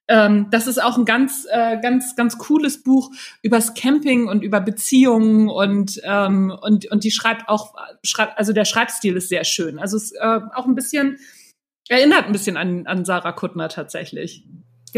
[0.10, 3.12] Ähm, das ist auch ein ganz, äh, ganz, ganz cooles Buch
[3.42, 8.66] übers Camping und über Beziehungen und ähm, und und die schreibt auch, schreibt, also der
[8.66, 9.80] Schreibstil ist sehr schön.
[9.80, 11.18] Also es äh, auch ein bisschen
[11.90, 14.46] erinnert ein bisschen an an Sarah Kuttner tatsächlich.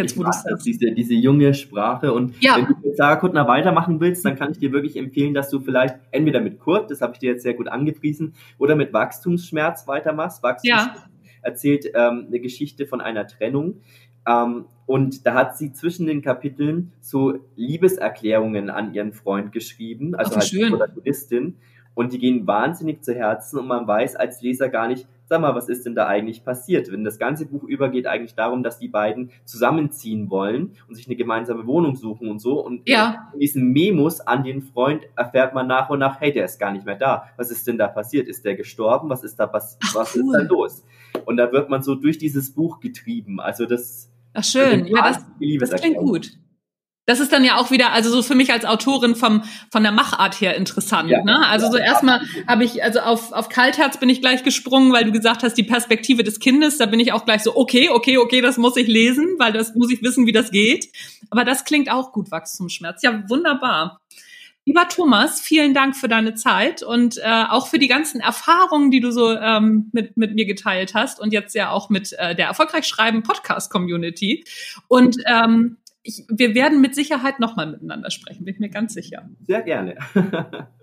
[0.03, 0.65] Jetzt, wo du sagst.
[0.65, 2.13] Diese, diese junge Sprache.
[2.13, 2.57] Und ja.
[2.57, 5.59] wenn du mit Sarah Kuttner weitermachen willst, dann kann ich dir wirklich empfehlen, dass du
[5.59, 9.87] vielleicht entweder mit Kurt, das habe ich dir jetzt sehr gut angepriesen, oder mit Wachstumsschmerz
[9.87, 10.43] weitermachst.
[10.43, 11.09] Wachstumsschmerz ja.
[11.41, 13.81] erzählt ähm, eine Geschichte von einer Trennung.
[14.27, 20.31] Ähm, und da hat sie zwischen den Kapiteln so Liebeserklärungen an ihren Freund geschrieben, also
[20.33, 21.57] Ach, als Protagonistin.
[21.93, 25.53] Und die gehen wahnsinnig zu Herzen und man weiß als Leser gar nicht, sag mal,
[25.53, 26.91] was ist denn da eigentlich passiert?
[26.91, 31.15] Wenn das ganze Buch übergeht eigentlich darum, dass die beiden zusammenziehen wollen und sich eine
[31.15, 32.59] gemeinsame Wohnung suchen und so.
[32.65, 33.29] Und ja.
[33.33, 36.71] in diesen Memos an den Freund erfährt man nach und nach, hey, der ist gar
[36.71, 37.29] nicht mehr da.
[37.37, 38.27] Was ist denn da passiert?
[38.27, 39.09] Ist der gestorben?
[39.09, 40.23] Was ist da, was, Ach, was cool.
[40.23, 40.85] ist da los?
[41.25, 43.39] Und da wird man so durch dieses Buch getrieben.
[43.39, 44.11] Also das.
[44.33, 45.25] Ach schön, ja, das,
[45.71, 46.37] das klingt gut
[47.09, 49.91] das ist dann ja auch wieder, also so für mich als Autorin vom, von der
[49.91, 51.09] Machart her interessant.
[51.09, 51.43] Ja, ne?
[51.47, 55.11] Also so erstmal habe ich, also auf, auf Kaltherz bin ich gleich gesprungen, weil du
[55.11, 58.41] gesagt hast, die Perspektive des Kindes, da bin ich auch gleich so, okay, okay, okay,
[58.41, 60.85] das muss ich lesen, weil das muss ich wissen, wie das geht.
[61.31, 63.01] Aber das klingt auch gut, Wachstumsschmerz.
[63.01, 63.99] Ja, wunderbar.
[64.69, 68.99] Lieber Thomas, vielen Dank für deine Zeit und äh, auch für die ganzen Erfahrungen, die
[68.99, 72.45] du so ähm, mit, mit mir geteilt hast und jetzt ja auch mit äh, der
[72.45, 74.43] Erfolgreich Schreiben Podcast Community.
[74.87, 79.29] Und ähm, ich, wir werden mit Sicherheit nochmal miteinander sprechen, bin ich mir ganz sicher.
[79.47, 79.95] Sehr gerne.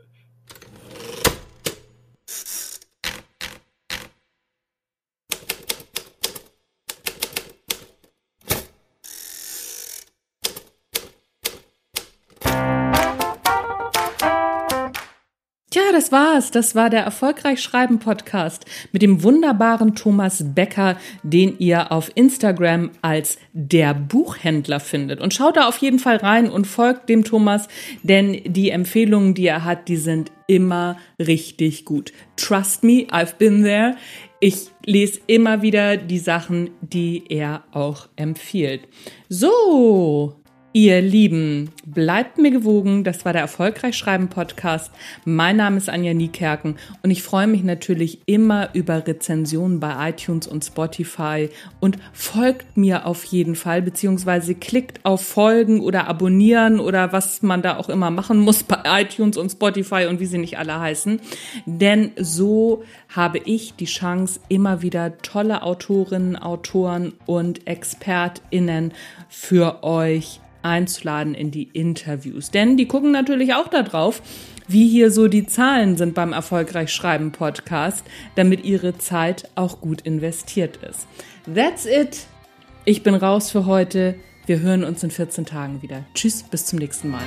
[16.06, 16.50] das war's.
[16.52, 22.92] Das war der Erfolgreich Schreiben Podcast mit dem wunderbaren Thomas Becker, den ihr auf Instagram
[23.02, 25.20] als der Buchhändler findet.
[25.20, 27.66] Und schaut da auf jeden Fall rein und folgt dem Thomas,
[28.04, 32.12] denn die Empfehlungen, die er hat, die sind immer richtig gut.
[32.36, 33.96] Trust me, I've been there.
[34.38, 38.82] Ich lese immer wieder die Sachen, die er auch empfiehlt.
[39.28, 40.36] So,
[40.78, 43.02] Ihr Lieben, bleibt mir gewogen.
[43.02, 44.92] Das war der Erfolgreich Schreiben Podcast.
[45.24, 50.46] Mein Name ist Anja Niekerken und ich freue mich natürlich immer über Rezensionen bei iTunes
[50.46, 51.48] und Spotify
[51.80, 57.62] und folgt mir auf jeden Fall, beziehungsweise klickt auf Folgen oder abonnieren oder was man
[57.62, 61.20] da auch immer machen muss bei iTunes und Spotify und wie sie nicht alle heißen.
[61.64, 68.92] Denn so habe ich die Chance, immer wieder tolle Autorinnen, Autoren und ExpertInnen
[69.30, 72.50] für euch einzuladen in die Interviews.
[72.50, 74.20] Denn die gucken natürlich auch darauf,
[74.68, 80.00] wie hier so die Zahlen sind beim Erfolgreich Schreiben Podcast, damit ihre Zeit auch gut
[80.02, 81.06] investiert ist.
[81.52, 82.26] That's it.
[82.84, 84.16] Ich bin raus für heute.
[84.46, 86.04] Wir hören uns in 14 Tagen wieder.
[86.14, 87.22] Tschüss, bis zum nächsten Mal.